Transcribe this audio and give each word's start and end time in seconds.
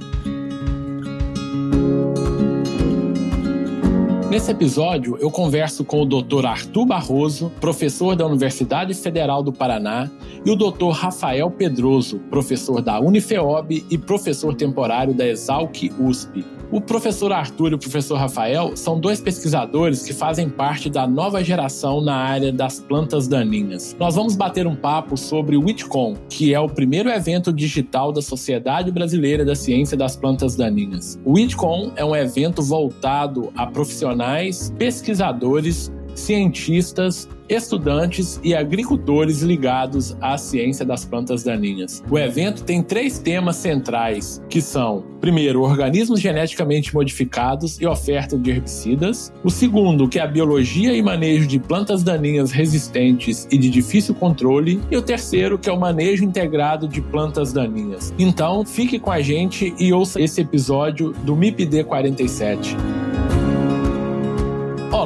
Nesse 4.29 4.51
episódio, 4.51 5.17
eu 5.19 5.31
converso 5.31 5.83
com 5.85 6.01
o 6.01 6.05
Dr. 6.05 6.45
Arthur 6.45 6.85
Barroso, 6.85 7.51
professor 7.61 8.15
da 8.15 8.27
Universidade 8.27 8.93
Federal 8.93 9.41
do 9.41 9.53
Paraná, 9.53 10.09
e 10.45 10.51
o 10.51 10.55
Dr. 10.55 10.91
Rafael 10.91 11.49
Pedroso, 11.49 12.19
professor 12.29 12.81
da 12.81 12.99
Unifeob 12.99 13.85
e 13.89 13.97
professor 13.97 14.53
temporário 14.53 15.13
da 15.13 15.25
Exalc 15.25 15.89
USP. 15.99 16.45
O 16.71 16.79
professor 16.79 17.31
Arthur 17.31 17.71
e 17.71 17.73
o 17.73 17.79
professor 17.79 18.15
Rafael 18.15 18.77
são 18.77 18.99
dois 18.99 19.19
pesquisadores 19.19 20.03
que 20.03 20.13
fazem 20.13 20.47
parte 20.47 20.87
da 20.87 21.07
nova 21.07 21.43
geração 21.43 21.99
na 21.99 22.15
área 22.15 22.53
das 22.53 22.79
plantas 22.79 23.27
daninhas. 23.27 23.95
Nós 23.99 24.13
vamos 24.13 24.35
bater 24.35 24.67
um 24.67 24.75
papo 24.75 25.17
sobre 25.17 25.57
o 25.57 25.63
WITCON, 25.63 26.15
que 26.29 26.53
é 26.53 26.59
o 26.59 26.69
primeiro 26.69 27.09
evento 27.09 27.51
digital 27.51 28.11
da 28.11 28.21
Sociedade 28.21 28.91
Brasileira 28.91 29.43
da 29.43 29.55
Ciência 29.55 29.97
das 29.97 30.15
Plantas 30.15 30.55
Daninhas. 30.55 31.19
O 31.25 31.33
WITCON 31.33 31.91
é 31.95 32.05
um 32.05 32.15
evento 32.15 32.61
voltado 32.61 33.51
a 33.55 33.65
profissionais, 33.65 34.71
pesquisadores, 34.77 35.91
cientistas 36.19 37.27
estudantes 37.49 38.39
e 38.43 38.55
agricultores 38.55 39.41
ligados 39.41 40.15
à 40.21 40.37
ciência 40.37 40.85
das 40.85 41.03
plantas 41.03 41.43
daninhas. 41.43 42.03
O 42.09 42.17
evento 42.17 42.63
tem 42.63 42.83
três 42.83 43.17
temas 43.17 43.55
centrais, 43.55 44.41
que 44.47 44.61
são, 44.61 45.03
primeiro, 45.19 45.61
organismos 45.61 46.21
geneticamente 46.21 46.93
modificados 46.93 47.81
e 47.81 47.87
oferta 47.87 48.37
de 48.37 48.51
herbicidas. 48.51 49.33
O 49.43 49.49
segundo, 49.49 50.07
que 50.07 50.19
é 50.19 50.21
a 50.21 50.27
biologia 50.27 50.93
e 50.93 51.01
manejo 51.01 51.47
de 51.47 51.59
plantas 51.59 52.03
daninhas 52.03 52.51
resistentes 52.51 53.47
e 53.51 53.57
de 53.57 53.69
difícil 53.69 54.13
controle. 54.13 54.79
E 54.91 54.95
o 54.95 55.01
terceiro, 55.01 55.57
que 55.57 55.69
é 55.69 55.73
o 55.73 55.79
manejo 55.79 56.23
integrado 56.23 56.87
de 56.87 57.01
plantas 57.01 57.51
daninhas. 57.51 58.13
Então, 58.19 58.63
fique 58.63 58.99
com 58.99 59.11
a 59.11 59.21
gente 59.21 59.73
e 59.79 59.91
ouça 59.91 60.21
esse 60.21 60.41
episódio 60.41 61.13
do 61.23 61.35
MIPD 61.35 61.83
47. 61.85 62.75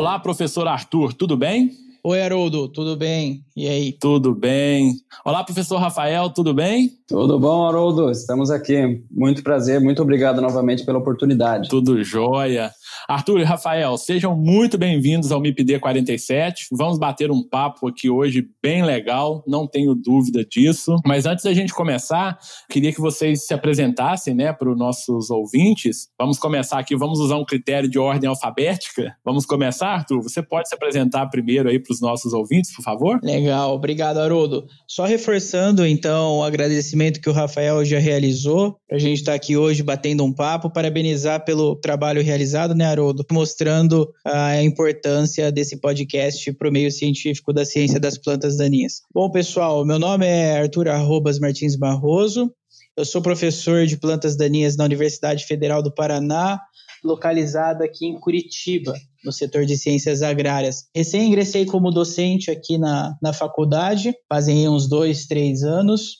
Olá, 0.03 0.19
professor 0.19 0.67
Arthur, 0.67 1.13
tudo 1.13 1.37
bem? 1.37 1.71
Oi, 2.03 2.21
Haroldo, 2.21 2.67
tudo 2.67 2.97
bem? 2.97 3.41
E 3.55 3.69
aí? 3.69 3.93
Tudo 3.93 4.35
bem. 4.35 4.95
Olá, 5.23 5.41
professor 5.45 5.77
Rafael, 5.77 6.29
tudo 6.29 6.53
bem? 6.53 6.89
Tudo 7.07 7.39
bom, 7.39 7.65
Haroldo? 7.65 8.11
Estamos 8.11 8.51
aqui. 8.51 9.01
Muito 9.09 9.41
prazer, 9.41 9.79
muito 9.79 10.01
obrigado 10.01 10.41
novamente 10.41 10.85
pela 10.85 10.99
oportunidade. 10.99 11.69
Tudo 11.69 12.03
jóia. 12.03 12.69
Arthur 13.07 13.41
e 13.41 13.43
Rafael, 13.43 13.97
sejam 13.97 14.35
muito 14.35 14.77
bem-vindos 14.77 15.31
ao 15.31 15.41
MIPD 15.41 15.79
47. 15.79 16.67
Vamos 16.71 16.97
bater 16.97 17.29
um 17.31 17.43
papo 17.43 17.89
aqui 17.89 18.09
hoje 18.09 18.47
bem 18.61 18.83
legal, 18.83 19.43
não 19.45 19.67
tenho 19.67 19.93
dúvida 19.93 20.45
disso. 20.45 20.95
Mas 21.05 21.25
antes 21.25 21.43
da 21.43 21.53
gente 21.53 21.73
começar, 21.73 22.37
queria 22.69 22.93
que 22.93 23.01
vocês 23.01 23.45
se 23.45 23.53
apresentassem 23.53 24.33
né, 24.33 24.53
para 24.53 24.71
os 24.71 24.77
nossos 24.77 25.29
ouvintes. 25.29 26.07
Vamos 26.17 26.39
começar 26.39 26.79
aqui, 26.79 26.95
vamos 26.95 27.19
usar 27.19 27.35
um 27.35 27.43
critério 27.43 27.89
de 27.89 27.99
ordem 27.99 28.29
alfabética. 28.29 29.13
Vamos 29.23 29.45
começar, 29.45 29.89
Arthur? 29.89 30.21
Você 30.21 30.41
pode 30.41 30.69
se 30.69 30.75
apresentar 30.75 31.27
primeiro 31.27 31.67
aí 31.67 31.79
para 31.79 31.93
os 31.93 31.99
nossos 31.99 32.31
ouvintes, 32.31 32.73
por 32.73 32.83
favor? 32.83 33.19
Legal, 33.21 33.75
obrigado, 33.75 34.19
Haroldo. 34.19 34.65
Só 34.87 35.03
reforçando, 35.03 35.85
então, 35.85 36.37
o 36.37 36.43
agradecimento 36.43 37.19
que 37.19 37.29
o 37.29 37.33
Rafael 37.33 37.83
já 37.83 37.99
realizou, 37.99 38.77
para 38.87 38.95
a 38.95 38.99
gente 38.99 39.19
estar 39.19 39.33
tá 39.33 39.35
aqui 39.35 39.57
hoje 39.57 39.83
batendo 39.83 40.23
um 40.23 40.33
papo, 40.33 40.71
parabenizar 40.71 41.43
pelo 41.43 41.75
trabalho 41.75 42.23
realizado, 42.23 42.73
né, 42.73 42.92
Haroldo, 42.93 43.25
mostrando 43.31 44.11
a 44.25 44.61
importância 44.63 45.51
desse 45.51 45.79
podcast 45.79 46.53
para 46.53 46.69
o 46.69 46.71
meio 46.71 46.91
científico 46.91 47.51
da 47.51 47.65
ciência 47.65 47.99
das 47.99 48.17
plantas 48.17 48.57
daninhas. 48.57 49.01
Bom, 49.13 49.29
pessoal, 49.29 49.85
meu 49.85 49.99
nome 49.99 50.25
é 50.25 50.59
Arthur 50.59 50.87
Arrobas 50.87 51.39
Martins 51.39 51.75
Barroso, 51.75 52.51
eu 52.95 53.03
sou 53.03 53.21
professor 53.21 53.87
de 53.87 53.97
plantas 53.97 54.37
daninhas 54.37 54.77
na 54.77 54.85
Universidade 54.85 55.45
Federal 55.45 55.81
do 55.81 55.91
Paraná, 55.91 56.61
localizada 57.03 57.83
aqui 57.83 58.05
em 58.05 58.19
Curitiba, 58.19 58.93
no 59.25 59.31
setor 59.31 59.65
de 59.65 59.75
ciências 59.75 60.21
agrárias. 60.21 60.85
Recém 60.95 61.27
ingressei 61.27 61.65
como 61.65 61.91
docente 61.91 62.51
aqui 62.51 62.77
na, 62.77 63.17
na 63.21 63.33
faculdade, 63.33 64.13
fazem 64.29 64.69
uns 64.69 64.87
dois, 64.87 65.25
três 65.25 65.63
anos, 65.63 66.19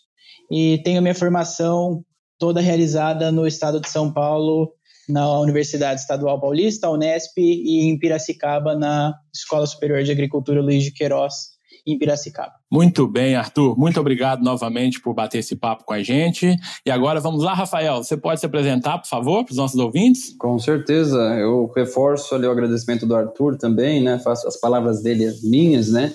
e 0.52 0.82
tenho 0.84 1.02
minha 1.02 1.16
formação 1.16 2.04
toda 2.40 2.60
realizada 2.60 3.32
no 3.32 3.48
estado 3.48 3.80
de 3.80 3.90
São 3.90 4.12
Paulo, 4.12 4.74
na 5.08 5.40
Universidade 5.40 6.02
Estadual 6.02 6.40
Paulista, 6.40 6.90
Unesp, 6.90 7.38
e 7.38 7.90
em 7.90 7.98
Piracicaba, 7.98 8.76
na 8.76 9.14
Escola 9.34 9.66
Superior 9.66 10.04
de 10.04 10.12
Agricultura 10.12 10.62
Luiz 10.62 10.84
de 10.84 10.92
Queiroz, 10.92 11.54
em 11.86 11.98
Piracicaba. 11.98 12.54
Muito 12.72 13.08
bem, 13.08 13.36
Arthur. 13.36 13.78
Muito 13.78 14.00
obrigado 14.00 14.42
novamente 14.42 15.02
por 15.02 15.14
bater 15.14 15.40
esse 15.40 15.56
papo 15.56 15.84
com 15.84 15.94
a 15.94 16.02
gente. 16.02 16.56
E 16.86 16.90
agora 16.90 17.20
vamos 17.20 17.44
lá, 17.44 17.54
Rafael. 17.54 17.98
Você 18.04 18.16
pode 18.16 18.40
se 18.40 18.46
apresentar, 18.46 18.98
por 19.00 19.08
favor, 19.08 19.44
para 19.44 19.52
os 19.52 19.58
nossos 19.58 19.80
ouvintes? 19.80 20.36
Com 20.38 20.58
certeza. 20.58 21.18
Eu 21.38 21.72
reforço 21.76 22.34
ali 22.34 22.48
o 22.48 22.52
agradecimento 22.52 23.06
do 23.06 23.16
Arthur 23.16 23.58
também, 23.58 24.02
né? 24.02 24.18
Faço 24.20 24.48
as 24.48 24.60
palavras 24.60 25.04
dele 25.04 25.32
minhas, 25.44 25.92
né? 25.92 26.14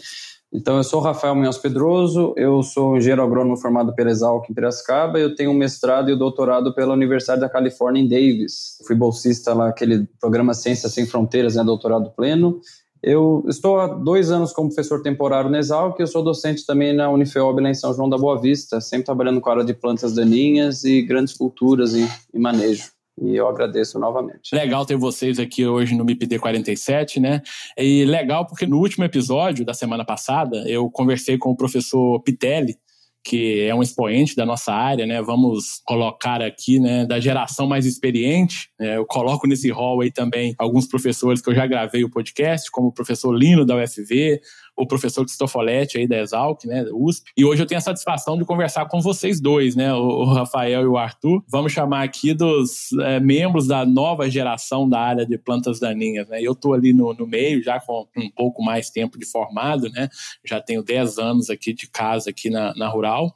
Então, 0.50 0.78
eu 0.78 0.84
sou 0.84 1.00
Rafael 1.00 1.34
Munhoz 1.34 1.58
Pedroso, 1.58 2.32
eu 2.34 2.62
sou 2.62 2.96
engenheiro 2.96 3.22
agrônomo 3.22 3.56
formado 3.58 3.94
pela 3.94 4.10
Exalc 4.10 4.48
em 4.48 4.54
Piracicaba, 4.54 5.18
eu 5.18 5.34
tenho 5.34 5.50
um 5.50 5.54
mestrado 5.54 6.08
e 6.08 6.14
um 6.14 6.18
doutorado 6.18 6.74
pela 6.74 6.94
Universidade 6.94 7.42
da 7.42 7.50
Califórnia 7.50 8.00
em 8.00 8.08
Davis. 8.08 8.78
Fui 8.86 8.96
bolsista 8.96 9.52
lá, 9.52 9.68
aquele 9.68 10.08
programa 10.18 10.54
Ciências 10.54 10.94
Sem 10.94 11.06
Fronteiras, 11.06 11.56
né, 11.56 11.62
doutorado 11.62 12.10
pleno. 12.16 12.60
Eu 13.02 13.44
estou 13.46 13.78
há 13.78 13.86
dois 13.86 14.30
anos 14.30 14.52
como 14.52 14.68
professor 14.70 15.02
temporário 15.02 15.50
na 15.50 15.58
Exalc, 15.58 16.00
eu 16.00 16.06
sou 16.06 16.22
docente 16.22 16.64
também 16.64 16.94
na 16.94 17.10
Unifeob 17.10 17.62
lá 17.62 17.68
em 17.68 17.74
São 17.74 17.92
João 17.92 18.08
da 18.08 18.16
Boa 18.16 18.40
Vista, 18.40 18.80
sempre 18.80 19.04
trabalhando 19.04 19.42
com 19.42 19.50
a 19.50 19.52
área 19.52 19.64
de 19.64 19.74
plantas 19.74 20.14
daninhas 20.14 20.82
e 20.82 21.02
grandes 21.02 21.34
culturas 21.34 21.92
e, 21.94 22.08
e 22.32 22.38
manejo. 22.38 22.97
E 23.22 23.36
eu 23.36 23.48
agradeço 23.48 23.98
novamente. 23.98 24.54
Legal 24.54 24.84
ter 24.86 24.96
vocês 24.96 25.38
aqui 25.38 25.66
hoje 25.66 25.94
no 25.94 26.04
MIPD 26.04 26.38
47, 26.38 27.20
né? 27.20 27.42
E 27.76 28.04
legal 28.04 28.46
porque 28.46 28.66
no 28.66 28.78
último 28.78 29.04
episódio 29.04 29.64
da 29.64 29.74
semana 29.74 30.04
passada 30.04 30.68
eu 30.68 30.90
conversei 30.90 31.38
com 31.38 31.50
o 31.50 31.56
professor 31.56 32.20
Pitelli, 32.22 32.76
que 33.24 33.60
é 33.62 33.74
um 33.74 33.82
expoente 33.82 34.34
da 34.34 34.46
nossa 34.46 34.72
área, 34.72 35.04
né? 35.04 35.20
Vamos 35.20 35.82
colocar 35.84 36.40
aqui, 36.40 36.80
né, 36.80 37.04
da 37.04 37.20
geração 37.20 37.66
mais 37.66 37.84
experiente. 37.84 38.70
Né? 38.78 38.96
Eu 38.96 39.04
coloco 39.04 39.46
nesse 39.46 39.70
hall 39.70 40.00
aí 40.00 40.10
também 40.10 40.54
alguns 40.58 40.86
professores 40.86 41.40
que 41.40 41.50
eu 41.50 41.54
já 41.54 41.66
gravei 41.66 42.04
o 42.04 42.10
podcast, 42.10 42.70
como 42.70 42.88
o 42.88 42.92
professor 42.92 43.32
Lino 43.32 43.66
da 43.66 43.76
UFV, 43.76 44.40
o 44.78 44.86
professor 44.86 45.24
Cristofoletti 45.24 45.98
aí 45.98 46.06
da 46.06 46.18
Exalc, 46.18 46.64
né, 46.64 46.86
USP. 46.92 47.32
E 47.36 47.44
hoje 47.44 47.62
eu 47.62 47.66
tenho 47.66 47.78
a 47.78 47.82
satisfação 47.82 48.38
de 48.38 48.44
conversar 48.44 48.86
com 48.86 49.00
vocês 49.00 49.40
dois, 49.40 49.74
né, 49.74 49.92
o 49.92 50.24
Rafael 50.24 50.82
e 50.82 50.86
o 50.86 50.96
Arthur. 50.96 51.42
Vamos 51.48 51.72
chamar 51.72 52.04
aqui 52.04 52.32
dos 52.32 52.92
é, 53.00 53.18
membros 53.18 53.66
da 53.66 53.84
nova 53.84 54.30
geração 54.30 54.88
da 54.88 55.00
área 55.00 55.26
de 55.26 55.36
plantas 55.36 55.80
daninhas, 55.80 56.28
né. 56.28 56.40
Eu 56.40 56.52
estou 56.52 56.74
ali 56.74 56.92
no, 56.92 57.12
no 57.12 57.26
meio, 57.26 57.62
já 57.62 57.80
com 57.80 58.06
um 58.16 58.30
pouco 58.30 58.62
mais 58.62 58.88
tempo 58.88 59.18
de 59.18 59.26
formado, 59.26 59.90
né, 59.90 60.08
já 60.44 60.60
tenho 60.60 60.82
10 60.82 61.18
anos 61.18 61.50
aqui 61.50 61.74
de 61.74 61.88
casa 61.88 62.30
aqui 62.30 62.48
na, 62.48 62.72
na 62.74 62.88
Rural. 62.88 63.34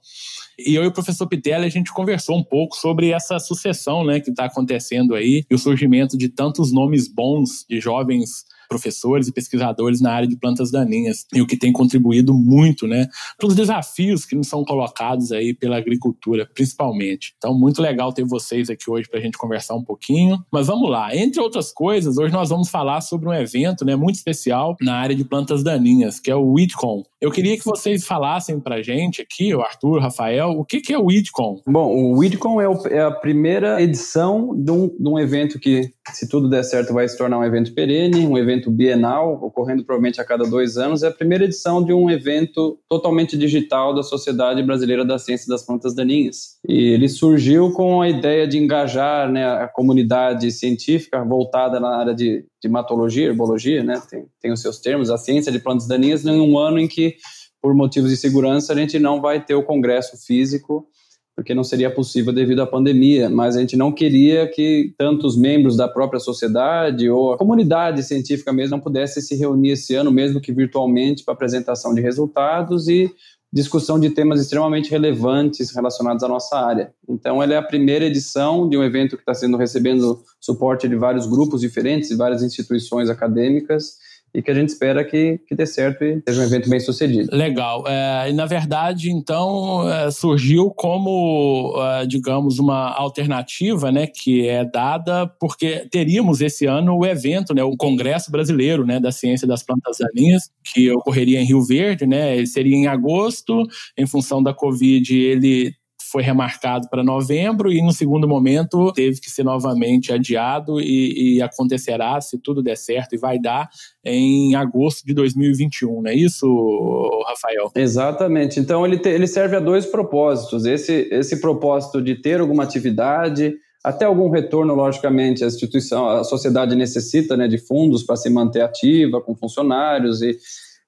E 0.59 0.75
eu 0.75 0.85
e 0.85 0.87
o 0.87 0.93
professor 0.93 1.27
Pitelli, 1.27 1.67
a 1.67 1.71
gente 1.71 1.93
conversou 1.93 2.37
um 2.37 2.45
pouco 2.45 2.77
sobre 2.77 3.11
essa 3.11 3.41
sucessão 3.41 4.05
né, 4.05 4.21
que 4.21 4.31
está 4.31 4.45
acontecendo 4.45 5.15
aí 5.15 5.45
e 5.51 5.55
o 5.55 5.59
surgimento 5.59 6.17
de 6.17 6.29
tantos 6.29 6.73
nomes 6.73 7.09
bons 7.09 7.65
de 7.69 7.81
jovens 7.81 8.45
professores 8.73 9.29
e 9.29 9.33
pesquisadores 9.33 10.01
na 10.01 10.13
área 10.13 10.27
de 10.27 10.35
plantas 10.35 10.71
daninhas 10.71 11.27
e 11.35 11.43
o 11.43 11.47
que 11.47 11.59
tem 11.59 11.71
contribuído 11.71 12.33
muito, 12.33 12.87
né, 12.87 13.07
para 13.37 13.47
os 13.47 13.55
desafios 13.55 14.25
que 14.25 14.35
nos 14.35 14.49
são 14.49 14.65
colocados 14.65 15.31
aí 15.31 15.53
pela 15.53 15.77
agricultura, 15.77 16.49
principalmente. 16.55 17.35
Então, 17.37 17.53
muito 17.55 17.83
legal 17.83 18.13
ter 18.13 18.25
vocês 18.25 18.71
aqui 18.71 18.91
hoje 18.91 19.09
para 19.09 19.19
a 19.19 19.23
gente 19.23 19.37
conversar 19.37 19.75
um 19.75 19.85
pouquinho. 19.85 20.43
Mas 20.51 20.67
vamos 20.67 20.91
lá. 20.91 21.15
Entre 21.15 21.41
outras 21.41 21.71
coisas, 21.71 22.17
hoje 22.17 22.33
nós 22.33 22.49
vamos 22.49 22.71
falar 22.71 23.03
sobre 23.03 23.29
um 23.29 23.35
evento, 23.35 23.85
né, 23.85 23.95
muito 23.95 24.17
especial 24.17 24.77
na 24.81 24.95
área 24.95 25.15
de 25.15 25.25
plantas 25.25 25.63
daninhas, 25.63 26.19
que 26.19 26.31
é 26.31 26.35
o 26.35 26.53
WeedCon. 26.53 27.03
Eu 27.21 27.31
queria 27.31 27.57
que 27.57 27.65
vocês 27.65 28.05
falassem 28.05 28.59
para 28.59 28.77
a 28.77 28.83
gente 28.83 29.23
aqui, 29.23 29.55
o 29.55 29.61
Arthur, 29.61 29.99
o 29.99 30.01
Rafael, 30.01 30.51
o 30.51 30.65
que, 30.65 30.81
que 30.81 30.93
é 30.93 30.99
o 30.99 31.05
WeedCon? 31.05 31.61
Bom, 31.67 31.95
o 31.95 32.19
WeedCon 32.19 32.61
é, 32.61 32.97
é 32.97 33.01
a 33.01 33.11
primeira 33.11 33.81
edição 33.81 34.55
de 34.57 34.71
um, 34.73 34.89
de 34.89 35.09
um 35.09 35.19
evento 35.19 35.59
que, 35.59 35.93
se 36.13 36.29
tudo 36.29 36.49
der 36.49 36.65
certo, 36.65 36.93
vai 36.93 37.09
se 37.09 37.17
tornar 37.17 37.39
um 37.39 37.45
evento 37.45 37.75
perene, 37.75 38.27
um 38.27 38.37
evento 38.37 38.62
bienal, 38.71 39.39
ocorrendo 39.43 39.85
provavelmente 39.85 40.21
a 40.21 40.25
cada 40.25 40.45
dois 40.45 40.77
anos. 40.77 41.03
É 41.03 41.09
a 41.09 41.13
primeira 41.13 41.45
edição 41.45 41.83
de 41.85 41.93
um 41.93 42.11
evento 42.11 42.79
totalmente 42.89 43.37
digital 43.37 43.95
da 43.95 44.03
Sociedade 44.03 44.63
Brasileira 44.63 45.05
da 45.05 45.19
Ciência 45.19 45.49
das 45.49 45.65
Plantas 45.65 45.95
Daninhas. 45.95 46.59
E 46.69 46.91
ele 46.93 47.09
surgiu 47.09 47.73
com 47.73 48.01
a 48.01 48.09
ideia 48.09 48.47
de 48.47 48.59
engajar 48.59 49.31
né, 49.31 49.45
a 49.45 49.69
comunidade 49.69 50.51
científica 50.51 51.25
voltada 51.25 51.81
na 51.81 51.97
área 51.97 52.15
de, 52.15 52.45
de 52.61 52.69
hematologia, 52.69 53.27
herbologia, 53.27 53.83
né, 53.83 54.01
tem, 54.11 54.27
tem 54.41 54.53
os 54.53 54.61
seus 54.61 54.79
termos, 54.79 55.11
a 55.11 55.19
ciência 55.19 55.51
de 55.51 55.59
plantas 55.59 55.87
daninhas, 55.87 56.25
em 56.25 56.41
um 56.41 56.59
ano 56.59 56.79
em 56.79 56.89
que, 56.89 57.17
por 57.61 57.75
motivos 57.75 58.11
de 58.11 58.17
segurança, 58.17 58.73
a 58.73 58.77
gente 58.77 58.99
não 58.99 59.21
vai 59.21 59.45
ter 59.45 59.55
o 59.55 59.63
congresso 59.63 60.17
físico 60.27 60.87
porque 61.35 61.55
não 61.55 61.65
seria 61.65 61.91
possível 61.91 62.33
devido 62.33 62.61
à 62.61 62.67
pandemia, 62.67 63.31
mas 63.31 63.57
a 63.57 63.61
gente 63.61 63.77
não 63.77 63.91
queria 63.91 64.47
que 64.47 64.95
tantos 64.99 65.37
membros 65.37 65.77
da 65.77 65.89
própria 65.89 66.21
sociedade 66.21 67.09
ou 67.09 67.33
a 67.33 67.39
comunidade 67.39 68.03
científica 68.03 68.53
mesmo 68.53 68.77
não 68.77 68.83
pudesse 68.83 69.23
se 69.23 69.35
reunir 69.35 69.71
esse 69.71 69.95
ano, 69.95 70.11
mesmo 70.11 70.41
que 70.41 70.53
virtualmente, 70.53 71.25
para 71.25 71.35
apresentação 71.35 71.95
de 71.95 72.01
resultados 72.01 72.87
e 72.87 73.11
discussão 73.53 74.01
de 74.01 74.09
temas 74.11 74.41
extremamente 74.41 74.91
relevantes 74.91 75.75
relacionados 75.75 76.23
à 76.23 76.29
nossa 76.29 76.57
área. 76.57 76.93
Então, 77.07 77.43
ela 77.43 77.53
é 77.53 77.57
a 77.57 77.63
primeira 77.63 78.07
edição 78.07 78.67
de 78.67 78.79
um 78.79 78.83
evento 78.83 79.17
que 79.17 79.23
está 79.23 79.35
sendo 79.35 79.59
recebendo 79.59 80.23
suporte 80.41 80.89
de 80.89 80.97
vários 80.97 81.27
grupos 81.27 81.61
diferentes 81.61 82.11
e 82.11 82.17
várias 82.17 82.43
instituições 82.43 83.11
acadêmicas 83.11 83.97
e 84.35 84.43
que 84.43 84.51
a 84.51 84.55
gente 84.55 84.71
espera 84.71 85.05
que, 85.05 85.39
que 85.47 85.55
dê 85.55 85.67
certo 85.67 86.03
e 86.05 86.23
seja 86.27 86.41
um 86.41 86.45
evento 86.45 86.71
bem 86.71 86.81
sucedido. 86.81 87.35
Legal. 87.35 87.85
É, 87.87 88.31
e 88.31 88.33
na 88.33 88.47
verdade, 88.47 89.11
então, 89.11 89.89
é, 89.91 90.11
surgiu 90.11 90.71
como, 90.71 91.75
é, 91.77 92.07
digamos, 92.07 92.59
uma 92.59 92.91
alternativa, 92.91 93.93
né, 93.93 94.07
que 94.07 94.49
é 94.49 94.65
dada 94.65 95.27
porque 95.39 95.87
teríamos 95.91 96.41
esse 96.41 96.67
ano 96.67 96.97
o 96.97 97.05
evento, 97.05 97.55
né, 97.55 97.63
o 97.63 97.77
Congresso 97.77 98.31
Brasileiro, 98.31 98.87
né, 98.87 98.99
da 98.99 99.13
Ciência 99.13 99.47
das 99.47 99.63
Plantas 99.63 99.99
Daninhas, 99.99 100.51
que 100.65 100.91
ocorreria 100.91 101.41
em 101.41 101.45
Rio 101.45 101.63
Verde, 101.63 102.07
né, 102.07 102.45
seria 102.47 102.77
em 102.77 102.87
agosto, 102.87 103.63
em 103.97 104.07
função 104.07 104.43
da 104.43 104.55
Covid, 104.55 105.15
ele 105.15 105.75
foi 106.13 106.23
remarcado 106.23 106.89
para 106.91 107.03
novembro 107.03 107.73
e 107.73 107.81
no 107.81 107.91
segundo 107.91 108.29
momento 108.29 108.93
teve 108.93 109.19
que 109.19 109.31
ser 109.31 109.43
novamente 109.43 110.13
adiado 110.13 110.79
e, 110.79 111.37
e, 111.37 111.43
acontecerá, 111.43 112.21
se 112.21 112.39
tudo 112.39 112.63
der 112.63 112.77
certo, 112.77 113.15
e 113.15 113.19
vai 113.19 113.39
dar 113.39 113.71
em 114.05 114.55
agosto 114.55 115.07
de 115.07 115.15
2021, 115.15 116.03
não 116.03 116.11
é 116.11 116.15
isso, 116.15 117.25
Rafael? 117.27 117.73
Exatamente. 117.75 118.61
Então 118.61 118.85
ele, 118.85 118.99
te, 118.99 119.09
ele 119.09 119.27
serve 119.27 119.57
a 119.57 119.61
dois 119.61 119.87
propósitos. 119.87 120.67
Esse, 120.67 121.09
esse 121.11 121.41
propósito 121.41 122.03
de 122.03 122.17
ter 122.17 122.41
alguma 122.41 122.63
atividade, 122.63 123.55
até 123.83 124.05
algum 124.05 124.29
retorno, 124.29 124.75
logicamente, 124.75 125.43
a 125.43 125.47
instituição, 125.47 126.07
a 126.07 126.25
sociedade 126.25 126.77
necessita 126.77 127.37
né, 127.39 127.49
de 127.49 127.57
fundos 127.57 128.03
para 128.03 128.17
se 128.17 128.29
manter 128.29 128.61
ativa, 128.61 129.21
com 129.21 129.35
funcionários 129.35 130.21
e 130.21 130.37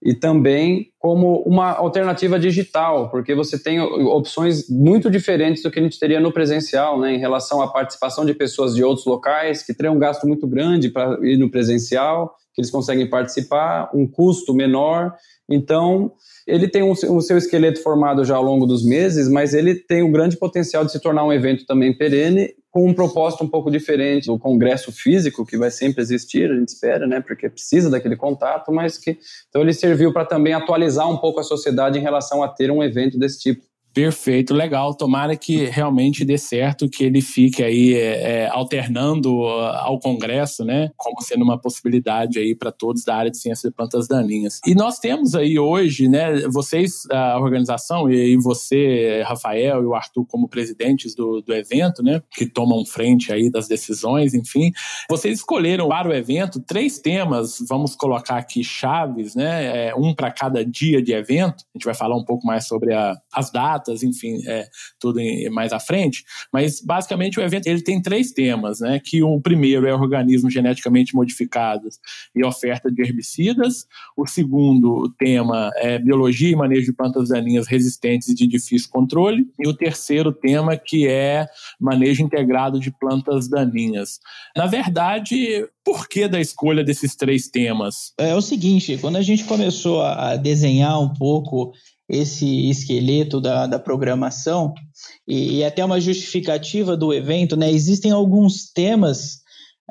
e 0.04 0.12
também 0.12 0.88
como 0.98 1.42
uma 1.46 1.72
alternativa 1.72 2.38
digital, 2.38 3.10
porque 3.10 3.34
você 3.34 3.58
tem 3.58 3.80
opções 3.80 4.68
muito 4.68 5.10
diferentes 5.10 5.62
do 5.62 5.70
que 5.70 5.80
a 5.80 5.82
gente 5.82 5.98
teria 5.98 6.20
no 6.20 6.30
presencial, 6.30 7.00
né, 7.00 7.14
em 7.14 7.18
relação 7.18 7.62
à 7.62 7.68
participação 7.68 8.26
de 8.26 8.34
pessoas 8.34 8.74
de 8.74 8.84
outros 8.84 9.06
locais 9.06 9.62
que 9.62 9.72
teriam 9.72 9.94
um 9.94 9.98
gasto 9.98 10.26
muito 10.26 10.46
grande 10.46 10.90
para 10.90 11.18
ir 11.26 11.38
no 11.38 11.50
presencial, 11.50 12.34
que 12.54 12.60
eles 12.60 12.70
conseguem 12.70 13.08
participar, 13.08 13.90
um 13.94 14.06
custo 14.06 14.52
menor. 14.52 15.14
Então, 15.50 16.12
ele 16.46 16.68
tem 16.68 16.82
o 16.82 16.92
um, 16.92 17.20
seu 17.20 17.38
esqueleto 17.38 17.82
formado 17.82 18.24
já 18.24 18.36
ao 18.36 18.42
longo 18.42 18.66
dos 18.66 18.84
meses, 18.84 19.26
mas 19.28 19.54
ele 19.54 19.74
tem 19.74 20.02
um 20.02 20.12
grande 20.12 20.36
potencial 20.36 20.84
de 20.84 20.92
se 20.92 21.00
tornar 21.00 21.24
um 21.24 21.32
evento 21.32 21.64
também 21.64 21.96
perene 21.96 22.50
com 22.74 22.88
um 22.88 22.92
propósito 22.92 23.44
um 23.44 23.48
pouco 23.48 23.70
diferente 23.70 24.26
do 24.26 24.36
congresso 24.36 24.90
físico, 24.90 25.46
que 25.46 25.56
vai 25.56 25.70
sempre 25.70 26.02
existir, 26.02 26.50
a 26.50 26.56
gente 26.56 26.70
espera, 26.70 27.06
né, 27.06 27.20
porque 27.20 27.48
precisa 27.48 27.88
daquele 27.88 28.16
contato, 28.16 28.72
mas 28.72 28.98
que 28.98 29.16
então 29.48 29.62
ele 29.62 29.72
serviu 29.72 30.12
para 30.12 30.24
também 30.24 30.54
atualizar 30.54 31.08
um 31.08 31.16
pouco 31.16 31.38
a 31.38 31.44
sociedade 31.44 32.00
em 32.00 32.02
relação 32.02 32.42
a 32.42 32.48
ter 32.48 32.72
um 32.72 32.82
evento 32.82 33.16
desse 33.16 33.38
tipo. 33.38 33.62
Perfeito, 33.94 34.52
legal. 34.52 34.92
Tomara 34.92 35.36
que 35.36 35.66
realmente 35.66 36.24
dê 36.24 36.36
certo, 36.36 36.88
que 36.88 37.04
ele 37.04 37.20
fique 37.20 37.62
aí 37.62 37.94
é, 37.94 38.42
é 38.42 38.48
alternando 38.48 39.44
ao 39.44 40.00
Congresso, 40.00 40.64
né? 40.64 40.90
Como 40.96 41.22
sendo 41.22 41.44
uma 41.44 41.56
possibilidade 41.56 42.40
aí 42.40 42.56
para 42.56 42.72
todos 42.72 43.04
da 43.04 43.14
área 43.14 43.30
de 43.30 43.38
ciência 43.38 43.70
de 43.70 43.76
plantas 43.76 44.08
daninhas. 44.08 44.60
E 44.66 44.74
nós 44.74 44.98
temos 44.98 45.36
aí 45.36 45.60
hoje, 45.60 46.08
né? 46.08 46.40
Vocês, 46.48 47.02
a 47.08 47.38
organização, 47.38 48.10
e 48.10 48.36
você, 48.36 49.22
Rafael 49.24 49.84
e 49.84 49.86
o 49.86 49.94
Arthur, 49.94 50.26
como 50.26 50.48
presidentes 50.48 51.14
do, 51.14 51.40
do 51.40 51.54
evento, 51.54 52.02
né? 52.02 52.20
Que 52.32 52.46
tomam 52.46 52.84
frente 52.84 53.32
aí 53.32 53.48
das 53.48 53.68
decisões, 53.68 54.34
enfim. 54.34 54.72
Vocês 55.08 55.38
escolheram 55.38 55.88
para 55.88 56.08
o 56.08 56.12
evento 56.12 56.58
três 56.58 56.98
temas, 56.98 57.58
vamos 57.68 57.94
colocar 57.94 58.38
aqui 58.38 58.64
chaves, 58.64 59.36
né? 59.36 59.88
É, 59.90 59.94
um 59.94 60.12
para 60.12 60.32
cada 60.32 60.64
dia 60.64 61.00
de 61.00 61.12
evento. 61.12 61.62
A 61.72 61.78
gente 61.78 61.84
vai 61.84 61.94
falar 61.94 62.16
um 62.16 62.24
pouco 62.24 62.44
mais 62.44 62.66
sobre 62.66 62.92
a, 62.92 63.16
as 63.32 63.52
datas 63.52 63.83
datas, 63.84 64.02
enfim, 64.02 64.42
é, 64.46 64.66
tudo 64.98 65.20
em, 65.20 65.48
mais 65.50 65.72
à 65.72 65.78
frente. 65.78 66.24
Mas 66.52 66.80
basicamente 66.80 67.38
o 67.38 67.42
evento 67.42 67.66
ele 67.66 67.82
tem 67.82 68.00
três 68.00 68.32
temas, 68.32 68.80
né? 68.80 69.00
Que 69.02 69.22
o 69.22 69.40
primeiro 69.40 69.86
é 69.86 69.94
organismos 69.94 70.52
geneticamente 70.52 71.14
modificados 71.14 71.98
e 72.34 72.44
oferta 72.44 72.90
de 72.90 73.02
herbicidas. 73.02 73.86
O 74.16 74.26
segundo 74.26 75.12
tema 75.18 75.70
é 75.76 75.98
biologia 75.98 76.50
e 76.50 76.56
manejo 76.56 76.86
de 76.86 76.92
plantas 76.92 77.28
daninhas 77.28 77.66
resistentes 77.66 78.28
e 78.28 78.34
de 78.34 78.46
difícil 78.46 78.88
controle. 78.90 79.46
E 79.58 79.68
o 79.68 79.74
terceiro 79.74 80.32
tema 80.32 80.76
que 80.76 81.06
é 81.06 81.46
manejo 81.80 82.22
integrado 82.22 82.80
de 82.80 82.90
plantas 82.90 83.48
daninhas. 83.48 84.20
Na 84.56 84.66
verdade, 84.66 85.68
por 85.84 86.08
que 86.08 86.26
da 86.26 86.40
escolha 86.40 86.82
desses 86.82 87.14
três 87.14 87.48
temas? 87.48 88.12
É 88.18 88.34
o 88.34 88.40
seguinte, 88.40 88.96
quando 88.98 89.16
a 89.16 89.22
gente 89.22 89.44
começou 89.44 90.02
a 90.02 90.36
desenhar 90.36 91.00
um 91.00 91.12
pouco 91.12 91.72
esse 92.08 92.68
esqueleto 92.68 93.40
da, 93.40 93.66
da 93.66 93.78
programação 93.78 94.74
e, 95.26 95.58
e, 95.58 95.64
até 95.64 95.84
uma 95.84 96.00
justificativa 96.00 96.96
do 96.96 97.12
evento, 97.12 97.56
né? 97.56 97.70
Existem 97.70 98.10
alguns 98.10 98.70
temas 98.72 99.36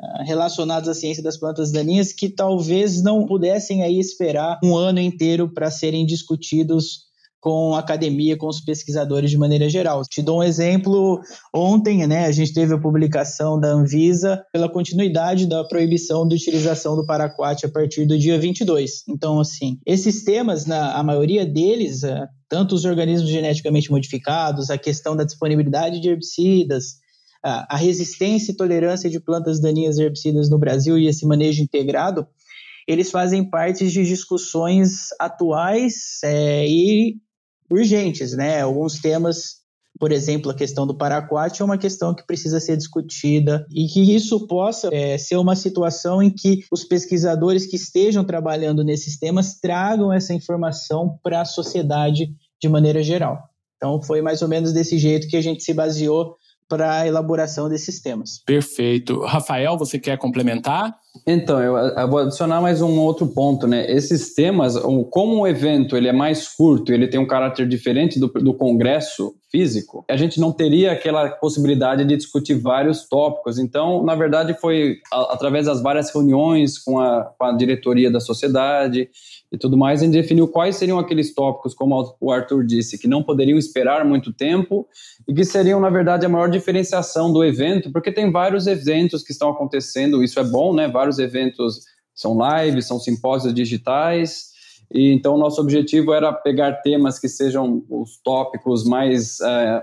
uh, 0.00 0.24
relacionados 0.24 0.88
à 0.88 0.94
ciência 0.94 1.22
das 1.22 1.36
plantas 1.36 1.72
daninhas 1.72 2.12
que 2.12 2.28
talvez 2.28 3.02
não 3.02 3.26
pudessem 3.26 3.82
aí 3.82 3.98
esperar 3.98 4.58
um 4.62 4.76
ano 4.76 5.00
inteiro 5.00 5.52
para 5.52 5.70
serem 5.70 6.06
discutidos 6.06 7.04
com 7.44 7.74
a 7.74 7.80
academia, 7.80 8.38
com 8.38 8.46
os 8.46 8.58
pesquisadores 8.58 9.30
de 9.30 9.36
maneira 9.36 9.68
geral. 9.68 10.00
Te 10.08 10.22
dou 10.22 10.38
um 10.38 10.42
exemplo, 10.42 11.20
ontem 11.54 12.06
né, 12.06 12.24
a 12.24 12.32
gente 12.32 12.54
teve 12.54 12.72
a 12.72 12.80
publicação 12.80 13.60
da 13.60 13.68
Anvisa 13.68 14.42
pela 14.50 14.66
continuidade 14.66 15.46
da 15.46 15.62
proibição 15.62 16.26
de 16.26 16.36
utilização 16.36 16.96
do 16.96 17.04
paraquat 17.04 17.66
a 17.66 17.68
partir 17.68 18.06
do 18.06 18.18
dia 18.18 18.38
22. 18.38 19.02
Então, 19.06 19.38
assim, 19.38 19.78
esses 19.84 20.24
temas, 20.24 20.64
na, 20.64 20.94
a 20.94 21.02
maioria 21.02 21.44
deles, 21.44 22.02
é, 22.02 22.26
tanto 22.48 22.74
os 22.74 22.86
organismos 22.86 23.28
geneticamente 23.28 23.90
modificados, 23.90 24.70
a 24.70 24.78
questão 24.78 25.14
da 25.14 25.22
disponibilidade 25.24 26.00
de 26.00 26.08
herbicidas, 26.08 26.94
a 27.42 27.76
resistência 27.76 28.52
e 28.52 28.56
tolerância 28.56 29.10
de 29.10 29.20
plantas 29.20 29.60
daninhas 29.60 29.98
herbicidas 29.98 30.48
no 30.48 30.58
Brasil 30.58 30.96
e 30.96 31.08
esse 31.08 31.26
manejo 31.26 31.62
integrado, 31.62 32.26
eles 32.88 33.10
fazem 33.10 33.44
parte 33.44 33.86
de 33.90 34.02
discussões 34.02 35.08
atuais 35.20 36.20
é, 36.24 36.66
e 36.66 37.16
urgentes, 37.70 38.32
né? 38.36 38.60
Alguns 38.60 39.00
temas, 39.00 39.56
por 39.98 40.12
exemplo, 40.12 40.50
a 40.50 40.54
questão 40.54 40.86
do 40.86 40.96
paraquat 40.96 41.60
é 41.60 41.64
uma 41.64 41.78
questão 41.78 42.14
que 42.14 42.26
precisa 42.26 42.60
ser 42.60 42.76
discutida 42.76 43.66
e 43.70 43.86
que 43.86 44.14
isso 44.14 44.46
possa 44.46 44.88
é, 44.92 45.16
ser 45.18 45.36
uma 45.36 45.56
situação 45.56 46.22
em 46.22 46.30
que 46.30 46.64
os 46.70 46.84
pesquisadores 46.84 47.66
que 47.66 47.76
estejam 47.76 48.24
trabalhando 48.24 48.84
nesses 48.84 49.18
temas 49.18 49.58
tragam 49.60 50.12
essa 50.12 50.34
informação 50.34 51.18
para 51.22 51.40
a 51.40 51.44
sociedade 51.44 52.34
de 52.60 52.68
maneira 52.68 53.02
geral. 53.02 53.38
Então, 53.76 54.00
foi 54.02 54.22
mais 54.22 54.40
ou 54.40 54.48
menos 54.48 54.72
desse 54.72 54.98
jeito 54.98 55.28
que 55.28 55.36
a 55.36 55.42
gente 55.42 55.62
se 55.62 55.74
baseou 55.74 56.36
para 56.68 57.00
a 57.00 57.06
elaboração 57.06 57.68
desses 57.68 58.00
temas. 58.00 58.42
Perfeito. 58.44 59.20
Rafael, 59.20 59.76
você 59.76 59.98
quer 59.98 60.18
complementar? 60.18 60.94
Então, 61.26 61.62
eu, 61.62 61.76
eu, 61.76 62.08
vou 62.08 62.20
adicionar 62.20 62.60
mais 62.60 62.82
um 62.82 62.98
outro 62.98 63.26
ponto, 63.28 63.66
né? 63.66 63.88
Esses 63.90 64.34
temas, 64.34 64.76
como 65.10 65.42
o 65.42 65.46
evento 65.46 65.96
ele 65.96 66.08
é 66.08 66.12
mais 66.12 66.48
curto, 66.48 66.92
ele 66.92 67.06
tem 67.06 67.20
um 67.20 67.26
caráter 67.26 67.68
diferente 67.68 68.18
do, 68.18 68.26
do 68.26 68.52
congresso 68.52 69.34
físico, 69.54 70.04
a 70.10 70.16
gente 70.16 70.40
não 70.40 70.50
teria 70.50 70.90
aquela 70.90 71.28
possibilidade 71.30 72.04
de 72.04 72.16
discutir 72.16 72.54
vários 72.54 73.08
tópicos. 73.08 73.56
Então, 73.56 74.02
na 74.02 74.16
verdade, 74.16 74.52
foi 74.60 74.96
a, 75.12 75.34
através 75.34 75.66
das 75.66 75.80
várias 75.80 76.12
reuniões 76.12 76.76
com 76.76 76.98
a, 76.98 77.32
com 77.38 77.44
a 77.44 77.56
diretoria 77.56 78.10
da 78.10 78.18
sociedade 78.18 79.08
e 79.54 79.58
tudo 79.58 79.76
mais, 79.76 80.02
a 80.02 80.04
gente 80.04 80.14
definiu 80.14 80.48
quais 80.48 80.74
seriam 80.76 80.98
aqueles 80.98 81.32
tópicos, 81.32 81.72
como 81.74 82.16
o 82.20 82.32
Arthur 82.32 82.64
disse, 82.64 82.98
que 82.98 83.06
não 83.06 83.22
poderiam 83.22 83.56
esperar 83.56 84.04
muito 84.04 84.32
tempo 84.32 84.86
e 85.28 85.32
que 85.32 85.44
seriam, 85.44 85.80
na 85.80 85.90
verdade, 85.90 86.26
a 86.26 86.28
maior 86.28 86.50
diferenciação 86.50 87.32
do 87.32 87.44
evento, 87.44 87.92
porque 87.92 88.10
tem 88.10 88.32
vários 88.32 88.66
eventos 88.66 89.22
que 89.22 89.30
estão 89.30 89.48
acontecendo, 89.48 90.24
isso 90.24 90.40
é 90.40 90.44
bom, 90.44 90.74
né? 90.74 90.88
Vários 90.88 91.20
eventos 91.20 91.82
são 92.12 92.36
lives, 92.36 92.86
são 92.86 92.98
simpósios 92.98 93.54
digitais, 93.54 94.52
e 94.92 95.12
então 95.12 95.38
nosso 95.38 95.60
objetivo 95.60 96.12
era 96.12 96.32
pegar 96.32 96.82
temas 96.82 97.18
que 97.18 97.28
sejam 97.28 97.84
os 97.88 98.20
tópicos 98.22 98.84
mais 98.84 99.40
é, 99.40 99.82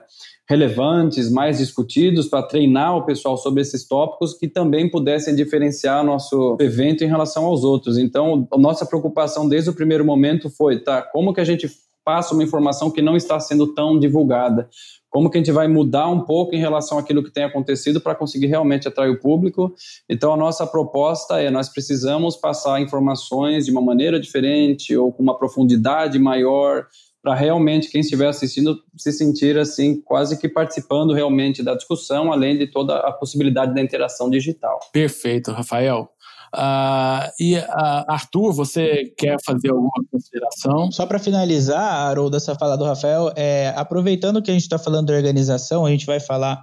relevantes, 0.51 1.31
mais 1.31 1.59
discutidos, 1.59 2.27
para 2.27 2.43
treinar 2.43 2.97
o 2.97 3.05
pessoal 3.05 3.37
sobre 3.37 3.61
esses 3.61 3.87
tópicos 3.87 4.33
que 4.33 4.49
também 4.49 4.91
pudessem 4.91 5.33
diferenciar 5.33 6.03
nosso 6.03 6.57
evento 6.59 7.05
em 7.05 7.07
relação 7.07 7.45
aos 7.45 7.63
outros. 7.63 7.97
Então, 7.97 8.45
nossa 8.57 8.85
preocupação 8.85 9.47
desde 9.47 9.69
o 9.69 9.73
primeiro 9.73 10.03
momento 10.03 10.49
foi, 10.49 10.79
tá, 10.79 11.01
como 11.01 11.33
que 11.33 11.39
a 11.39 11.45
gente 11.45 11.71
passa 12.03 12.33
uma 12.33 12.43
informação 12.43 12.91
que 12.91 13.01
não 13.01 13.15
está 13.15 13.39
sendo 13.39 13.73
tão 13.73 13.97
divulgada? 13.97 14.67
como 15.11 15.29
que 15.29 15.37
a 15.37 15.41
gente 15.41 15.51
vai 15.51 15.67
mudar 15.67 16.07
um 16.07 16.21
pouco 16.21 16.55
em 16.55 16.57
relação 16.57 16.97
àquilo 16.97 17.21
que 17.21 17.29
tem 17.29 17.43
acontecido 17.43 17.99
para 17.99 18.15
conseguir 18.15 18.47
realmente 18.47 18.87
atrair 18.87 19.09
o 19.09 19.19
público. 19.19 19.75
Então, 20.09 20.33
a 20.33 20.37
nossa 20.37 20.65
proposta 20.65 21.39
é: 21.41 21.51
nós 21.51 21.67
precisamos 21.67 22.37
passar 22.37 22.81
informações 22.81 23.65
de 23.65 23.71
uma 23.71 23.81
maneira 23.81 24.17
diferente 24.17 24.95
ou 24.95 25.11
com 25.11 25.21
uma 25.21 25.37
profundidade 25.37 26.17
maior 26.17 26.87
para 27.21 27.35
realmente 27.35 27.89
quem 27.89 28.01
estiver 28.01 28.27
assistindo 28.27 28.81
se 28.97 29.11
sentir 29.11 29.57
assim 29.57 30.01
quase 30.01 30.39
que 30.39 30.49
participando 30.49 31.13
realmente 31.13 31.61
da 31.61 31.75
discussão, 31.75 32.31
além 32.31 32.57
de 32.57 32.67
toda 32.67 32.97
a 32.97 33.11
possibilidade 33.11 33.73
da 33.73 33.81
interação 33.81 34.29
digital. 34.29 34.79
Perfeito, 34.91 35.51
Rafael. 35.51 36.09
Uh, 36.53 37.31
e 37.39 37.55
uh, 37.55 37.63
Arthur, 38.09 38.51
você 38.51 39.05
quer 39.17 39.37
fazer 39.45 39.69
alguma 39.69 39.91
consideração? 40.11 40.91
Só 40.91 41.05
para 41.05 41.17
finalizar, 41.17 42.09
Haroldo, 42.09 42.35
essa 42.35 42.55
fala 42.55 42.77
do 42.77 42.83
Rafael, 42.83 43.31
é, 43.37 43.69
aproveitando 43.69 44.41
que 44.41 44.51
a 44.51 44.53
gente 44.53 44.63
está 44.63 44.77
falando 44.77 45.07
da 45.07 45.13
organização, 45.13 45.85
a 45.85 45.89
gente 45.89 46.05
vai 46.05 46.19
falar 46.19 46.61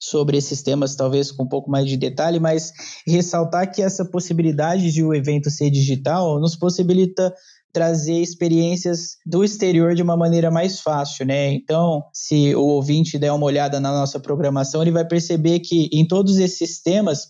sobre 0.00 0.38
esses 0.38 0.62
temas 0.62 0.96
talvez 0.96 1.30
com 1.30 1.42
um 1.42 1.48
pouco 1.48 1.70
mais 1.70 1.86
de 1.86 1.98
detalhe, 1.98 2.40
mas 2.40 2.72
ressaltar 3.06 3.70
que 3.70 3.82
essa 3.82 4.06
possibilidade 4.06 4.90
de 4.90 5.04
o 5.04 5.12
evento 5.12 5.50
ser 5.50 5.68
digital 5.68 6.40
nos 6.40 6.56
possibilita 6.56 7.34
trazer 7.76 8.22
experiências 8.22 9.18
do 9.26 9.44
exterior 9.44 9.94
de 9.94 10.02
uma 10.02 10.16
maneira 10.16 10.50
mais 10.50 10.80
fácil, 10.80 11.26
né? 11.26 11.52
Então, 11.52 12.02
se 12.10 12.54
o 12.54 12.62
ouvinte 12.62 13.18
der 13.18 13.30
uma 13.32 13.44
olhada 13.44 13.78
na 13.78 13.92
nossa 13.92 14.18
programação, 14.18 14.80
ele 14.80 14.90
vai 14.90 15.04
perceber 15.04 15.60
que 15.60 15.90
em 15.92 16.08
todos 16.08 16.38
esses 16.38 16.80
temas 16.80 17.28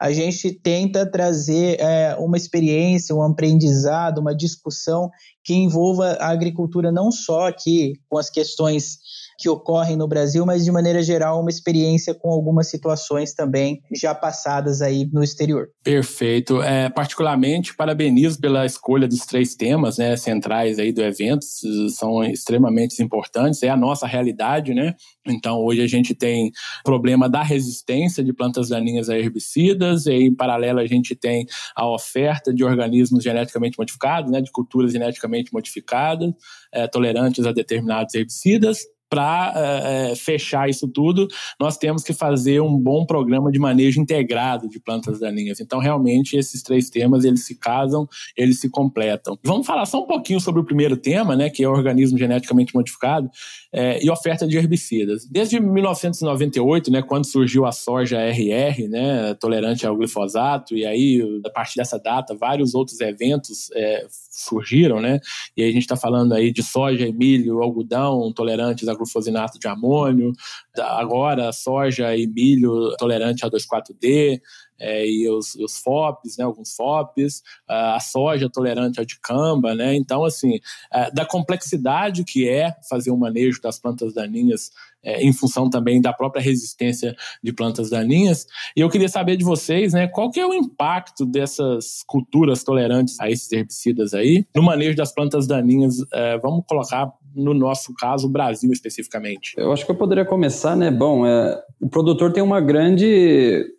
a 0.00 0.12
gente 0.12 0.50
tenta 0.50 1.08
trazer 1.08 1.80
é, 1.80 2.16
uma 2.18 2.36
experiência, 2.36 3.14
um 3.14 3.22
aprendizado, 3.22 4.18
uma 4.18 4.34
discussão 4.34 5.08
que 5.44 5.54
envolva 5.54 6.14
a 6.14 6.28
agricultura 6.30 6.90
não 6.90 7.12
só 7.12 7.46
aqui 7.46 7.92
com 8.08 8.18
as 8.18 8.28
questões 8.28 8.98
que 9.38 9.48
ocorrem 9.48 9.96
no 9.96 10.08
Brasil, 10.08 10.44
mas 10.46 10.64
de 10.64 10.70
maneira 10.70 11.02
geral 11.02 11.40
uma 11.40 11.50
experiência 11.50 12.14
com 12.14 12.30
algumas 12.30 12.68
situações 12.68 13.34
também 13.34 13.80
já 13.92 14.14
passadas 14.14 14.80
aí 14.80 15.08
no 15.12 15.22
exterior. 15.22 15.68
Perfeito. 15.82 16.62
É, 16.62 16.88
particularmente, 16.88 17.74
parabenizo 17.74 18.40
pela 18.40 18.64
escolha 18.66 19.08
dos 19.08 19.20
três 19.20 19.54
temas 19.54 19.98
né, 19.98 20.16
centrais 20.16 20.78
aí 20.78 20.92
do 20.92 21.02
evento, 21.02 21.44
são 21.90 22.22
extremamente 22.24 23.02
importantes, 23.02 23.62
é 23.62 23.68
a 23.68 23.76
nossa 23.76 24.06
realidade, 24.06 24.74
né? 24.74 24.94
Então, 25.26 25.58
hoje 25.64 25.80
a 25.80 25.86
gente 25.86 26.14
tem 26.14 26.50
problema 26.84 27.28
da 27.28 27.42
resistência 27.42 28.22
de 28.22 28.32
plantas 28.32 28.68
daninhas 28.68 29.08
a 29.08 29.18
herbicidas, 29.18 30.06
e 30.06 30.12
em 30.12 30.34
paralelo 30.34 30.80
a 30.80 30.86
gente 30.86 31.14
tem 31.14 31.46
a 31.74 31.88
oferta 31.88 32.52
de 32.52 32.64
organismos 32.64 33.22
geneticamente 33.22 33.78
modificados, 33.78 34.30
né, 34.30 34.40
de 34.40 34.50
culturas 34.50 34.92
geneticamente 34.92 35.52
modificadas, 35.52 36.32
é, 36.72 36.86
tolerantes 36.86 37.46
a 37.46 37.52
determinados 37.52 38.14
herbicidas, 38.14 38.80
para 39.14 39.52
é, 39.54 40.10
é, 40.10 40.16
fechar 40.16 40.68
isso 40.68 40.88
tudo, 40.88 41.28
nós 41.60 41.78
temos 41.78 42.02
que 42.02 42.12
fazer 42.12 42.60
um 42.60 42.76
bom 42.76 43.06
programa 43.06 43.52
de 43.52 43.60
manejo 43.60 44.00
integrado 44.00 44.68
de 44.68 44.80
plantas 44.80 45.20
daninhas. 45.20 45.60
Então, 45.60 45.78
realmente, 45.78 46.36
esses 46.36 46.64
três 46.64 46.90
temas, 46.90 47.24
eles 47.24 47.46
se 47.46 47.54
casam, 47.54 48.08
eles 48.36 48.58
se 48.58 48.68
completam. 48.68 49.38
Vamos 49.44 49.68
falar 49.68 49.86
só 49.86 50.02
um 50.02 50.06
pouquinho 50.06 50.40
sobre 50.40 50.60
o 50.60 50.64
primeiro 50.64 50.96
tema, 50.96 51.36
né, 51.36 51.48
que 51.48 51.62
é 51.62 51.68
o 51.68 51.72
organismo 51.72 52.18
geneticamente 52.18 52.74
modificado 52.74 53.30
é, 53.72 54.04
e 54.04 54.10
oferta 54.10 54.48
de 54.48 54.56
herbicidas. 54.56 55.24
Desde 55.30 55.60
1998, 55.60 56.90
né, 56.90 57.00
quando 57.00 57.24
surgiu 57.24 57.66
a 57.66 57.70
soja 57.70 58.18
RR, 58.18 58.88
né, 58.88 59.34
tolerante 59.34 59.86
ao 59.86 59.96
glifosato, 59.96 60.74
e 60.74 60.84
aí, 60.84 61.22
a 61.46 61.50
partir 61.50 61.76
dessa 61.76 62.00
data, 62.00 62.34
vários 62.34 62.74
outros 62.74 63.00
eventos 63.00 63.70
é, 63.76 64.06
surgiram, 64.34 65.00
né, 65.00 65.20
e 65.56 65.62
aí 65.62 65.68
a 65.70 65.72
gente 65.72 65.82
está 65.82 65.96
falando 65.96 66.34
aí 66.34 66.52
de 66.52 66.62
soja, 66.62 67.10
milho, 67.12 67.62
algodão 67.62 68.32
tolerantes 68.32 68.88
a 68.88 68.94
glufosinato 68.94 69.58
de 69.58 69.68
amônio, 69.68 70.32
agora 70.78 71.52
soja 71.52 72.16
e 72.16 72.26
milho 72.26 72.94
tolerante 72.98 73.44
a 73.44 73.50
2,4-D, 73.50 74.40
é, 74.78 75.06
e 75.06 75.28
os, 75.28 75.54
os 75.54 75.78
FOPs, 75.78 76.36
né, 76.36 76.44
alguns 76.44 76.74
FOPs, 76.74 77.42
a 77.68 78.00
soja 78.00 78.50
tolerante 78.50 78.98
ao 78.98 79.04
dicamba, 79.04 79.74
né, 79.74 79.94
então 79.94 80.24
assim, 80.24 80.58
é, 80.92 81.10
da 81.10 81.24
complexidade 81.24 82.24
que 82.24 82.48
é 82.48 82.74
fazer 82.88 83.10
o 83.10 83.16
manejo 83.16 83.60
das 83.60 83.78
plantas 83.78 84.14
daninhas 84.14 84.70
é, 85.02 85.22
em 85.22 85.32
função 85.32 85.68
também 85.68 86.00
da 86.00 86.12
própria 86.12 86.42
resistência 86.42 87.14
de 87.42 87.52
plantas 87.52 87.90
daninhas, 87.90 88.46
e 88.76 88.80
eu 88.80 88.88
queria 88.88 89.08
saber 89.08 89.36
de 89.36 89.44
vocês, 89.44 89.92
né, 89.92 90.08
qual 90.08 90.30
que 90.30 90.40
é 90.40 90.46
o 90.46 90.54
impacto 90.54 91.26
dessas 91.26 92.02
culturas 92.06 92.64
tolerantes 92.64 93.20
a 93.20 93.30
esses 93.30 93.50
herbicidas 93.52 94.14
aí 94.14 94.46
no 94.54 94.62
manejo 94.62 94.96
das 94.96 95.12
plantas 95.12 95.46
daninhas, 95.46 95.96
é, 96.12 96.38
vamos 96.38 96.64
colocar 96.66 97.12
no 97.34 97.52
nosso 97.52 97.92
caso, 97.94 98.26
o 98.26 98.30
Brasil 98.30 98.70
especificamente? 98.72 99.54
Eu 99.56 99.72
acho 99.72 99.84
que 99.84 99.90
eu 99.90 99.96
poderia 99.96 100.24
começar, 100.24 100.76
né? 100.76 100.90
Bom, 100.90 101.26
é, 101.26 101.60
o 101.80 101.88
produtor 101.88 102.32
tem 102.32 102.42
uma 102.42 102.60
grande. 102.60 103.04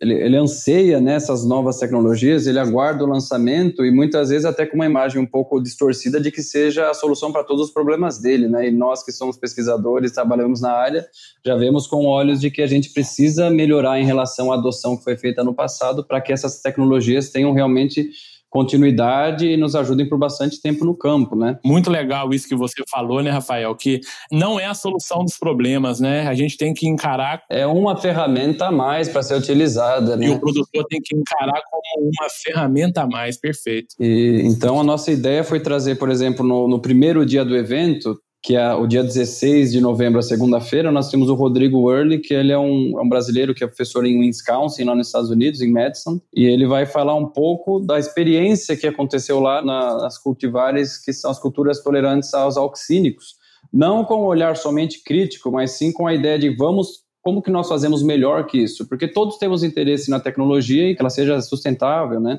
Ele, 0.00 0.14
ele 0.14 0.36
anseia 0.36 1.00
né, 1.00 1.18
novas 1.46 1.78
tecnologias, 1.78 2.46
ele 2.46 2.58
aguarda 2.58 3.04
o 3.04 3.08
lançamento 3.08 3.84
e 3.84 3.90
muitas 3.90 4.28
vezes 4.28 4.44
até 4.44 4.66
com 4.66 4.76
uma 4.76 4.86
imagem 4.86 5.20
um 5.20 5.26
pouco 5.26 5.60
distorcida 5.60 6.20
de 6.20 6.30
que 6.30 6.42
seja 6.42 6.90
a 6.90 6.94
solução 6.94 7.32
para 7.32 7.44
todos 7.44 7.66
os 7.66 7.72
problemas 7.72 8.18
dele, 8.18 8.48
né? 8.48 8.68
E 8.68 8.70
nós 8.70 9.02
que 9.02 9.12
somos 9.12 9.36
pesquisadores, 9.36 10.12
trabalhamos 10.12 10.60
na 10.60 10.72
área, 10.72 11.06
já 11.44 11.56
vemos 11.56 11.86
com 11.86 12.06
olhos 12.06 12.40
de 12.40 12.50
que 12.50 12.62
a 12.62 12.66
gente 12.66 12.92
precisa 12.92 13.50
melhorar 13.50 13.98
em 13.98 14.04
relação 14.04 14.52
à 14.52 14.56
adoção 14.56 14.96
que 14.96 15.04
foi 15.04 15.16
feita 15.16 15.42
no 15.42 15.54
passado 15.54 16.04
para 16.04 16.20
que 16.20 16.32
essas 16.32 16.60
tecnologias 16.60 17.30
tenham 17.30 17.52
realmente 17.52 18.10
continuidade 18.56 19.46
e 19.46 19.56
nos 19.56 19.74
ajudem 19.74 20.08
por 20.08 20.16
bastante 20.16 20.62
tempo 20.62 20.82
no 20.82 20.96
campo, 20.96 21.36
né? 21.36 21.58
Muito 21.62 21.90
legal 21.90 22.32
isso 22.32 22.48
que 22.48 22.56
você 22.56 22.82
falou, 22.90 23.22
né, 23.22 23.30
Rafael? 23.30 23.74
Que 23.74 24.00
não 24.32 24.58
é 24.58 24.64
a 24.64 24.72
solução 24.72 25.22
dos 25.22 25.36
problemas, 25.36 26.00
né? 26.00 26.26
A 26.26 26.32
gente 26.32 26.56
tem 26.56 26.72
que 26.72 26.88
encarar. 26.88 27.42
É 27.50 27.66
uma 27.66 27.98
ferramenta 27.98 28.68
a 28.68 28.72
mais 28.72 29.10
para 29.10 29.22
ser 29.22 29.34
utilizada, 29.34 30.16
né? 30.16 30.28
E 30.28 30.30
o 30.30 30.40
produtor 30.40 30.86
tem 30.88 31.02
que 31.04 31.14
encarar 31.14 31.60
como 31.70 32.08
uma 32.08 32.28
ferramenta 32.42 33.02
a 33.02 33.06
mais, 33.06 33.38
perfeito. 33.38 33.94
E, 34.00 34.40
então 34.46 34.80
a 34.80 34.84
nossa 34.84 35.12
ideia 35.12 35.44
foi 35.44 35.60
trazer, 35.60 35.96
por 35.96 36.08
exemplo, 36.08 36.46
no, 36.46 36.66
no 36.66 36.80
primeiro 36.80 37.26
dia 37.26 37.44
do 37.44 37.54
evento, 37.54 38.18
que 38.46 38.54
é 38.54 38.72
o 38.72 38.86
dia 38.86 39.02
16 39.02 39.72
de 39.72 39.80
novembro, 39.80 40.22
segunda-feira, 40.22 40.92
nós 40.92 41.10
temos 41.10 41.28
o 41.28 41.34
Rodrigo 41.34 41.80
Worley, 41.80 42.20
que 42.20 42.32
ele 42.32 42.52
é 42.52 42.58
um, 42.58 42.96
é 42.96 43.02
um, 43.02 43.08
brasileiro 43.08 43.52
que 43.52 43.64
é 43.64 43.66
professor 43.66 44.06
em 44.06 44.20
Wisconsin, 44.20 44.84
lá 44.84 44.94
nos 44.94 45.08
Estados 45.08 45.30
Unidos, 45.30 45.60
em 45.60 45.72
Madison, 45.72 46.20
e 46.32 46.44
ele 46.44 46.64
vai 46.64 46.86
falar 46.86 47.16
um 47.16 47.26
pouco 47.26 47.80
da 47.80 47.98
experiência 47.98 48.76
que 48.76 48.86
aconteceu 48.86 49.40
lá 49.40 49.60
na, 49.62 49.96
nas 49.96 50.16
cultivares, 50.16 50.96
que 50.96 51.12
são 51.12 51.28
as 51.28 51.40
culturas 51.40 51.82
tolerantes 51.82 52.32
aos 52.34 52.56
auxínicos. 52.56 53.34
Não 53.72 54.04
com 54.04 54.22
um 54.22 54.26
olhar 54.26 54.56
somente 54.56 55.02
crítico, 55.02 55.50
mas 55.50 55.72
sim 55.72 55.90
com 55.90 56.06
a 56.06 56.14
ideia 56.14 56.38
de 56.38 56.54
vamos 56.54 57.04
como 57.22 57.42
que 57.42 57.50
nós 57.50 57.68
fazemos 57.68 58.04
melhor 58.04 58.46
que 58.46 58.58
isso? 58.58 58.88
Porque 58.88 59.08
todos 59.08 59.38
temos 59.38 59.64
interesse 59.64 60.08
na 60.08 60.20
tecnologia 60.20 60.88
e 60.88 60.94
que 60.94 61.02
ela 61.02 61.10
seja 61.10 61.40
sustentável, 61.40 62.20
né? 62.20 62.38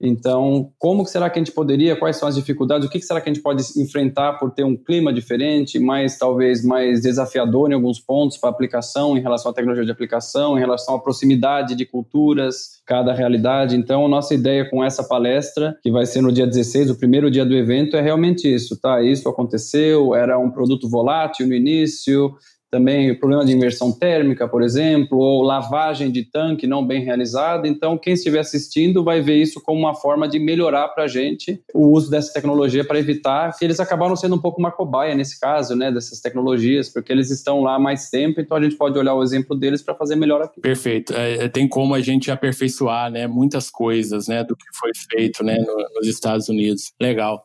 Então, 0.00 0.72
como 0.78 1.04
será 1.04 1.28
que 1.28 1.38
a 1.38 1.42
gente 1.42 1.52
poderia, 1.52 1.94
quais 1.94 2.16
são 2.16 2.26
as 2.26 2.34
dificuldades, 2.34 2.88
o 2.88 2.90
que 2.90 3.00
será 3.02 3.20
que 3.20 3.28
a 3.28 3.32
gente 3.32 3.42
pode 3.42 3.62
enfrentar 3.76 4.34
por 4.38 4.50
ter 4.50 4.64
um 4.64 4.74
clima 4.76 5.12
diferente, 5.12 5.78
mais 5.78 6.16
talvez 6.16 6.64
mais 6.64 7.02
desafiador 7.02 7.70
em 7.70 7.74
alguns 7.74 8.00
pontos 8.00 8.38
para 8.38 8.48
aplicação, 8.48 9.16
em 9.16 9.20
relação 9.20 9.50
à 9.50 9.54
tecnologia 9.54 9.84
de 9.84 9.92
aplicação, 9.92 10.56
em 10.56 10.60
relação 10.60 10.94
à 10.94 10.98
proximidade 10.98 11.74
de 11.74 11.84
culturas, 11.84 12.80
cada 12.86 13.12
realidade. 13.12 13.76
Então, 13.76 14.08
nossa 14.08 14.34
ideia 14.34 14.68
com 14.70 14.82
essa 14.82 15.04
palestra, 15.04 15.76
que 15.82 15.90
vai 15.90 16.06
ser 16.06 16.22
no 16.22 16.32
dia 16.32 16.46
16, 16.46 16.90
o 16.90 16.98
primeiro 16.98 17.30
dia 17.30 17.44
do 17.44 17.54
evento, 17.54 17.96
é 17.96 18.00
realmente 18.00 18.52
isso, 18.52 18.80
tá? 18.80 19.02
Isso 19.02 19.28
aconteceu, 19.28 20.14
era 20.14 20.38
um 20.38 20.50
produto 20.50 20.88
volátil 20.88 21.46
no 21.46 21.54
início, 21.54 22.34
também 22.70 23.14
problema 23.18 23.44
de 23.44 23.52
inversão 23.52 23.92
térmica, 23.92 24.46
por 24.46 24.62
exemplo, 24.62 25.18
ou 25.18 25.42
lavagem 25.42 26.10
de 26.10 26.24
tanque 26.24 26.66
não 26.66 26.86
bem 26.86 27.02
realizada. 27.02 27.66
Então, 27.66 27.98
quem 27.98 28.14
estiver 28.14 28.38
assistindo 28.38 29.02
vai 29.02 29.20
ver 29.20 29.36
isso 29.36 29.60
como 29.60 29.80
uma 29.80 29.94
forma 29.94 30.28
de 30.28 30.38
melhorar 30.38 30.88
para 30.88 31.04
a 31.04 31.08
gente 31.08 31.60
o 31.74 31.88
uso 31.88 32.10
dessa 32.10 32.32
tecnologia 32.32 32.84
para 32.84 32.98
evitar 32.98 33.56
que 33.58 33.64
eles 33.64 33.80
acabaram 33.80 34.14
sendo 34.14 34.36
um 34.36 34.38
pouco 34.38 34.60
uma 34.60 34.70
cobaia 34.70 35.14
nesse 35.14 35.38
caso, 35.40 35.74
né, 35.74 35.90
dessas 35.90 36.20
tecnologias, 36.20 36.88
porque 36.88 37.12
eles 37.12 37.30
estão 37.30 37.60
lá 37.60 37.74
há 37.74 37.78
mais 37.78 38.08
tempo, 38.08 38.40
então 38.40 38.56
a 38.56 38.62
gente 38.62 38.76
pode 38.76 38.98
olhar 38.98 39.14
o 39.14 39.22
exemplo 39.22 39.56
deles 39.56 39.82
para 39.82 39.94
fazer 39.94 40.16
melhor 40.16 40.42
aqui. 40.42 40.60
Perfeito. 40.60 41.12
É, 41.14 41.48
tem 41.48 41.66
como 41.68 41.94
a 41.94 42.00
gente 42.00 42.30
aperfeiçoar, 42.30 43.10
né, 43.10 43.26
muitas 43.26 43.70
coisas, 43.70 44.28
né, 44.28 44.44
do 44.44 44.56
que 44.56 44.66
foi 44.74 44.90
feito, 45.10 45.42
né, 45.42 45.58
no, 45.58 45.76
nos 45.96 46.06
Estados 46.06 46.48
Unidos. 46.48 46.92
Legal. 47.00 47.44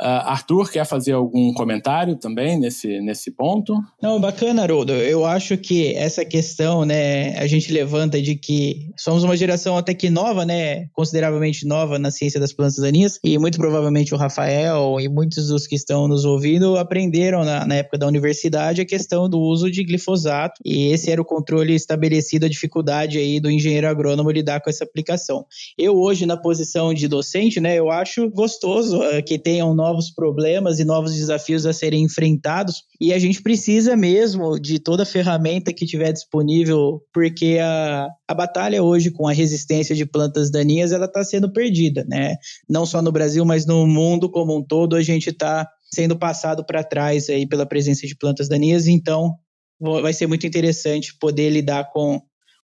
Uh, 0.00 0.26
Arthur, 0.26 0.68
quer 0.68 0.84
fazer 0.84 1.12
algum 1.12 1.52
comentário 1.54 2.16
também 2.16 2.58
nesse, 2.58 3.00
nesse 3.00 3.30
ponto? 3.30 3.78
Não, 4.02 4.20
bacana, 4.20 4.61
Eu 4.94 5.24
acho 5.24 5.56
que 5.56 5.94
essa 5.94 6.24
questão, 6.24 6.84
né, 6.84 7.36
a 7.38 7.46
gente 7.46 7.72
levanta 7.72 8.20
de 8.20 8.36
que 8.36 8.90
somos 8.96 9.24
uma 9.24 9.36
geração 9.36 9.76
até 9.76 9.94
que 9.94 10.10
nova, 10.10 10.44
né, 10.44 10.86
consideravelmente 10.92 11.66
nova 11.66 11.98
na 11.98 12.10
ciência 12.10 12.38
das 12.38 12.52
plantas 12.52 12.76
daninhas, 12.76 13.18
e 13.24 13.38
muito 13.38 13.58
provavelmente 13.58 14.14
o 14.14 14.18
Rafael 14.18 15.00
e 15.00 15.08
muitos 15.08 15.48
dos 15.48 15.66
que 15.66 15.74
estão 15.74 16.06
nos 16.06 16.24
ouvindo 16.24 16.76
aprenderam 16.76 17.44
na, 17.44 17.66
na 17.66 17.76
época 17.76 17.98
da 17.98 18.06
universidade 18.06 18.80
a 18.80 18.86
questão 18.86 19.28
do 19.28 19.40
uso 19.40 19.70
de 19.70 19.84
glifosato, 19.84 20.60
e 20.64 20.92
esse 20.92 21.10
era 21.10 21.20
o 21.20 21.24
controle 21.24 21.74
estabelecido, 21.74 22.46
a 22.46 22.48
dificuldade 22.48 23.18
aí 23.18 23.40
do 23.40 23.50
engenheiro 23.50 23.88
agrônomo 23.88 24.30
lidar 24.30 24.60
com 24.60 24.70
essa 24.70 24.84
aplicação. 24.84 25.46
Eu 25.78 25.96
hoje, 25.96 26.26
na 26.26 26.36
posição 26.36 26.92
de 26.92 27.08
docente, 27.08 27.60
né, 27.60 27.78
eu 27.78 27.90
acho 27.90 28.30
gostoso 28.30 28.98
uh, 28.98 29.22
que 29.24 29.38
tenham 29.38 29.74
novos 29.74 30.10
problemas 30.10 30.78
e 30.78 30.84
novos 30.84 31.14
desafios 31.14 31.66
a 31.66 31.72
serem 31.72 32.02
enfrentados. 32.02 32.84
E 33.00 33.12
a 33.12 33.18
gente 33.18 33.42
precisa 33.42 33.96
mesmo 33.96 34.51
de 34.58 34.78
toda 34.78 35.04
ferramenta 35.04 35.72
que 35.72 35.86
tiver 35.86 36.12
disponível, 36.12 37.02
porque 37.12 37.58
a, 37.60 38.08
a 38.28 38.34
batalha 38.34 38.82
hoje 38.82 39.10
com 39.10 39.26
a 39.26 39.32
resistência 39.32 39.94
de 39.94 40.06
plantas 40.06 40.50
daninhas 40.50 40.92
ela 40.92 41.06
está 41.06 41.24
sendo 41.24 41.52
perdida, 41.52 42.04
né? 42.08 42.36
Não 42.68 42.86
só 42.86 43.02
no 43.02 43.12
Brasil, 43.12 43.44
mas 43.44 43.66
no 43.66 43.86
mundo 43.86 44.30
como 44.30 44.56
um 44.56 44.62
todo, 44.62 44.96
a 44.96 45.02
gente 45.02 45.30
está 45.30 45.68
sendo 45.92 46.16
passado 46.16 46.64
para 46.64 46.82
trás 46.84 47.28
aí 47.28 47.46
pela 47.46 47.66
presença 47.66 48.06
de 48.06 48.16
plantas 48.16 48.48
daninhas. 48.48 48.86
Então, 48.86 49.36
vai 49.80 50.12
ser 50.12 50.26
muito 50.26 50.46
interessante 50.46 51.16
poder 51.18 51.50
lidar 51.50 51.90
com 51.92 52.20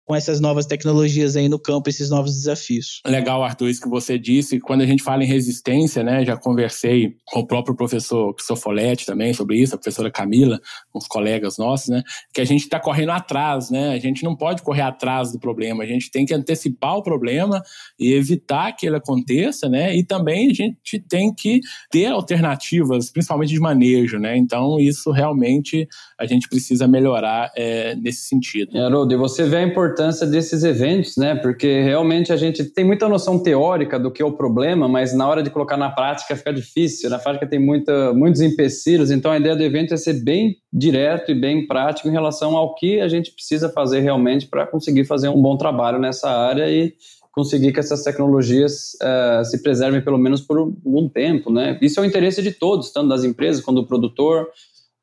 com 0.09 0.17
essas 0.17 0.41
novas 0.41 0.65
tecnologias 0.65 1.37
aí 1.37 1.51
no 1.51 1.59
campo, 1.59 1.91
esses 1.91 2.09
novos 2.09 2.33
desafios. 2.33 3.03
Legal, 3.07 3.45
Arthur, 3.45 3.69
isso 3.69 3.83
que 3.83 3.91
você 3.91 4.19
disse. 4.19 4.59
Quando 4.59 4.81
a 4.81 4.87
gente 4.87 5.03
fala 5.03 5.23
em 5.23 5.27
resistência, 5.27 6.03
né, 6.03 6.25
já 6.25 6.35
conversei 6.35 7.15
com 7.27 7.41
o 7.41 7.47
próprio 7.47 7.77
professor 7.77 8.33
Cristofoletti 8.33 9.05
também 9.05 9.35
sobre 9.35 9.59
isso, 9.59 9.75
a 9.75 9.79
professora 9.79 10.11
Camila, 10.11 10.59
com 10.91 10.99
os 10.99 11.07
colegas 11.07 11.59
nossos, 11.59 11.89
né, 11.89 12.03
que 12.33 12.41
a 12.41 12.45
gente 12.47 12.63
está 12.63 12.81
correndo 12.81 13.13
atrás, 13.13 13.69
né, 13.69 13.91
a 13.91 13.99
gente 13.99 14.25
não 14.25 14.35
pode 14.35 14.63
correr 14.63 14.81
atrás 14.81 15.31
do 15.31 15.39
problema, 15.39 15.85
a 15.85 15.87
gente 15.87 16.11
tem 16.11 16.25
que 16.25 16.33
antecipar 16.33 16.97
o 16.97 17.03
problema 17.03 17.63
e 18.01 18.15
evitar 18.15 18.73
que 18.73 18.87
ele 18.87 18.97
aconteça, 18.97 19.69
né, 19.69 19.95
e 19.95 20.03
também 20.03 20.51
a 20.51 20.55
gente 20.55 20.99
tem 21.07 21.35
que 21.35 21.61
ter 21.91 22.07
alternativas, 22.07 23.11
principalmente 23.11 23.53
de 23.53 23.61
manejo, 23.61 24.19
né, 24.19 24.39
então 24.39 24.81
isso 24.81 25.11
realmente 25.11 25.87
a 26.19 26.25
gente 26.25 26.49
precisa 26.49 26.89
melhorar 26.89 27.53
é, 27.55 27.95
nesse 27.95 28.23
sentido. 28.23 28.75
Haroldo, 28.79 29.13
e 29.13 29.19
você 29.19 29.45
vê 29.45 29.57
a 29.57 29.63
importância 29.63 29.98
importância 29.99 30.27
desses 30.27 30.63
eventos, 30.63 31.17
né? 31.17 31.35
Porque 31.35 31.83
realmente 31.83 32.33
a 32.33 32.37
gente 32.37 32.65
tem 32.65 32.85
muita 32.85 33.09
noção 33.09 33.43
teórica 33.43 33.99
do 33.99 34.13
que 34.13 34.23
é 34.23 34.25
o 34.25 34.33
problema, 34.33 34.87
mas 34.87 35.13
na 35.13 35.29
hora 35.29 35.43
de 35.43 35.51
colocar 35.51 35.77
na 35.77 35.91
prática 35.91 36.37
fica 36.37 36.53
difícil. 36.53 37.11
Na 37.11 37.19
prática 37.19 37.47
tem 37.47 37.59
muita, 37.59 38.15
muitos 38.15 38.41
empecilhos, 38.41 39.11
então 39.11 39.33
a 39.33 39.39
ideia 39.39 39.57
do 39.57 39.63
evento 39.63 39.93
é 39.93 39.97
ser 39.97 40.23
bem 40.23 40.57
direto 40.73 41.33
e 41.33 41.35
bem 41.35 41.67
prático 41.67 42.09
em 42.09 42.13
relação 42.13 42.57
ao 42.57 42.77
que 42.77 43.01
a 43.01 43.09
gente 43.09 43.33
precisa 43.33 43.69
fazer 43.69 44.01
realmente 44.01 44.47
para 44.47 44.67
conseguir 44.67 45.05
fazer 45.05 45.29
um 45.29 45.43
bom 45.43 45.57
trabalho 45.57 45.99
nessa 45.99 46.31
área 46.31 46.71
e 46.71 46.95
conseguir 47.33 47.73
que 47.73 47.81
essas 47.81 48.03
tecnologias 48.03 48.97
uh, 49.03 49.45
se 49.45 49.63
preservem 49.63 50.01
pelo 50.01 50.19
menos 50.19 50.41
por 50.41 50.73
um 50.85 51.09
tempo, 51.09 51.53
né? 51.53 51.79
Isso 51.81 51.99
é 51.99 52.03
o 52.03 52.07
interesse 52.07 52.43
de 52.43 52.53
todos, 52.53 52.93
tanto 52.93 53.09
das 53.09 53.25
empresas 53.25 53.63
quanto 53.65 53.81
do 53.81 53.87
produtor, 53.87 54.49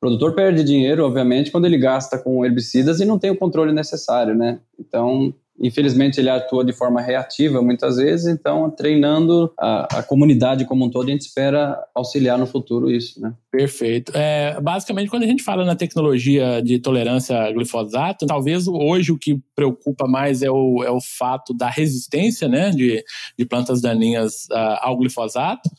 o 0.06 0.08
produtor 0.08 0.34
perde 0.34 0.62
dinheiro, 0.62 1.04
obviamente, 1.04 1.50
quando 1.50 1.64
ele 1.64 1.78
gasta 1.78 2.16
com 2.16 2.44
herbicidas 2.44 3.00
e 3.00 3.04
não 3.04 3.18
tem 3.18 3.30
o 3.30 3.36
controle 3.36 3.72
necessário, 3.72 4.34
né? 4.34 4.60
Então, 4.78 5.34
infelizmente, 5.58 6.20
ele 6.20 6.30
atua 6.30 6.64
de 6.64 6.72
forma 6.72 7.00
reativa 7.00 7.60
muitas 7.62 7.96
vezes, 7.96 8.26
então, 8.26 8.70
treinando 8.70 9.52
a, 9.58 9.98
a 9.98 10.02
comunidade 10.02 10.64
como 10.64 10.84
um 10.84 10.90
todo, 10.90 11.08
a 11.08 11.10
gente 11.10 11.22
espera 11.22 11.76
auxiliar 11.94 12.38
no 12.38 12.46
futuro 12.46 12.90
isso, 12.90 13.20
né? 13.20 13.34
Perfeito. 13.50 14.12
É, 14.14 14.60
basicamente, 14.60 15.08
quando 15.08 15.22
a 15.22 15.26
gente 15.26 15.42
fala 15.42 15.64
na 15.64 15.74
tecnologia 15.74 16.60
de 16.62 16.78
tolerância 16.78 17.38
a 17.38 17.50
glifosato, 17.50 18.26
talvez 18.26 18.68
hoje 18.68 19.12
o 19.12 19.18
que 19.18 19.40
preocupa 19.54 20.06
mais 20.06 20.42
é 20.42 20.50
o, 20.50 20.84
é 20.84 20.90
o 20.90 21.00
fato 21.00 21.54
da 21.54 21.68
resistência 21.68 22.48
né, 22.48 22.70
de, 22.70 23.02
de 23.38 23.46
plantas 23.46 23.80
daninhas 23.80 24.44
uh, 24.52 24.76
ao 24.82 24.98
glifosato. 24.98 25.70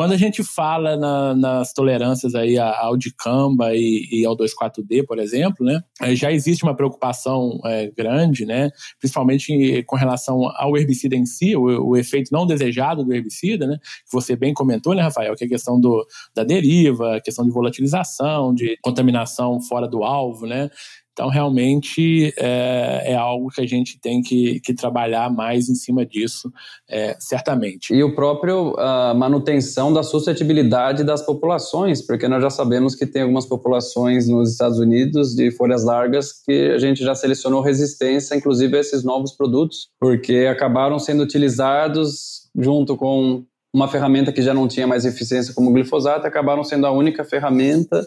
Quando 0.00 0.12
a 0.12 0.16
gente 0.16 0.42
fala 0.42 0.96
na, 0.96 1.34
nas 1.34 1.74
tolerâncias 1.74 2.34
aí 2.34 2.56
ao 2.58 2.96
dicamba 2.96 3.74
e, 3.74 4.08
e, 4.10 4.24
ao 4.24 4.34
2,4-D, 4.34 5.02
por 5.02 5.18
exemplo, 5.18 5.62
né, 5.62 5.82
já 6.14 6.32
existe 6.32 6.64
uma 6.64 6.74
preocupação 6.74 7.60
é, 7.66 7.90
grande, 7.94 8.46
né, 8.46 8.70
principalmente 8.98 9.84
com 9.86 9.96
relação 9.96 10.40
ao 10.56 10.74
herbicida 10.74 11.14
em 11.14 11.26
si, 11.26 11.54
o, 11.54 11.88
o, 11.88 11.98
efeito 11.98 12.32
não 12.32 12.46
desejado 12.46 13.04
do 13.04 13.12
herbicida, 13.12 13.66
né, 13.66 13.76
que 13.78 14.10
você 14.10 14.34
bem 14.34 14.54
comentou, 14.54 14.94
né, 14.94 15.02
Rafael, 15.02 15.36
que 15.36 15.44
é 15.44 15.46
a 15.46 15.50
questão 15.50 15.78
do, 15.78 16.02
da 16.34 16.44
deriva, 16.44 17.20
questão 17.22 17.44
de 17.44 17.50
volatilização, 17.50 18.54
de 18.54 18.78
contaminação 18.80 19.60
fora 19.60 19.86
do 19.86 20.02
alvo, 20.02 20.46
né? 20.46 20.70
Então, 21.12 21.28
realmente 21.28 22.32
é, 22.38 23.12
é, 23.12 23.14
algo 23.14 23.48
que 23.48 23.60
a 23.60 23.66
gente 23.66 24.00
tem 24.00 24.22
que, 24.22 24.60
que 24.60 24.72
trabalhar 24.72 25.30
mais 25.30 25.68
em 25.68 25.74
cima 25.74 26.06
disso, 26.06 26.50
é, 26.88 27.16
certamente. 27.18 27.92
E 27.92 28.02
o 28.02 28.14
próprio 28.14 28.74
a 28.78 29.12
manutenção 29.14 29.92
da 29.92 30.02
suscetibilidade 30.02 31.04
das 31.04 31.24
populações, 31.24 32.00
porque 32.00 32.28
nós 32.28 32.42
já 32.42 32.50
sabemos 32.50 32.94
que 32.94 33.06
tem 33.06 33.22
algumas 33.22 33.46
populações 33.46 34.28
nos 34.28 34.52
Estados 34.52 34.78
Unidos 34.78 35.34
de 35.34 35.50
folhas 35.50 35.84
largas 35.84 36.32
que 36.32 36.70
a 36.70 36.78
gente 36.78 37.02
já 37.02 37.14
selecionou 37.14 37.60
resistência, 37.60 38.34
inclusive 38.34 38.76
a 38.76 38.80
esses 38.80 39.04
novos 39.04 39.32
produtos, 39.32 39.88
porque 39.98 40.48
acabaram 40.50 40.98
sendo 40.98 41.22
utilizados 41.22 42.48
junto 42.56 42.96
com 42.96 43.44
uma 43.72 43.88
ferramenta 43.88 44.32
que 44.32 44.42
já 44.42 44.52
não 44.52 44.66
tinha 44.66 44.86
mais 44.86 45.04
eficiência 45.04 45.54
como 45.54 45.70
o 45.70 45.72
glifosato, 45.72 46.26
acabaram 46.26 46.64
sendo 46.64 46.86
a 46.86 46.90
única 46.90 47.24
ferramenta. 47.24 48.04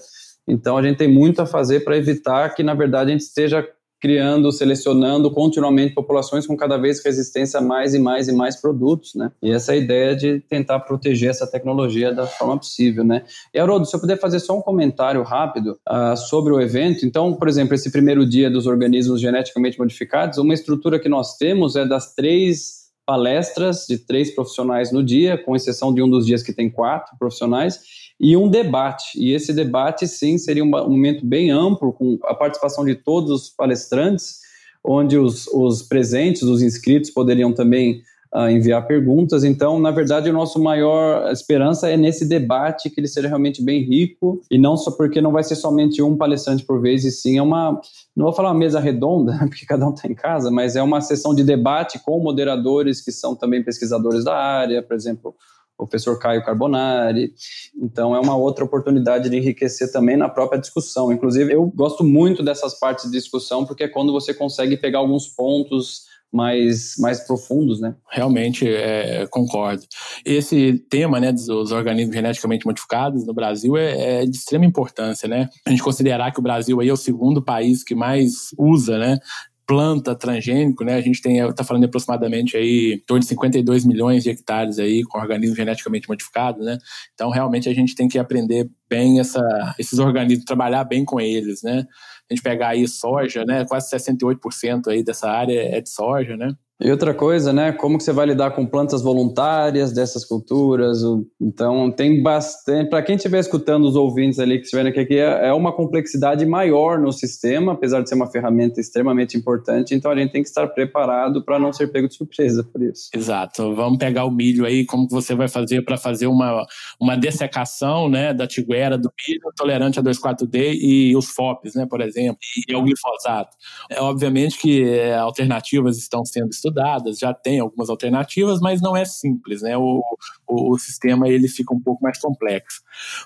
Então 0.48 0.78
a 0.78 0.84
gente 0.84 0.98
tem 0.98 1.08
muito 1.08 1.42
a 1.42 1.46
fazer 1.46 1.82
para 1.82 1.98
evitar 1.98 2.54
que, 2.54 2.64
na 2.64 2.74
verdade, 2.74 3.12
a 3.12 3.14
gente 3.14 3.22
esteja 3.22 3.68
criando, 4.04 4.52
selecionando 4.52 5.32
continuamente 5.32 5.94
populações 5.94 6.46
com 6.46 6.58
cada 6.58 6.76
vez 6.76 7.02
resistência 7.02 7.62
a 7.62 7.64
mais 7.64 7.94
e 7.94 8.00
mais 8.00 8.28
e 8.28 8.34
mais 8.34 8.60
produtos, 8.60 9.16
né? 9.16 9.32
E 9.42 9.50
essa 9.50 9.74
é 9.74 9.78
ideia 9.78 10.14
de 10.14 10.42
tentar 10.42 10.82
proteger 10.82 11.30
essa 11.30 11.50
tecnologia 11.50 12.14
da 12.14 12.28
forma 12.28 12.58
possível, 12.58 13.06
né? 13.06 13.24
E 13.54 13.60
Haroldo, 13.60 13.86
se 13.86 13.96
eu 13.96 14.02
puder 14.02 14.20
fazer 14.20 14.42
só 14.42 14.58
um 14.58 14.62
comentário 14.62 15.24
rápido 15.24 15.80
uh, 15.90 16.18
sobre 16.18 16.52
o 16.52 16.60
evento. 16.60 17.06
Então, 17.06 17.34
por 17.34 17.48
exemplo, 17.48 17.76
esse 17.76 17.90
primeiro 17.94 18.28
dia 18.28 18.52
dos 18.52 18.68
organismos 18.68 19.22
geneticamente 19.22 19.80
modificados, 19.80 20.38
uma 20.38 20.54
estrutura 20.54 21.00
que 21.00 21.08
nós 21.08 21.38
temos 21.38 21.78
é 21.78 21.86
das 21.86 22.14
três 22.14 22.83
palestras 23.06 23.86
de 23.88 23.98
três 23.98 24.34
profissionais 24.34 24.92
no 24.92 25.04
dia, 25.04 25.38
com 25.38 25.56
exceção 25.56 25.94
de 25.94 26.02
um 26.02 26.10
dos 26.10 26.26
dias 26.26 26.42
que 26.42 26.54
tem 26.54 26.70
quatro 26.70 27.18
profissionais, 27.18 27.80
e 28.20 28.38
um 28.38 28.48
debate. 28.48 29.20
E 29.20 29.34
esse 29.34 29.52
debate, 29.54 30.08
sim, 30.08 30.38
seria 30.38 30.64
um 30.64 30.70
momento 30.70 31.26
bem 31.26 31.52
amplo, 31.52 31.92
com 31.92 32.18
a 32.24 32.34
participação 32.34 32.86
de 32.86 32.96
todos 32.96 33.32
os 33.32 33.50
palestrantes, 33.50 34.40
onde 34.84 35.18
os, 35.18 35.48
os 35.48 35.82
presentes, 35.82 36.44
os 36.44 36.62
inscritos, 36.62 37.10
poderiam 37.10 37.54
também 37.54 38.02
enviar 38.50 38.86
perguntas. 38.88 39.44
Então, 39.44 39.80
na 39.80 39.92
verdade, 39.92 40.30
a 40.30 40.34
nossa 40.34 40.58
maior 40.58 41.32
esperança 41.32 41.90
é 41.90 41.96
nesse 41.96 42.28
debate 42.28 42.90
que 42.90 43.00
ele 43.00 43.08
seja 43.08 43.28
realmente 43.28 43.64
bem 43.64 43.84
rico 43.84 44.42
e 44.50 44.58
não 44.58 44.76
só 44.76 44.92
porque 44.92 45.22
não 45.22 45.32
vai 45.32 45.44
ser 45.44 45.56
somente 45.56 46.02
um 46.02 46.18
palestrante 46.18 46.66
por 46.66 46.82
vez, 46.82 47.06
e 47.06 47.12
sim 47.12 47.38
é 47.38 47.42
uma, 47.42 47.80
não 48.16 48.26
vou 48.26 48.34
falar 48.34 48.50
uma 48.50 48.60
mesa 48.60 48.80
redonda, 48.80 49.38
porque 49.48 49.66
cada 49.66 49.88
um 49.88 49.94
está 49.94 50.08
em 50.08 50.16
casa, 50.16 50.50
mas 50.50 50.76
é 50.76 50.82
uma 50.82 51.00
sessão 51.00 51.36
de 51.36 51.44
debate 51.44 52.00
com 52.04 52.20
moderadores 52.20 53.02
que 53.02 53.12
são 53.12 53.36
também 53.36 53.64
pesquisadores 53.64 54.24
da 54.24 54.36
área, 54.36 54.82
por 54.82 54.96
exemplo, 54.96 55.36
o 55.78 55.88
professor 55.88 56.18
Caio 56.18 56.44
Carbonari. 56.44 57.34
Então, 57.76 58.16
é 58.16 58.20
uma 58.20 58.36
outra 58.36 58.64
oportunidade 58.64 59.30
de 59.30 59.38
enriquecer 59.38 59.92
também 59.92 60.16
na 60.16 60.30
própria 60.30 60.60
discussão. 60.60 61.12
Inclusive, 61.12 61.54
eu 61.54 61.66
gosto 61.76 62.04
muito 62.04 62.44
dessas 62.44 62.80
partes 62.80 63.06
de 63.06 63.12
discussão, 63.12 63.66
porque 63.66 63.84
é 63.84 63.88
quando 63.88 64.12
você 64.12 64.34
consegue 64.34 64.78
pegar 64.78 65.00
alguns 65.00 65.28
pontos 65.28 66.13
mais, 66.34 66.96
mais 66.98 67.20
profundos, 67.20 67.80
né? 67.80 67.96
Realmente, 68.10 68.68
é, 68.68 69.28
concordo. 69.28 69.84
Esse 70.26 70.74
tema, 70.90 71.20
né, 71.20 71.32
dos 71.32 71.72
organismos 71.72 72.16
geneticamente 72.16 72.66
modificados 72.66 73.26
no 73.26 73.34
Brasil 73.34 73.78
é, 73.78 74.24
é, 74.24 74.26
de 74.26 74.36
extrema 74.36 74.66
importância, 74.66 75.30
né? 75.30 75.48
A 75.66 75.70
gente 75.70 75.84
considerar 75.84 76.32
que 76.32 76.40
o 76.40 76.44
Brasil 76.44 76.80
aí 76.80 76.90
é 76.90 76.94
o 76.94 76.98
segundo 76.98 77.42
país 77.42 77.84
que 77.84 77.94
mais 77.94 78.50
usa, 78.58 78.98
né, 78.98 79.20
planta 79.66 80.16
transgênico, 80.16 80.84
né? 80.84 80.96
A 80.96 81.02
gente 81.02 81.22
tem, 81.22 81.38
está 81.38 81.64
falando 81.64 81.86
aproximadamente 81.86 82.58
aí, 82.58 82.96
em 82.96 83.06
torno 83.06 83.22
de 83.22 83.28
52 83.28 83.86
milhões 83.86 84.24
de 84.24 84.30
hectares 84.30 84.80
aí 84.80 85.04
com 85.04 85.20
organismos 85.20 85.56
geneticamente 85.56 86.08
modificados, 86.10 86.66
né? 86.66 86.78
Então, 87.14 87.30
realmente, 87.30 87.70
a 87.70 87.74
gente 87.74 87.96
tem 87.96 88.08
que 88.08 88.20
aprender 88.20 88.70
bem 88.90 89.20
essa, 89.20 89.42
esses 89.80 90.00
organismos, 90.00 90.46
trabalhar 90.46 90.84
bem 90.84 91.06
com 91.06 91.20
eles, 91.20 91.62
né? 91.64 91.86
A 92.30 92.34
gente 92.34 92.44
pegar 92.44 92.70
aí 92.70 92.88
soja, 92.88 93.46
né? 93.46 93.66
Quase 93.66 93.90
68% 93.90 94.88
aí 94.88 95.04
dessa 95.04 95.30
área 95.30 95.60
é 95.78 95.82
de 95.82 95.90
soja, 95.90 96.36
né? 96.38 96.56
E 96.84 96.92
outra 96.92 97.14
coisa, 97.14 97.54
né? 97.54 97.72
Como 97.72 97.98
que 97.98 98.04
você 98.04 98.12
vai 98.12 98.26
lidar 98.26 98.52
com 98.52 98.66
plantas 98.66 99.02
voluntárias 99.02 99.94
dessas 99.94 100.26
culturas? 100.26 100.98
Então, 101.40 101.90
tem 101.90 102.22
bastante. 102.22 102.90
Para 102.90 103.02
quem 103.02 103.16
estiver 103.16 103.40
escutando 103.40 103.86
os 103.86 103.96
ouvintes 103.96 104.38
ali 104.38 104.58
que 104.58 104.66
estiverem 104.66 104.92
aqui, 104.92 105.18
é 105.18 105.54
uma 105.54 105.72
complexidade 105.72 106.46
maior 106.46 107.00
no 107.00 107.14
sistema, 107.14 107.72
apesar 107.72 108.02
de 108.02 108.10
ser 108.10 108.16
uma 108.16 108.30
ferramenta 108.30 108.82
extremamente 108.82 109.38
importante. 109.38 109.96
Então, 109.96 110.12
a 110.12 110.16
gente 110.18 110.34
tem 110.34 110.44
que 110.44 110.50
estar 110.50 110.68
preparado 110.68 111.42
para 111.46 111.58
não 111.58 111.72
ser 111.72 111.88
pego 111.88 112.10
de 112.10 112.16
surpresa 112.16 112.66
por 112.66 112.82
isso. 112.82 113.10
Exato. 113.16 113.74
Vamos 113.74 113.98
pegar 113.98 114.26
o 114.26 114.32
milho 114.32 114.66
aí, 114.66 114.86
como 114.86 115.08
que 115.08 115.14
você 115.14 115.34
vai 115.34 115.48
fazer 115.48 115.86
para 115.86 115.96
fazer 115.96 116.28
uma, 116.28 116.66
uma 117.00 117.16
dessecação, 117.16 118.10
né, 118.10 118.34
da 118.34 118.46
tiguera 118.46 118.98
do 118.98 119.10
milho 119.26 119.40
tolerante 119.56 120.00
a 120.00 120.04
2,4-D 120.04 120.74
e 120.74 121.16
os 121.16 121.30
FOPs, 121.30 121.76
né, 121.76 121.86
por 121.90 122.02
exemplo, 122.02 122.40
e, 122.68 122.76
o 122.76 122.84
glifosato. 122.84 123.56
É 123.90 124.02
obviamente 124.02 124.60
que 124.60 124.84
é, 124.84 125.16
alternativas 125.16 125.98
estão 125.98 126.26
sendo 126.26 126.50
estudadas 126.50 126.73
estudadas, 126.74 127.20
já 127.20 127.34
tem 127.34 127.60
algumas 127.60 127.90
alternativas, 127.90 128.60
mas 128.60 128.82
não 128.82 128.98
é 128.98 129.06
simples, 129.06 129.62
né? 129.62 129.78
O, 129.78 130.02
o, 130.48 130.74
o 130.74 130.80
sistema 130.80 131.30
ele 131.30 131.48
fica 131.48 131.74
um 131.74 131.80
pouco 131.80 132.04
mais 132.04 132.20
complexo. 132.20 132.82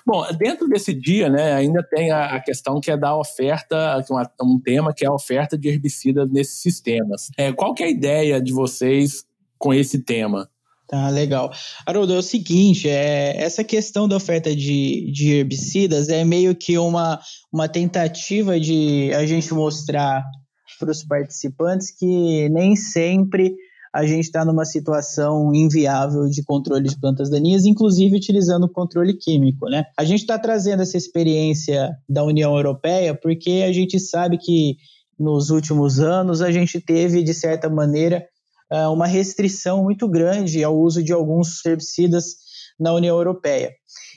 Bom, 0.06 0.24
dentro 0.36 0.68
desse 0.68 0.92
dia, 0.92 1.28
né, 1.28 1.54
ainda 1.54 1.82
tem 1.82 2.10
a, 2.10 2.36
a 2.36 2.40
questão 2.40 2.80
que 2.80 2.90
é 2.90 2.96
da 2.96 3.16
oferta, 3.16 4.04
é 4.08 4.44
um 4.44 4.60
tema 4.60 4.92
que 4.94 5.04
é 5.04 5.08
a 5.08 5.14
oferta 5.14 5.56
de 5.56 5.68
herbicidas 5.68 6.30
nesses 6.30 6.60
sistemas. 6.60 7.30
É, 7.36 7.52
qual 7.52 7.74
que 7.74 7.82
é 7.82 7.86
a 7.86 7.90
ideia 7.90 8.40
de 8.40 8.52
vocês 8.52 9.24
com 9.58 9.72
esse 9.72 10.04
tema? 10.04 10.48
Tá, 10.86 11.10
legal. 11.10 11.52
Haroldo, 11.84 12.14
é 12.14 12.18
o 12.18 12.22
seguinte, 12.22 12.88
é, 12.88 13.36
essa 13.36 13.62
questão 13.62 14.08
da 14.08 14.16
oferta 14.16 14.56
de, 14.56 15.10
de 15.12 15.32
herbicidas 15.34 16.08
é 16.08 16.24
meio 16.24 16.54
que 16.54 16.78
uma, 16.78 17.20
uma 17.52 17.68
tentativa 17.68 18.58
de 18.58 19.12
a 19.12 19.26
gente 19.26 19.52
mostrar 19.52 20.24
para 20.78 20.90
os 20.90 21.02
participantes 21.02 21.90
que 21.90 22.48
nem 22.50 22.76
sempre 22.76 23.56
a 23.92 24.04
gente 24.04 24.24
está 24.24 24.44
numa 24.44 24.64
situação 24.64 25.52
inviável 25.54 26.28
de 26.28 26.42
controle 26.42 26.88
de 26.88 26.98
plantas 26.98 27.30
daninhas, 27.30 27.64
inclusive 27.64 28.16
utilizando 28.16 28.64
o 28.64 28.68
controle 28.68 29.14
químico. 29.14 29.68
Né? 29.68 29.84
A 29.98 30.04
gente 30.04 30.20
está 30.20 30.38
trazendo 30.38 30.82
essa 30.82 30.96
experiência 30.96 31.96
da 32.08 32.22
União 32.22 32.54
Europeia 32.54 33.14
porque 33.14 33.64
a 33.66 33.72
gente 33.72 33.98
sabe 33.98 34.38
que 34.38 34.76
nos 35.18 35.50
últimos 35.50 35.98
anos 35.98 36.42
a 36.42 36.52
gente 36.52 36.80
teve, 36.80 37.22
de 37.22 37.34
certa 37.34 37.68
maneira, 37.68 38.24
eh, 38.70 38.86
uma 38.86 39.06
restrição 39.06 39.82
muito 39.82 40.06
grande 40.08 40.62
ao 40.62 40.78
uso 40.78 41.02
de 41.02 41.12
alguns 41.12 41.64
herbicidas 41.64 42.36
na 42.78 42.92
União 42.92 43.16
Europeia. 43.16 43.72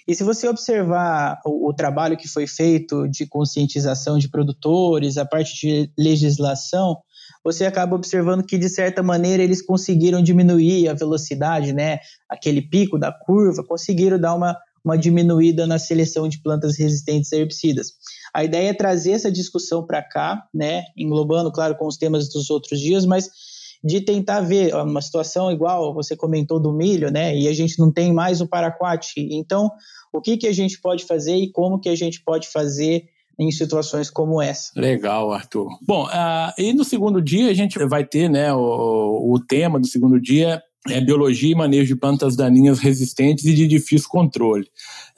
E 0.08 0.16
se 0.16 0.24
você 0.24 0.48
observar 0.48 1.40
o, 1.46 1.70
o, 1.70 1.74
trabalho 1.74 2.18
que 2.18 2.28
foi 2.28 2.48
feito 2.48 3.08
de 3.08 3.26
conscientização 3.26 4.18
de 4.18 4.30
produtores, 4.30 5.18
a 5.18 5.26
parte 5.26 5.56
de 5.56 5.92
legislação, 5.98 6.98
você 7.44 7.66
acaba 7.66 7.96
observando 7.96 8.44
que, 8.44 8.58
de 8.58 8.70
certa 8.70 9.02
maneira, 9.02 9.44
eles 9.44 9.62
conseguiram 9.62 10.22
diminuir 10.22 10.88
a 10.88 10.94
velocidade, 10.94 11.74
né? 11.74 12.00
Aquele 12.30 12.62
pico 12.62 13.00
da 13.00 13.12
curva, 13.12 13.64
conseguiram 13.64 14.20
dar 14.20 14.36
uma, 14.36 14.58
uma 14.84 14.98
diminuída 14.98 15.66
na 15.66 15.80
seleção 15.80 16.28
de 16.28 16.42
plantas 16.42 16.78
resistentes 16.78 17.32
a 17.34 17.38
herbicidas. 17.38 17.94
A 18.34 18.44
ideia 18.44 18.70
é 18.70 18.74
trazer 18.74 19.12
essa 19.12 19.32
discussão 19.32 19.86
para 19.86 20.02
cá, 20.02 20.44
né? 20.54 20.84
Englobando, 20.96 21.52
claro, 21.52 21.76
com 21.76 21.88
os 21.88 21.98
temas 21.98 22.30
dos 22.30 22.50
outros 22.50 22.80
dias, 22.80 23.06
mas 23.06 23.30
de 23.84 24.02
tentar 24.02 24.42
ver 24.42 24.76
uma 24.76 25.02
situação 25.02 25.52
igual 25.52 25.94
você 25.94 26.16
comentou 26.16 26.60
do 26.60 26.72
milho, 26.72 27.12
né? 27.12 27.36
E 27.36 27.48
a 27.48 27.54
gente 27.54 27.80
não 27.80 27.92
tem 27.92 28.14
mais 28.14 28.42
o 28.42 28.48
paraquat. 28.48 29.14
Então, 29.18 29.72
o 30.14 30.22
que, 30.22 30.38
que 30.38 30.48
a 30.48 30.54
gente 30.54 30.80
pode 30.80 31.06
fazer 31.06 31.36
e 31.36 31.52
como 31.52 31.80
que 31.80 31.90
a 31.90 31.96
gente 31.96 32.22
pode 32.24 32.48
fazer 32.50 33.06
em 33.40 33.52
situações 33.52 34.10
como 34.10 34.42
essa. 34.42 34.72
Legal, 34.76 35.32
Arthur. 35.32 35.68
Bom, 35.82 36.06
uh, 36.06 36.54
e 36.58 36.74
no 36.74 36.84
segundo 36.84 37.22
dia 37.22 37.50
a 37.50 37.54
gente 37.54 37.80
vai 37.86 38.06
ter, 38.06 38.30
né, 38.30 38.54
o, 38.54 39.34
o 39.34 39.40
tema 39.40 39.80
do 39.80 39.88
segundo 39.88 40.20
dia 40.20 40.62
é 40.90 41.00
biologia 41.00 41.52
e 41.52 41.56
manejo 41.56 41.94
de 41.94 42.00
plantas 42.00 42.36
daninhas 42.36 42.80
resistentes 42.80 43.46
e 43.46 43.54
de 43.54 43.68
difícil 43.68 44.10
controle. 44.10 44.68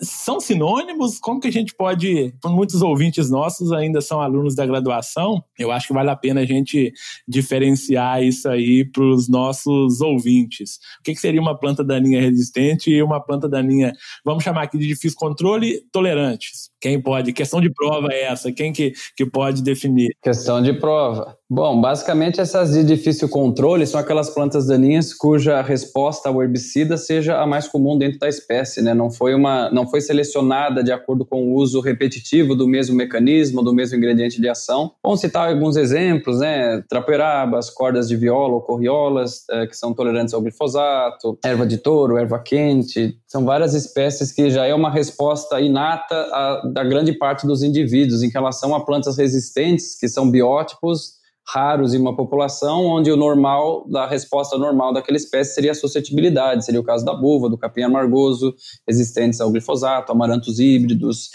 São 0.02 0.40
sinônimos? 0.40 1.20
Como 1.20 1.40
que 1.40 1.48
a 1.48 1.52
gente 1.52 1.74
pode, 1.76 2.34
muitos 2.46 2.82
ouvintes 2.82 3.30
nossos 3.30 3.72
ainda 3.72 4.02
são 4.02 4.22
alunos 4.22 4.56
da 4.56 4.66
graduação, 4.66 5.44
eu 5.58 5.72
acho 5.72 5.88
que 5.88 5.94
vale 5.94 6.10
a 6.10 6.16
pena 6.16 6.42
a 6.42 6.46
gente 6.46 6.92
diferenciar 7.28 8.24
isso 8.24 8.48
aí 8.50 8.86
para 8.86 9.04
os 9.04 9.30
nossos 9.30 10.02
ouvintes. 10.02 10.80
O 11.00 11.04
que, 11.04 11.14
que, 11.14 11.20
seria 11.20 11.42
uma 11.42 11.58
planta 11.58 11.84
daninha 11.84 12.22
resistente 12.22 12.92
e 12.92 13.02
uma 13.02 13.20
planta 13.20 13.48
daninha, 13.48 13.94
vamos 14.26 14.44
chamar 14.44 14.64
aqui 14.64 14.78
de 14.78 14.88
difícil 14.88 15.18
controle, 15.18 15.82
tolerantes? 15.92 16.72
Quem 16.82 17.02
pode? 17.02 17.32
Questão 17.32 17.62
de 17.62 17.72
prova 17.72 18.10
é 18.12 18.24
essa? 18.24 18.52
Quem 18.52 18.74
que, 18.74 18.94
que 19.16 19.26
pode 19.26 19.62
definir? 19.62 20.10
Questão 20.22 20.62
de 20.62 20.74
prova. 20.74 21.38
Bom, 21.50 21.80
basicamente 21.80 22.42
essas 22.42 22.74
de 22.74 22.84
difícil 22.84 23.30
controle 23.30 23.86
são 23.86 24.00
aquelas 24.00 24.30
plantas 24.30 24.68
daninhas 24.68 25.14
cuja 25.14 25.62
resposta 25.62 26.28
ao 26.28 26.42
herbicida 26.42 26.98
seja 26.98 27.40
a 27.40 27.48
mais 27.48 27.68
comum 27.68 27.98
dentro 27.98 28.20
da 28.20 28.28
espécie, 28.28 28.82
né? 28.82 28.94
Não 28.94 29.12
foi 29.12 29.36
uma, 29.36 29.70
não 29.72 29.88
foi 29.94 30.02
selecionada 30.02 30.84
de 30.84 30.92
acordo 30.92 31.24
com 31.24 31.44
o 31.44 31.54
uso 31.54 31.80
repetitivo 31.80 32.56
do 32.56 32.68
mesmo 32.68 32.96
mecanismo, 32.96 33.62
do 33.62 33.72
mesmo 33.72 33.96
ingrediente 33.96 34.42
de 34.42 34.50
ação. 34.50 34.92
Vamos 35.04 35.20
citar 35.22 35.48
alguns 35.48 35.76
exemplos, 35.76 36.40
né? 36.40 36.84
Trapoerabas, 36.90 37.70
cordas 37.70 38.08
de 38.08 38.16
viola 38.16 38.56
ou 38.56 38.62
corriolas, 38.62 39.44
é, 39.52 39.68
que 39.68 39.78
são 39.78 39.94
tolerantes 39.94 40.34
ao 40.34 40.42
glifosato, 40.42 41.38
erva 41.46 41.68
de 41.68 41.78
touro, 41.78 42.18
erva 42.18 42.40
quente. 42.40 43.16
São 43.28 43.46
várias 43.46 43.76
espécies 43.76 44.32
que 44.32 44.50
já 44.50 44.66
é 44.66 44.74
uma 44.74 44.90
resposta 44.90 45.62
inata 45.62 46.16
a, 46.16 46.64
da 46.74 46.84
grande 46.84 47.14
parte 47.14 47.46
dos 47.46 47.62
indivíduos 47.62 48.24
em 48.24 48.30
relação 48.30 48.74
a 48.74 48.84
plantas 48.84 49.16
resistentes, 49.16 49.96
que 49.96 50.08
são 50.08 50.28
biótipos 50.28 51.22
raros 51.48 51.94
em 51.94 52.00
uma 52.00 52.16
população, 52.16 52.86
onde 52.86 53.12
o 53.12 53.18
normal, 53.18 53.86
da 53.90 54.08
resposta 54.08 54.58
normal 54.58 54.94
daquela 54.94 55.18
espécie 55.18 55.54
seria 55.54 55.72
a 55.72 55.76
suscetibilidade, 55.76 56.66
seria 56.66 56.80
o 56.80 56.84
caso 56.84 57.04
da 57.04 57.14
buva, 57.14 57.50
do 57.50 57.58
capim 57.58 57.84
amargoso, 57.84 58.56
resistentes 58.88 59.42
ao 59.42 59.52
glifosato, 59.52 60.12
amarantos 60.12 60.60
híbridos, 60.60 61.30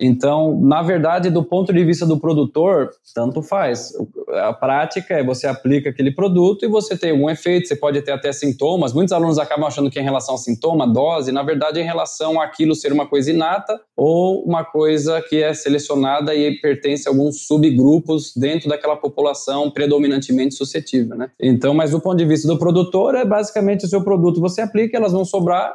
então, 0.00 0.60
na 0.60 0.82
verdade, 0.82 1.30
do 1.30 1.42
ponto 1.42 1.72
de 1.72 1.84
vista 1.84 2.06
do 2.06 2.18
produtor, 2.18 2.90
tanto 3.14 3.42
faz. 3.42 3.92
A 4.28 4.52
prática 4.52 5.14
é 5.14 5.24
você 5.24 5.46
aplica 5.46 5.90
aquele 5.90 6.12
produto 6.12 6.64
e 6.64 6.68
você 6.68 6.96
tem 6.96 7.10
algum 7.10 7.28
efeito, 7.28 7.66
você 7.66 7.74
pode 7.74 8.00
ter 8.02 8.12
até 8.12 8.32
sintomas. 8.32 8.92
Muitos 8.92 9.12
alunos 9.12 9.38
acabam 9.38 9.66
achando 9.66 9.90
que 9.90 9.98
é 9.98 10.02
em 10.02 10.04
relação 10.04 10.34
ao 10.34 10.38
sintoma, 10.38 10.86
dose, 10.86 11.32
na 11.32 11.42
verdade 11.42 11.80
é 11.80 11.82
em 11.82 11.86
relação 11.86 12.40
àquilo 12.40 12.74
ser 12.74 12.92
uma 12.92 13.06
coisa 13.06 13.30
inata 13.30 13.80
ou 13.96 14.44
uma 14.44 14.64
coisa 14.64 15.20
que 15.20 15.42
é 15.42 15.52
selecionada 15.52 16.34
e 16.34 16.60
pertence 16.60 17.08
a 17.08 17.10
alguns 17.10 17.46
subgrupos 17.46 18.32
dentro 18.36 18.68
daquela 18.68 18.96
população 18.96 19.70
predominantemente 19.70 20.54
suscetível, 20.54 21.16
né? 21.16 21.30
Então, 21.40 21.74
mas 21.74 21.90
do 21.90 22.00
ponto 22.00 22.16
de 22.16 22.24
vista 22.24 22.46
do 22.46 22.58
produtor, 22.58 23.14
é 23.14 23.24
basicamente 23.24 23.84
o 23.84 23.88
seu 23.88 24.02
produto 24.02 24.40
você 24.40 24.60
aplica, 24.60 24.96
elas 24.96 25.12
vão 25.12 25.24
sobrar 25.24 25.74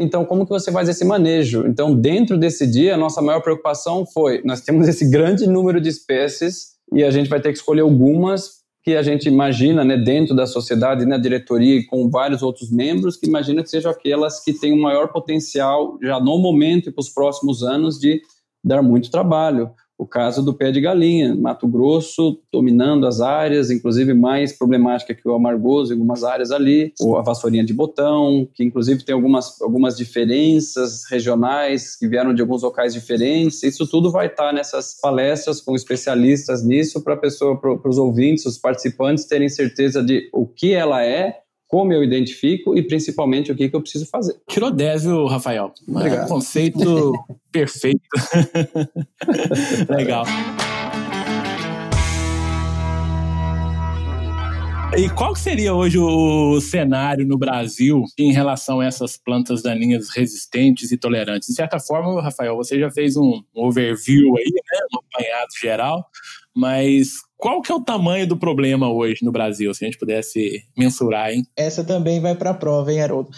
então, 0.00 0.24
como 0.24 0.46
que 0.46 0.50
você 0.50 0.72
faz 0.72 0.88
esse 0.88 1.04
manejo? 1.04 1.66
Então, 1.66 1.94
dentro 1.94 2.38
desse 2.38 2.66
dia, 2.66 2.94
a 2.94 2.96
nossa 2.96 3.20
maior 3.20 3.42
preocupação 3.42 4.06
foi: 4.06 4.40
nós 4.42 4.62
temos 4.62 4.88
esse 4.88 5.10
grande 5.10 5.46
número 5.46 5.78
de 5.78 5.90
espécies 5.90 6.70
e 6.90 7.04
a 7.04 7.10
gente 7.10 7.28
vai 7.28 7.38
ter 7.38 7.52
que 7.52 7.58
escolher 7.58 7.82
algumas 7.82 8.60
que 8.82 8.96
a 8.96 9.02
gente 9.02 9.28
imagina, 9.28 9.84
né, 9.84 9.98
dentro 9.98 10.34
da 10.34 10.46
sociedade, 10.46 11.04
na 11.04 11.18
diretoria 11.18 11.76
e 11.76 11.84
com 11.84 12.08
vários 12.08 12.42
outros 12.42 12.70
membros, 12.70 13.14
que 13.14 13.26
imagina 13.26 13.62
que 13.62 13.68
sejam 13.68 13.92
aquelas 13.92 14.42
que 14.42 14.54
têm 14.54 14.72
o 14.72 14.80
maior 14.80 15.12
potencial 15.12 15.98
já 16.02 16.18
no 16.18 16.38
momento 16.38 16.88
e 16.88 16.92
para 16.92 17.02
os 17.02 17.10
próximos 17.10 17.62
anos 17.62 17.98
de 17.98 18.22
dar 18.64 18.80
muito 18.80 19.10
trabalho 19.10 19.70
o 20.00 20.06
caso 20.06 20.42
do 20.42 20.54
pé 20.54 20.72
de 20.72 20.80
galinha, 20.80 21.34
Mato 21.34 21.68
Grosso 21.68 22.40
dominando 22.50 23.06
as 23.06 23.20
áreas, 23.20 23.70
inclusive 23.70 24.14
mais 24.14 24.50
problemática 24.50 25.14
que 25.14 25.28
o 25.28 25.34
amargoso 25.34 25.92
em 25.92 25.96
algumas 25.96 26.24
áreas 26.24 26.50
ali, 26.50 26.94
ou 26.98 27.18
a 27.18 27.22
vassourinha 27.22 27.62
de 27.62 27.74
botão, 27.74 28.48
que 28.54 28.64
inclusive 28.64 29.04
tem 29.04 29.14
algumas, 29.14 29.60
algumas 29.60 29.98
diferenças 29.98 31.04
regionais 31.10 31.96
que 31.96 32.08
vieram 32.08 32.32
de 32.32 32.40
alguns 32.40 32.62
locais 32.62 32.94
diferentes. 32.94 33.62
Isso 33.62 33.86
tudo 33.86 34.10
vai 34.10 34.28
estar 34.28 34.54
nessas 34.54 34.98
palestras 34.98 35.60
com 35.60 35.74
especialistas 35.74 36.64
nisso 36.64 37.04
para 37.04 37.14
pessoa, 37.14 37.60
para 37.60 37.90
os 37.90 37.98
ouvintes, 37.98 38.46
os 38.46 38.56
participantes 38.56 39.26
terem 39.26 39.50
certeza 39.50 40.02
de 40.02 40.30
o 40.32 40.46
que 40.46 40.72
ela 40.72 41.04
é, 41.04 41.40
como 41.70 41.92
eu 41.92 42.02
identifico 42.02 42.76
e 42.76 42.82
principalmente 42.82 43.52
o 43.52 43.54
que, 43.54 43.68
que 43.68 43.76
eu 43.76 43.80
preciso 43.80 44.04
fazer. 44.06 44.36
Tirou 44.48 44.72
10, 44.72 45.04
viu, 45.04 45.26
Rafael? 45.26 45.72
Obrigado. 45.86 46.28
conceito 46.28 47.12
perfeito. 47.52 48.00
Legal. 49.88 50.24
E 54.98 55.08
qual 55.10 55.36
seria 55.36 55.72
hoje 55.72 55.96
o 55.96 56.60
cenário 56.60 57.24
no 57.24 57.38
Brasil 57.38 58.02
em 58.18 58.32
relação 58.32 58.80
a 58.80 58.86
essas 58.86 59.16
plantas 59.16 59.62
daninhas 59.62 60.10
resistentes 60.10 60.90
e 60.90 60.98
tolerantes? 60.98 61.50
De 61.50 61.54
certa 61.54 61.78
forma, 61.78 62.20
Rafael, 62.20 62.56
você 62.56 62.80
já 62.80 62.90
fez 62.90 63.16
um 63.16 63.40
overview 63.54 64.36
aí, 64.36 64.44
né, 64.52 64.80
um 64.92 64.98
apanhado 64.98 65.50
geral, 65.60 66.04
mas 66.52 67.12
qual 67.40 67.62
que 67.62 67.72
é 67.72 67.74
o 67.74 67.80
tamanho 67.80 68.26
do 68.26 68.36
problema 68.36 68.92
hoje 68.92 69.24
no 69.24 69.32
Brasil, 69.32 69.72
se 69.74 69.84
a 69.84 69.88
gente 69.88 69.98
pudesse 69.98 70.62
mensurar, 70.76 71.32
hein? 71.32 71.44
Essa 71.56 71.82
também 71.82 72.20
vai 72.20 72.34
para 72.34 72.50
a 72.50 72.54
prova, 72.54 72.92
hein, 72.92 73.00
Haroldo? 73.00 73.30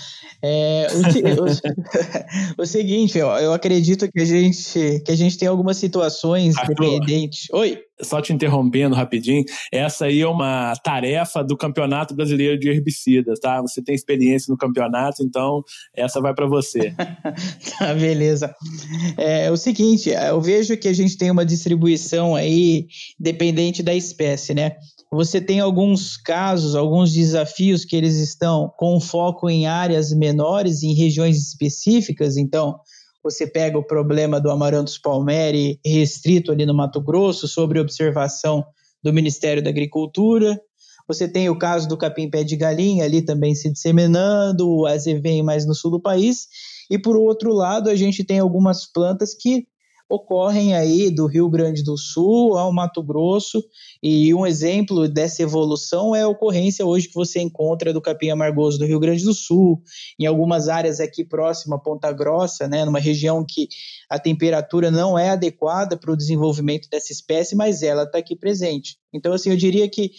É, 0.42 0.88
o, 0.92 0.98
o, 2.58 2.62
o, 2.62 2.66
seguinte, 2.66 3.20
ó, 3.20 3.38
eu 3.38 3.52
acredito 3.52 4.10
que 4.10 4.20
a 4.20 4.24
gente 4.24 5.00
que 5.04 5.12
a 5.12 5.16
gente 5.16 5.38
tem 5.38 5.48
algumas 5.48 5.76
situações 5.76 6.54
dependentes. 6.66 7.48
Oi 7.52 7.78
só 8.02 8.20
te 8.20 8.32
interrompendo 8.32 8.94
rapidinho, 8.94 9.44
essa 9.70 10.06
aí 10.06 10.20
é 10.20 10.26
uma 10.26 10.74
tarefa 10.82 11.42
do 11.42 11.56
Campeonato 11.56 12.14
Brasileiro 12.14 12.58
de 12.58 12.68
Herbicidas, 12.68 13.38
tá? 13.38 13.60
Você 13.60 13.82
tem 13.82 13.94
experiência 13.94 14.50
no 14.50 14.56
campeonato, 14.56 15.22
então 15.22 15.62
essa 15.94 16.20
vai 16.20 16.34
para 16.34 16.46
você. 16.46 16.94
tá, 17.78 17.94
beleza. 17.94 18.54
É, 19.18 19.46
é, 19.46 19.50
o 19.50 19.56
seguinte, 19.56 20.10
eu 20.10 20.40
vejo 20.40 20.76
que 20.76 20.88
a 20.88 20.92
gente 20.92 21.16
tem 21.16 21.30
uma 21.30 21.44
distribuição 21.44 22.36
aí 22.36 22.86
dependente 23.18 23.82
da 23.82 23.94
espécie, 23.94 24.54
né? 24.54 24.76
Você 25.10 25.40
tem 25.40 25.60
alguns 25.60 26.16
casos, 26.16 26.74
alguns 26.74 27.12
desafios 27.12 27.84
que 27.84 27.96
eles 27.96 28.16
estão 28.16 28.72
com 28.78 29.00
foco 29.00 29.50
em 29.50 29.66
áreas 29.66 30.12
menores, 30.12 30.82
em 30.82 30.94
regiões 30.94 31.36
específicas, 31.38 32.36
então 32.36 32.78
você 33.22 33.46
pega 33.46 33.78
o 33.78 33.86
problema 33.86 34.40
do 34.40 34.50
Amaranthus 34.50 34.98
palmeri 34.98 35.78
restrito 35.84 36.50
ali 36.50 36.66
no 36.66 36.74
Mato 36.74 37.00
Grosso, 37.00 37.46
sobre 37.46 37.78
observação 37.78 38.64
do 39.02 39.12
Ministério 39.12 39.62
da 39.62 39.70
Agricultura. 39.70 40.60
Você 41.06 41.28
tem 41.28 41.48
o 41.48 41.58
caso 41.58 41.88
do 41.88 41.96
capim-pé 41.96 42.44
de 42.44 42.56
galinha 42.56 43.04
ali 43.04 43.22
também 43.22 43.54
se 43.54 43.70
disseminando, 43.70 44.68
o 44.68 44.86
azevém 44.86 45.42
mais 45.42 45.66
no 45.66 45.74
sul 45.74 45.90
do 45.90 46.00
país. 46.00 46.46
E 46.90 46.98
por 46.98 47.16
outro 47.16 47.52
lado, 47.52 47.90
a 47.90 47.96
gente 47.96 48.24
tem 48.24 48.38
algumas 48.38 48.90
plantas 48.90 49.34
que 49.34 49.66
ocorrem 50.14 50.74
aí 50.74 51.10
do 51.10 51.26
Rio 51.26 51.48
Grande 51.48 51.82
do 51.82 51.96
Sul 51.96 52.58
ao 52.58 52.70
Mato 52.70 53.02
Grosso, 53.02 53.64
e 54.02 54.34
um 54.34 54.46
exemplo 54.46 55.08
dessa 55.08 55.42
evolução 55.42 56.14
é 56.14 56.22
a 56.22 56.28
ocorrência 56.28 56.84
hoje 56.84 57.08
que 57.08 57.14
você 57.14 57.40
encontra 57.40 57.94
do 57.94 58.00
capim 58.00 58.28
amargoso 58.28 58.78
do 58.78 58.84
Rio 58.84 59.00
Grande 59.00 59.24
do 59.24 59.32
Sul, 59.32 59.80
em 60.18 60.26
algumas 60.26 60.68
áreas 60.68 61.00
aqui 61.00 61.24
próximo 61.24 61.74
a 61.74 61.78
Ponta 61.78 62.12
Grossa, 62.12 62.68
né, 62.68 62.84
numa 62.84 62.98
região 62.98 63.42
que 63.48 63.68
a 64.10 64.18
temperatura 64.18 64.90
não 64.90 65.18
é 65.18 65.30
adequada 65.30 65.96
para 65.96 66.12
o 66.12 66.16
desenvolvimento 66.16 66.90
dessa 66.90 67.10
espécie, 67.10 67.56
mas 67.56 67.82
ela 67.82 68.02
está 68.02 68.18
aqui 68.18 68.36
presente. 68.36 68.98
Então, 69.14 69.32
assim, 69.32 69.48
eu 69.48 69.56
diria 69.56 69.88
que 69.88 70.10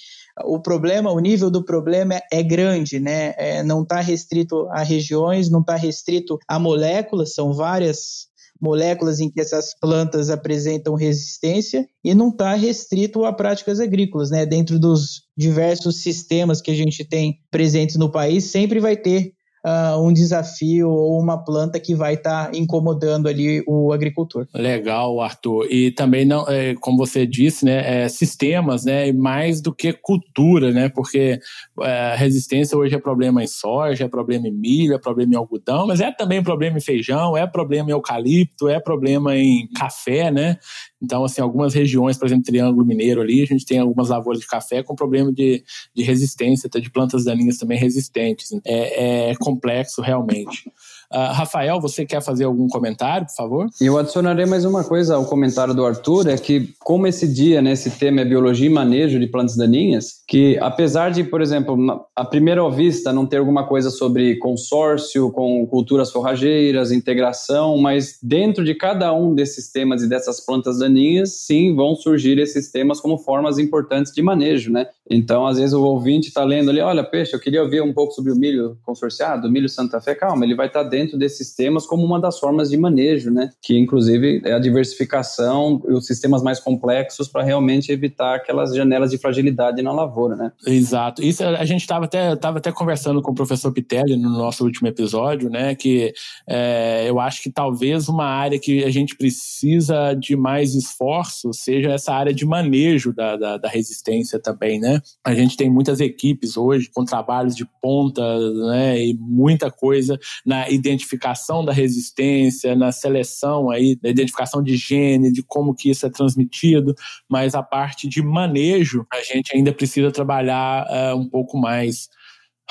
o 0.44 0.60
problema, 0.60 1.12
o 1.12 1.20
nível 1.20 1.52
do 1.52 1.64
problema 1.64 2.20
é 2.32 2.42
grande, 2.42 3.00
né? 3.00 3.36
É, 3.38 3.62
não 3.62 3.84
está 3.84 4.00
restrito 4.00 4.68
a 4.72 4.82
regiões, 4.82 5.50
não 5.50 5.62
está 5.62 5.76
restrito 5.76 6.40
a 6.48 6.58
moléculas, 6.58 7.36
são 7.36 7.54
várias 7.54 8.33
moléculas 8.64 9.20
em 9.20 9.30
que 9.30 9.42
essas 9.42 9.78
plantas 9.78 10.30
apresentam 10.30 10.96
resistência 10.96 11.86
e 12.02 12.16
não 12.16 12.30
está 12.30 12.56
restrito 12.56 13.26
a 13.26 13.34
práticas 13.34 13.82
agrícolas, 13.82 14.32
né? 14.32 14.46
Dentro 14.46 14.80
dos 14.80 15.24
diversos 15.36 16.02
sistemas 16.02 16.62
que 16.62 16.72
a 16.72 16.74
gente 16.74 17.04
tem 17.04 17.42
presentes 17.52 17.98
no 17.98 18.10
país, 18.10 18.46
sempre 18.46 18.80
vai 18.80 18.96
ter 18.96 19.34
uh, 19.66 20.00
um 20.02 20.12
desafio 20.12 20.90
ou 20.90 21.20
uma 21.20 21.38
planta 21.44 21.80
que 21.80 21.96
vai 21.96 22.16
estar 22.16 22.52
tá 22.52 22.58
incomodando 22.58 23.28
ali 23.28 23.64
o 23.68 23.92
agricultor. 23.94 24.48
Legal, 24.54 25.20
Arthur. 25.22 25.68
E 25.72 25.92
também 25.92 26.26
não, 26.26 26.48
é, 26.48 26.76
como 26.76 26.98
você 26.98 27.26
disse, 27.26 27.66
né, 27.66 28.04
é, 28.04 28.10
sistemas, 28.10 28.84
né, 28.86 29.12
mais 29.12 29.62
do 29.62 29.74
que 29.74 29.94
cultura, 29.94 30.72
né, 30.72 30.90
porque 30.90 31.40
é, 31.82 32.16
resistência 32.18 32.78
hoje 32.78 32.96
é 32.96 33.00
problema 33.00 33.44
em 33.44 33.48
soja, 33.48 34.06
é 34.06 34.08
problema 34.08 34.48
em 34.48 34.54
milho, 34.54 34.94
é 34.94 35.00
problema 35.00 35.34
em 35.34 35.38
algodão, 35.38 35.88
mas 35.88 36.02
é 36.02 36.12
também 36.12 36.44
problema 36.44 36.78
em 36.78 36.82
feijão, 36.82 37.38
é 37.38 37.48
problema 37.48 37.90
em 37.90 37.94
eucalipto, 37.94 38.68
é 38.68 38.80
problema 38.80 39.36
em 39.36 39.68
café, 39.76 40.32
né? 40.32 40.58
Então, 41.02 41.26
assim, 41.26 41.42
algumas 41.42 41.74
regiões, 41.74 42.18
por 42.18 42.26
exemplo, 42.26 42.46
Triângulo 42.46 42.86
Mineiro 42.86 43.22
ali, 43.22 43.42
a 43.42 43.46
gente 43.46 43.66
tem 43.66 43.78
algumas 43.78 44.08
lavouras 44.08 44.40
de 44.40 44.48
café 44.48 44.82
com 44.82 44.96
problema 44.96 45.34
de, 45.34 45.62
de 45.94 46.02
resistência, 46.02 46.70
de 46.70 46.90
plantas 46.90 47.26
daninhas 47.26 47.58
também 47.58 47.78
resistentes. 47.78 48.52
É, 48.66 49.32
é 49.32 49.36
complexo 49.54 50.02
realmente. 50.02 50.72
Uh, 51.14 51.32
Rafael, 51.32 51.80
você 51.80 52.08
quer 52.08 52.24
fazer 52.24 52.46
algum 52.46 52.68
comentário, 52.68 53.28
por 53.28 53.36
favor? 53.36 53.70
Eu 53.80 54.00
adicionarei 54.00 54.48
mais 54.48 54.66
uma 54.66 54.84
coisa 54.84 55.16
ao 55.16 55.26
comentário 55.26 55.72
do 55.72 55.86
Arthur, 55.86 56.28
é 56.28 56.38
que 56.38 56.74
como 56.80 57.06
esse 57.06 57.32
dia, 57.32 57.62
né, 57.62 57.74
esse 57.74 57.92
tema 57.92 58.22
é 58.22 58.26
biologia 58.26 58.66
e 58.66 58.70
manejo 58.70 59.20
de 59.20 59.28
plantas 59.28 59.56
daninhas, 59.56 60.24
que 60.28 60.58
apesar 60.60 61.12
de, 61.12 61.24
por 61.24 61.40
exemplo, 61.40 61.78
a 62.16 62.26
primeira 62.26 62.68
vista 62.72 63.14
não 63.14 63.28
ter 63.28 63.38
alguma 63.38 63.68
coisa 63.68 63.92
sobre 63.92 64.38
consórcio 64.38 65.32
com 65.32 65.68
culturas 65.68 66.12
forrageiras, 66.12 66.92
integração, 66.92 67.78
mas 67.78 68.18
dentro 68.24 68.64
de 68.66 68.74
cada 68.74 69.14
um 69.14 69.36
desses 69.36 69.72
temas 69.72 70.02
e 70.02 70.10
dessas 70.10 70.44
plantas 70.44 70.80
daninhas, 70.80 71.42
sim, 71.46 71.76
vão 71.76 71.96
surgir 71.96 72.40
esses 72.40 72.72
temas 72.72 73.00
como 73.00 73.20
formas 73.20 73.60
importantes 73.60 74.12
de 74.12 74.22
manejo, 74.24 74.72
né? 74.72 74.88
Então, 75.10 75.46
às 75.46 75.58
vezes 75.58 75.74
o 75.74 75.84
ouvinte 75.84 76.30
está 76.30 76.44
lendo 76.44 76.72
ali, 76.72 76.80
olha, 76.80 77.04
peixe, 77.04 77.36
eu 77.36 77.40
queria 77.40 77.62
ouvir 77.62 77.82
um 77.82 77.94
pouco 77.94 78.14
sobre 78.14 78.32
o 78.32 78.36
milho 78.36 78.78
consorciado, 78.84 79.52
milho 79.52 79.70
Santa 79.70 80.00
Fé, 80.00 80.16
calma, 80.16 80.46
ele 80.46 80.56
vai 80.56 80.68
estar 80.68 80.84
tá 80.84 80.90
dentro 80.90 81.03
dentro 81.04 81.18
desses 81.18 81.54
temas 81.54 81.86
como 81.86 82.04
uma 82.04 82.20
das 82.20 82.40
formas 82.40 82.70
de 82.70 82.78
manejo, 82.78 83.30
né? 83.30 83.50
Que 83.62 83.78
inclusive 83.78 84.42
é 84.46 84.54
a 84.54 84.60
diversificação 84.60 85.82
e 85.88 85.94
os 85.94 86.06
sistemas 86.06 86.42
mais 86.42 86.60
complexos 86.60 87.28
para 87.28 87.44
realmente 87.44 87.92
evitar 87.92 88.36
aquelas 88.36 88.74
janelas 88.74 89.12
de 89.12 89.18
fragilidade 89.18 89.82
na 89.82 89.92
lavoura, 89.92 90.36
né? 90.36 90.52
Exato. 90.66 91.24
Isso 91.24 91.44
a 91.44 91.66
gente 91.66 91.82
estava 91.82 92.06
até, 92.06 92.36
tava 92.36 92.58
até 92.58 92.72
conversando 92.72 93.22
com 93.22 93.32
o 93.32 93.36
professor 93.36 93.72
Pitelli 93.72 94.16
no 94.16 94.30
nosso 94.30 94.64
último 94.64 94.88
episódio, 94.88 95.50
né? 95.50 95.76
Que 95.76 96.14
é, 96.48 97.06
eu 97.08 97.20
acho 97.20 97.44
que 97.44 97.52
talvez 97.52 98.08
uma 98.08 98.26
área 98.26 98.58
que 98.58 98.84
a 98.84 98.90
gente 98.90 99.16
precisa 99.16 100.14
de 100.14 100.36
mais 100.36 100.74
esforço 100.74 101.52
seja 101.54 101.92
essa 101.92 102.14
área 102.14 102.34
de 102.34 102.46
manejo 102.46 103.14
da, 103.14 103.36
da, 103.36 103.58
da 103.58 103.70
resistência 103.70 104.40
também, 104.40 104.80
né? 104.80 105.02
A 105.24 105.34
gente 105.34 105.58
tem 105.58 105.70
muitas 105.70 106.00
equipes 106.00 106.56
hoje 106.56 106.90
com 106.94 107.04
trabalhos 107.04 107.56
de 107.56 107.66
ponta, 107.82 108.22
né? 108.68 109.04
E 109.04 109.14
muita 109.14 109.70
coisa 109.70 110.18
na 110.46 110.70
identificação 110.70 110.93
identificação 110.94 111.66
da 111.66 111.74
resistência, 111.74 112.76
na 112.76 112.92
seleção 112.92 113.70
aí, 113.70 113.96
da 113.96 114.10
identificação 114.10 114.64
de 114.64 114.76
gene, 114.76 115.32
de 115.32 115.44
como 115.44 115.74
que 115.74 115.90
isso 115.90 116.06
é 116.06 116.10
transmitido, 116.10 116.96
mas 117.28 117.56
a 117.56 117.64
parte 117.64 118.08
de 118.08 118.22
manejo 118.22 119.06
a 119.12 119.22
gente 119.22 119.56
ainda 119.56 119.74
precisa 119.74 120.12
trabalhar 120.12 120.86
uh, 120.88 121.18
um 121.18 121.28
pouco 121.28 121.58
mais. 121.58 122.10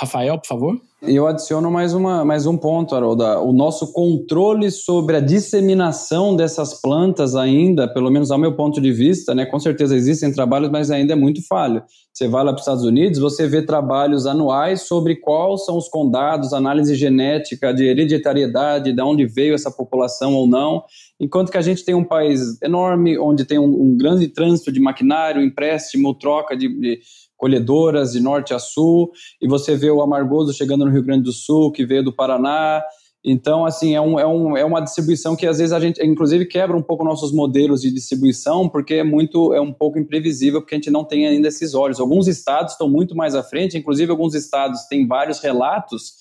Rafael, 0.03 0.37
por 0.37 0.47
favor. 0.49 0.81
Eu 1.01 1.27
adiciono 1.27 1.69
mais, 1.71 1.95
uma, 1.95 2.25
mais 2.25 2.47
um 2.47 2.57
ponto, 2.57 2.95
Harolda. 2.95 3.41
O 3.41 3.53
nosso 3.53 3.93
controle 3.93 4.71
sobre 4.71 5.17
a 5.17 5.21
disseminação 5.21 6.37
dessas 6.37 6.81
plantas 6.81 7.35
ainda, 7.35 7.93
pelo 7.93 8.09
menos 8.11 8.31
ao 8.31 8.39
meu 8.39 8.55
ponto 8.55 8.81
de 8.81 8.93
vista, 8.93 9.35
né, 9.35 9.45
com 9.45 9.59
certeza 9.59 9.97
existem 9.97 10.33
trabalhos, 10.33 10.71
mas 10.71 10.93
ainda 10.93 11.13
é 11.13 11.17
muito 11.17 11.45
falho. 11.47 11.83
Você 12.13 12.29
vai 12.29 12.45
lá 12.45 12.53
para 12.53 12.57
os 12.57 12.63
Estados 12.63 12.85
Unidos, 12.85 13.19
você 13.19 13.49
vê 13.49 13.63
trabalhos 13.63 14.27
anuais 14.27 14.83
sobre 14.83 15.17
quais 15.17 15.65
são 15.65 15.77
os 15.77 15.89
condados, 15.89 16.53
análise 16.53 16.95
genética 16.95 17.73
de 17.73 17.85
hereditariedade, 17.85 18.93
de 18.93 19.03
onde 19.03 19.27
veio 19.27 19.55
essa 19.55 19.71
população 19.71 20.35
ou 20.35 20.47
não, 20.47 20.85
enquanto 21.19 21.51
que 21.51 21.59
a 21.59 21.63
gente 21.63 21.85
tem 21.85 21.95
um 21.95 22.05
país 22.05 22.61
enorme, 22.63 23.19
onde 23.19 23.45
tem 23.45 23.59
um, 23.59 23.65
um 23.65 23.97
grande 23.97 24.29
trânsito 24.29 24.71
de 24.71 24.79
maquinário, 24.79 25.43
empréstimo, 25.43 26.15
troca 26.15 26.57
de, 26.57 26.69
de 26.69 27.01
colhedoras 27.43 28.13
de 28.13 28.21
norte 28.21 28.55
a 28.55 28.61
sul, 28.61 29.11
e 29.41 29.49
você 29.49 29.75
vê 29.75 29.91
o 29.91 30.01
amargoso 30.01 30.53
chegando 30.53 30.85
no 30.85 30.93
Rio 30.93 31.03
Grande 31.03 31.25
do 31.25 31.33
Sul, 31.33 31.73
que 31.73 31.85
veio 31.85 32.05
do 32.05 32.13
Paraná. 32.13 32.81
Então, 33.25 33.67
assim, 33.67 33.97
é, 33.97 34.01
um, 34.01 34.17
é, 34.17 34.25
um, 34.25 34.57
é 34.57 34.65
uma 34.65 34.79
distribuição 34.79 35.35
que 35.35 35.45
às 35.45 35.59
vezes 35.59 35.73
a 35.73 35.81
gente, 35.81 36.01
inclusive, 36.07 36.47
quebra 36.47 36.77
um 36.77 36.83
pouco 36.83 37.03
nossos 37.03 37.33
modelos 37.33 37.83
de 37.83 37.91
distribuição, 37.91 38.69
porque 38.69 38.95
é 38.95 39.03
muito, 39.03 39.53
é 39.53 39.61
um 39.61 39.73
pouco 39.73 39.99
imprevisível, 39.99 40.61
porque 40.61 40.77
a 40.77 40.79
gente 40.79 40.91
não 40.91 41.03
tem 41.03 41.27
ainda 41.27 41.49
esses 41.49 41.75
olhos. 41.75 41.99
Alguns 41.99 42.29
estados 42.29 42.75
estão 42.75 42.89
muito 42.89 43.17
mais 43.17 43.35
à 43.35 43.43
frente, 43.43 43.77
inclusive 43.77 44.13
alguns 44.13 44.37
estados 44.37 44.85
têm 44.85 45.05
vários 45.05 45.41
relatos, 45.41 46.13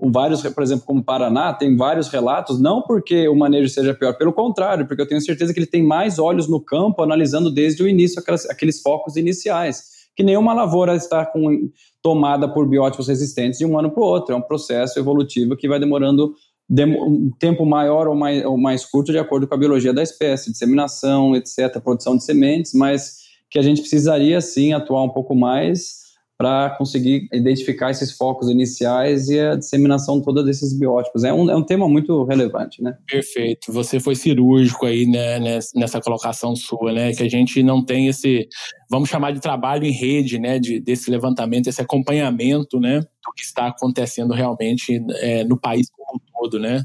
vários, 0.00 0.42
por 0.42 0.62
exemplo, 0.62 0.86
como 0.86 1.02
Paraná, 1.02 1.52
tem 1.54 1.76
vários 1.76 2.06
relatos, 2.06 2.60
não 2.60 2.82
porque 2.82 3.26
o 3.26 3.34
manejo 3.34 3.68
seja 3.68 3.94
pior, 3.94 4.16
pelo 4.16 4.32
contrário, 4.32 4.86
porque 4.86 5.02
eu 5.02 5.08
tenho 5.08 5.20
certeza 5.20 5.52
que 5.52 5.58
ele 5.58 5.66
tem 5.66 5.82
mais 5.82 6.20
olhos 6.20 6.48
no 6.48 6.60
campo, 6.60 7.02
analisando 7.02 7.50
desde 7.50 7.82
o 7.82 7.88
início 7.88 8.20
aquelas, 8.20 8.48
aqueles 8.48 8.80
focos 8.80 9.16
iniciais 9.16 9.97
que 10.18 10.24
nenhuma 10.24 10.52
lavoura 10.52 10.96
está 10.96 11.24
com, 11.24 11.70
tomada 12.02 12.52
por 12.52 12.68
biótipos 12.68 13.06
resistentes 13.06 13.56
de 13.56 13.64
um 13.64 13.78
ano 13.78 13.88
para 13.88 14.02
o 14.02 14.04
outro. 14.04 14.34
É 14.34 14.36
um 14.36 14.42
processo 14.42 14.98
evolutivo 14.98 15.56
que 15.56 15.68
vai 15.68 15.78
demorando 15.78 16.34
um 16.68 17.30
tempo 17.38 17.64
maior 17.64 18.08
ou 18.08 18.16
mais, 18.16 18.44
ou 18.44 18.58
mais 18.58 18.84
curto 18.84 19.12
de 19.12 19.18
acordo 19.18 19.46
com 19.46 19.54
a 19.54 19.58
biologia 19.58 19.92
da 19.92 20.02
espécie, 20.02 20.50
disseminação, 20.50 21.36
etc., 21.36 21.80
produção 21.80 22.16
de 22.16 22.24
sementes, 22.24 22.74
mas 22.74 23.18
que 23.48 23.60
a 23.60 23.62
gente 23.62 23.80
precisaria 23.80 24.40
sim 24.40 24.72
atuar 24.72 25.04
um 25.04 25.08
pouco 25.08 25.36
mais 25.36 26.07
para 26.38 26.70
conseguir 26.78 27.28
identificar 27.32 27.90
esses 27.90 28.12
focos 28.12 28.48
iniciais 28.48 29.28
e 29.28 29.40
a 29.40 29.56
disseminação 29.56 30.22
toda 30.22 30.40
desses 30.44 30.72
biótipos. 30.72 31.24
É 31.24 31.32
um, 31.32 31.50
é 31.50 31.56
um 31.56 31.64
tema 31.64 31.88
muito 31.88 32.22
relevante, 32.22 32.80
né? 32.80 32.96
Perfeito. 33.10 33.72
Você 33.72 33.98
foi 33.98 34.14
cirúrgico 34.14 34.86
aí 34.86 35.04
né, 35.04 35.40
nessa 35.74 36.00
colocação 36.00 36.54
sua, 36.54 36.92
né? 36.92 37.12
Que 37.12 37.24
a 37.24 37.28
gente 37.28 37.60
não 37.60 37.84
tem 37.84 38.06
esse, 38.06 38.48
vamos 38.88 39.08
chamar 39.08 39.32
de 39.32 39.40
trabalho 39.40 39.84
em 39.84 39.90
rede, 39.90 40.38
né? 40.38 40.60
De, 40.60 40.78
desse 40.78 41.10
levantamento, 41.10 41.66
esse 41.66 41.82
acompanhamento, 41.82 42.78
né? 42.78 43.00
Do 43.00 43.32
que 43.36 43.42
está 43.42 43.66
acontecendo 43.66 44.32
realmente 44.32 45.04
é, 45.16 45.42
no 45.42 45.58
país 45.58 45.90
como 45.90 46.20
um 46.20 46.40
todo, 46.40 46.60
né? 46.60 46.84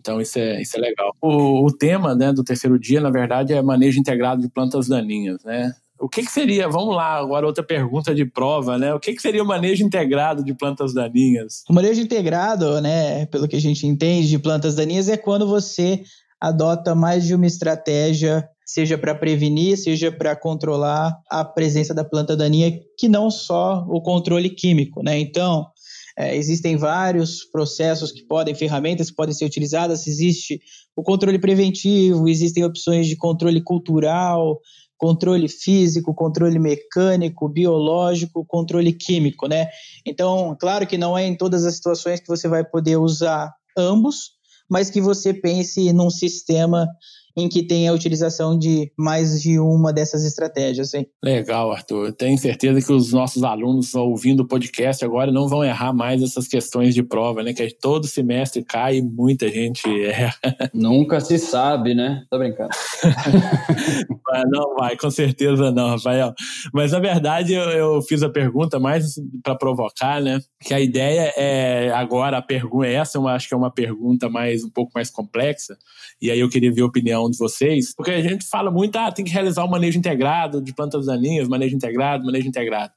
Então 0.00 0.18
isso 0.18 0.38
é, 0.38 0.62
isso 0.62 0.78
é 0.78 0.80
legal. 0.80 1.14
O, 1.20 1.66
o 1.66 1.76
tema 1.76 2.14
né, 2.14 2.32
do 2.32 2.42
terceiro 2.42 2.78
dia, 2.78 3.02
na 3.02 3.10
verdade, 3.10 3.52
é 3.52 3.60
manejo 3.60 4.00
integrado 4.00 4.40
de 4.40 4.48
plantas 4.48 4.88
daninhas, 4.88 5.44
né? 5.44 5.74
O 6.04 6.08
que, 6.08 6.22
que 6.22 6.30
seria, 6.30 6.68
vamos 6.68 6.94
lá, 6.94 7.14
agora 7.14 7.46
outra 7.46 7.64
pergunta 7.64 8.14
de 8.14 8.26
prova, 8.26 8.76
né? 8.76 8.92
O 8.92 9.00
que, 9.00 9.14
que 9.14 9.22
seria 9.22 9.42
o 9.42 9.46
manejo 9.46 9.82
integrado 9.82 10.44
de 10.44 10.52
plantas 10.52 10.92
daninhas? 10.92 11.64
O 11.66 11.72
manejo 11.72 12.02
integrado, 12.02 12.78
né, 12.82 13.24
pelo 13.26 13.48
que 13.48 13.56
a 13.56 13.60
gente 13.60 13.86
entende 13.86 14.28
de 14.28 14.38
plantas 14.38 14.74
daninhas, 14.74 15.08
é 15.08 15.16
quando 15.16 15.48
você 15.48 16.02
adota 16.38 16.94
mais 16.94 17.24
de 17.24 17.34
uma 17.34 17.46
estratégia, 17.46 18.46
seja 18.66 18.98
para 18.98 19.14
prevenir, 19.14 19.78
seja 19.78 20.12
para 20.12 20.36
controlar 20.36 21.18
a 21.30 21.42
presença 21.42 21.94
da 21.94 22.04
planta 22.04 22.36
daninha, 22.36 22.78
que 22.98 23.08
não 23.08 23.30
só 23.30 23.86
o 23.88 24.02
controle 24.02 24.50
químico, 24.50 25.02
né? 25.02 25.18
Então, 25.18 25.66
é, 26.18 26.36
existem 26.36 26.76
vários 26.76 27.44
processos 27.44 28.12
que 28.12 28.22
podem, 28.26 28.54
ferramentas 28.54 29.08
que 29.08 29.16
podem 29.16 29.34
ser 29.34 29.46
utilizadas. 29.46 30.06
Existe 30.06 30.60
o 30.94 31.02
controle 31.02 31.38
preventivo, 31.38 32.28
existem 32.28 32.62
opções 32.62 33.06
de 33.06 33.16
controle 33.16 33.62
cultural, 33.62 34.60
controle 34.96 35.48
físico, 35.48 36.14
controle 36.14 36.58
mecânico, 36.58 37.48
biológico, 37.48 38.44
controle 38.46 38.92
químico, 38.92 39.46
né? 39.46 39.68
Então, 40.06 40.56
claro 40.58 40.86
que 40.86 40.98
não 40.98 41.16
é 41.16 41.26
em 41.26 41.36
todas 41.36 41.64
as 41.64 41.76
situações 41.76 42.20
que 42.20 42.28
você 42.28 42.48
vai 42.48 42.64
poder 42.64 42.96
usar 42.96 43.52
ambos, 43.76 44.32
mas 44.68 44.90
que 44.90 45.00
você 45.00 45.34
pense 45.34 45.92
num 45.92 46.10
sistema 46.10 46.88
em 47.36 47.48
que 47.48 47.62
tem 47.62 47.88
a 47.88 47.92
utilização 47.92 48.58
de 48.58 48.92
mais 48.96 49.42
de 49.42 49.58
uma 49.58 49.92
dessas 49.92 50.24
estratégias. 50.24 50.94
Hein? 50.94 51.06
Legal, 51.22 51.72
Arthur. 51.72 52.12
Tenho 52.12 52.38
certeza 52.38 52.80
que 52.80 52.92
os 52.92 53.12
nossos 53.12 53.42
alunos 53.42 53.94
ouvindo 53.94 54.40
o 54.40 54.46
podcast 54.46 55.04
agora 55.04 55.32
não 55.32 55.48
vão 55.48 55.64
errar 55.64 55.92
mais 55.92 56.22
essas 56.22 56.46
questões 56.46 56.94
de 56.94 57.02
prova, 57.02 57.42
né? 57.42 57.52
Que 57.52 57.74
todo 57.74 58.06
semestre 58.06 58.62
cai 58.62 58.98
e 58.98 59.02
muita 59.02 59.48
gente 59.48 59.88
erra. 60.04 60.34
Nunca 60.72 61.20
se 61.20 61.38
sabe, 61.38 61.94
né? 61.94 62.24
Tô 62.30 62.38
brincando. 62.38 62.70
não 64.50 64.74
vai, 64.76 64.96
com 64.96 65.10
certeza 65.10 65.70
não, 65.70 65.90
Rafael. 65.90 66.32
Mas 66.72 66.92
na 66.92 66.98
verdade 66.98 67.54
eu, 67.54 67.70
eu 67.70 68.02
fiz 68.02 68.22
a 68.22 68.28
pergunta 68.28 68.78
mais 68.78 69.14
para 69.42 69.54
provocar, 69.54 70.20
né? 70.20 70.40
Que 70.60 70.74
a 70.74 70.80
ideia 70.80 71.32
é 71.36 71.90
agora 71.92 72.38
a 72.38 72.42
pergunta 72.42 72.86
essa, 72.86 73.18
eu 73.18 73.26
acho 73.28 73.48
que 73.48 73.54
é 73.54 73.56
uma 73.56 73.70
pergunta 73.70 74.28
mais 74.28 74.64
um 74.64 74.70
pouco 74.70 74.92
mais 74.94 75.10
complexa. 75.10 75.76
E 76.20 76.30
aí 76.30 76.40
eu 76.40 76.48
queria 76.48 76.72
ver 76.72 76.82
a 76.82 76.86
opinião 76.86 77.23
opinião 77.24 77.30
de 77.30 77.38
vocês, 77.38 77.94
porque 77.94 78.10
a 78.10 78.20
gente 78.20 78.46
fala 78.46 78.70
muito, 78.70 78.96
ah, 78.96 79.10
tem 79.10 79.24
que 79.24 79.32
realizar 79.32 79.62
o 79.62 79.66
um 79.66 79.70
manejo 79.70 79.98
integrado 79.98 80.60
de 80.60 80.74
plantas 80.74 81.06
daninhas, 81.06 81.48
manejo 81.48 81.74
integrado, 81.74 82.24
manejo 82.24 82.48
integrado. 82.48 82.92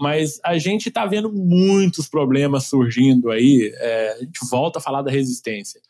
Mas 0.00 0.40
a 0.44 0.56
gente 0.58 0.88
está 0.88 1.06
vendo 1.06 1.32
muitos 1.32 2.08
problemas 2.08 2.64
surgindo 2.66 3.30
aí, 3.30 3.72
é, 3.76 4.12
a 4.12 4.24
gente 4.24 4.40
volta 4.50 4.78
a 4.78 4.82
falar 4.82 5.02
da 5.02 5.10
resistência. 5.10 5.80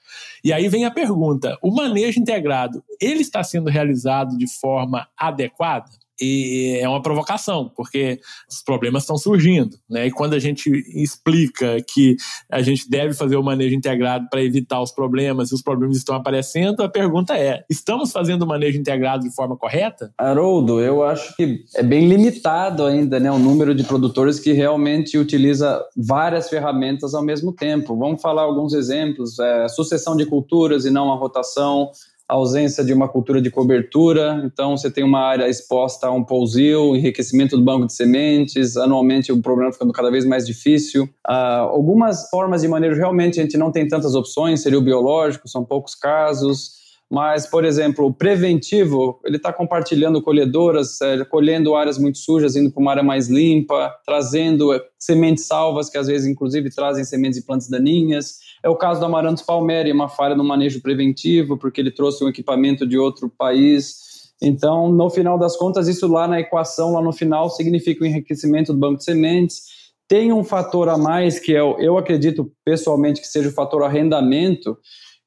E 0.44 0.52
aí 0.52 0.68
vem 0.68 0.84
a 0.84 0.90
pergunta: 0.90 1.58
o 1.62 1.74
manejo 1.74 2.20
integrado, 2.20 2.82
ele 3.00 3.20
está 3.20 3.42
sendo 3.42 3.70
realizado 3.70 4.36
de 4.36 4.46
forma 4.46 5.08
adequada? 5.16 5.90
E 6.22 6.78
é 6.80 6.88
uma 6.88 7.02
provocação, 7.02 7.70
porque 7.74 8.20
os 8.48 8.62
problemas 8.62 9.02
estão 9.02 9.18
surgindo. 9.18 9.76
Né? 9.90 10.06
E 10.06 10.10
quando 10.10 10.34
a 10.34 10.38
gente 10.38 10.70
explica 10.94 11.78
que 11.82 12.16
a 12.50 12.62
gente 12.62 12.88
deve 12.88 13.12
fazer 13.12 13.36
o 13.36 13.42
manejo 13.42 13.74
integrado 13.74 14.28
para 14.30 14.42
evitar 14.42 14.80
os 14.80 14.92
problemas 14.92 15.50
e 15.50 15.54
os 15.54 15.62
problemas 15.62 15.96
estão 15.96 16.14
aparecendo, 16.14 16.82
a 16.82 16.88
pergunta 16.88 17.36
é: 17.36 17.64
estamos 17.68 18.12
fazendo 18.12 18.42
o 18.42 18.46
manejo 18.46 18.78
integrado 18.78 19.24
de 19.24 19.34
forma 19.34 19.56
correta? 19.56 20.12
Haroldo, 20.16 20.80
eu 20.80 21.02
acho 21.02 21.34
que 21.36 21.64
é 21.74 21.82
bem 21.82 22.08
limitado 22.08 22.84
ainda 22.84 23.18
né, 23.18 23.30
o 23.30 23.38
número 23.38 23.74
de 23.74 23.82
produtores 23.82 24.38
que 24.38 24.52
realmente 24.52 25.18
utiliza 25.18 25.82
várias 25.96 26.48
ferramentas 26.48 27.14
ao 27.14 27.22
mesmo 27.24 27.52
tempo. 27.52 27.96
Vamos 27.96 28.22
falar 28.22 28.42
alguns 28.42 28.72
exemplos: 28.74 29.38
é, 29.38 29.68
sucessão 29.68 30.16
de 30.16 30.24
culturas 30.26 30.84
e 30.84 30.90
não 30.90 31.12
a 31.12 31.16
rotação 31.16 31.90
ausência 32.34 32.84
de 32.84 32.92
uma 32.92 33.08
cultura 33.08 33.40
de 33.40 33.50
cobertura, 33.50 34.42
então 34.44 34.76
você 34.76 34.90
tem 34.90 35.04
uma 35.04 35.20
área 35.20 35.48
exposta 35.48 36.06
a 36.06 36.10
um 36.10 36.24
pousio, 36.24 36.96
enriquecimento 36.96 37.56
do 37.56 37.62
banco 37.62 37.86
de 37.86 37.92
sementes, 37.92 38.76
anualmente 38.76 39.30
o 39.30 39.40
problema 39.40 39.72
ficando 39.72 39.92
cada 39.92 40.10
vez 40.10 40.24
mais 40.24 40.46
difícil. 40.46 41.04
Uh, 41.28 41.68
algumas 41.70 42.28
formas 42.30 42.62
de 42.62 42.68
manejo 42.68 42.96
realmente 42.96 43.38
a 43.38 43.42
gente 43.42 43.58
não 43.58 43.70
tem 43.70 43.86
tantas 43.86 44.14
opções, 44.14 44.62
seria 44.62 44.78
o 44.78 44.82
biológico, 44.82 45.48
são 45.48 45.64
poucos 45.64 45.94
casos, 45.94 46.82
mas, 47.12 47.46
por 47.46 47.62
exemplo, 47.62 48.06
o 48.06 48.14
preventivo, 48.14 49.20
ele 49.22 49.36
está 49.36 49.52
compartilhando 49.52 50.22
colhedoras, 50.22 50.98
é, 51.02 51.22
colhendo 51.26 51.74
áreas 51.74 51.98
muito 51.98 52.16
sujas, 52.16 52.56
indo 52.56 52.72
para 52.72 52.80
uma 52.80 52.90
área 52.90 53.02
mais 53.02 53.28
limpa, 53.28 53.94
trazendo 54.06 54.72
é, 54.72 54.80
sementes 54.98 55.44
salvas, 55.44 55.90
que 55.90 55.98
às 55.98 56.06
vezes, 56.06 56.26
inclusive, 56.26 56.70
trazem 56.70 57.04
sementes 57.04 57.38
de 57.38 57.44
plantas 57.44 57.68
daninhas. 57.68 58.38
É 58.62 58.68
o 58.68 58.76
caso 58.76 59.00
do 59.00 59.06
Amaranthus 59.06 59.44
palmeri, 59.44 59.90
uma 59.90 60.08
falha 60.08 60.36
no 60.36 60.44
manejo 60.44 60.80
preventivo, 60.80 61.58
porque 61.58 61.80
ele 61.80 61.90
trouxe 61.90 62.24
um 62.24 62.28
equipamento 62.28 62.86
de 62.86 62.96
outro 62.96 63.28
país. 63.28 63.96
Então, 64.40 64.90
no 64.90 65.10
final 65.10 65.38
das 65.38 65.56
contas, 65.56 65.88
isso 65.88 66.06
lá 66.06 66.28
na 66.28 66.40
equação, 66.40 66.92
lá 66.92 67.02
no 67.02 67.12
final, 67.12 67.50
significa 67.50 68.04
o 68.04 68.06
enriquecimento 68.06 68.72
do 68.72 68.78
banco 68.78 68.98
de 68.98 69.04
sementes. 69.04 69.62
Tem 70.08 70.32
um 70.32 70.44
fator 70.44 70.88
a 70.88 70.96
mais, 70.96 71.40
que 71.40 71.54
é, 71.54 71.60
eu 71.60 71.98
acredito 71.98 72.52
pessoalmente 72.64 73.20
que 73.20 73.26
seja 73.26 73.48
o 73.48 73.52
fator 73.52 73.82
arrendamento, 73.82 74.76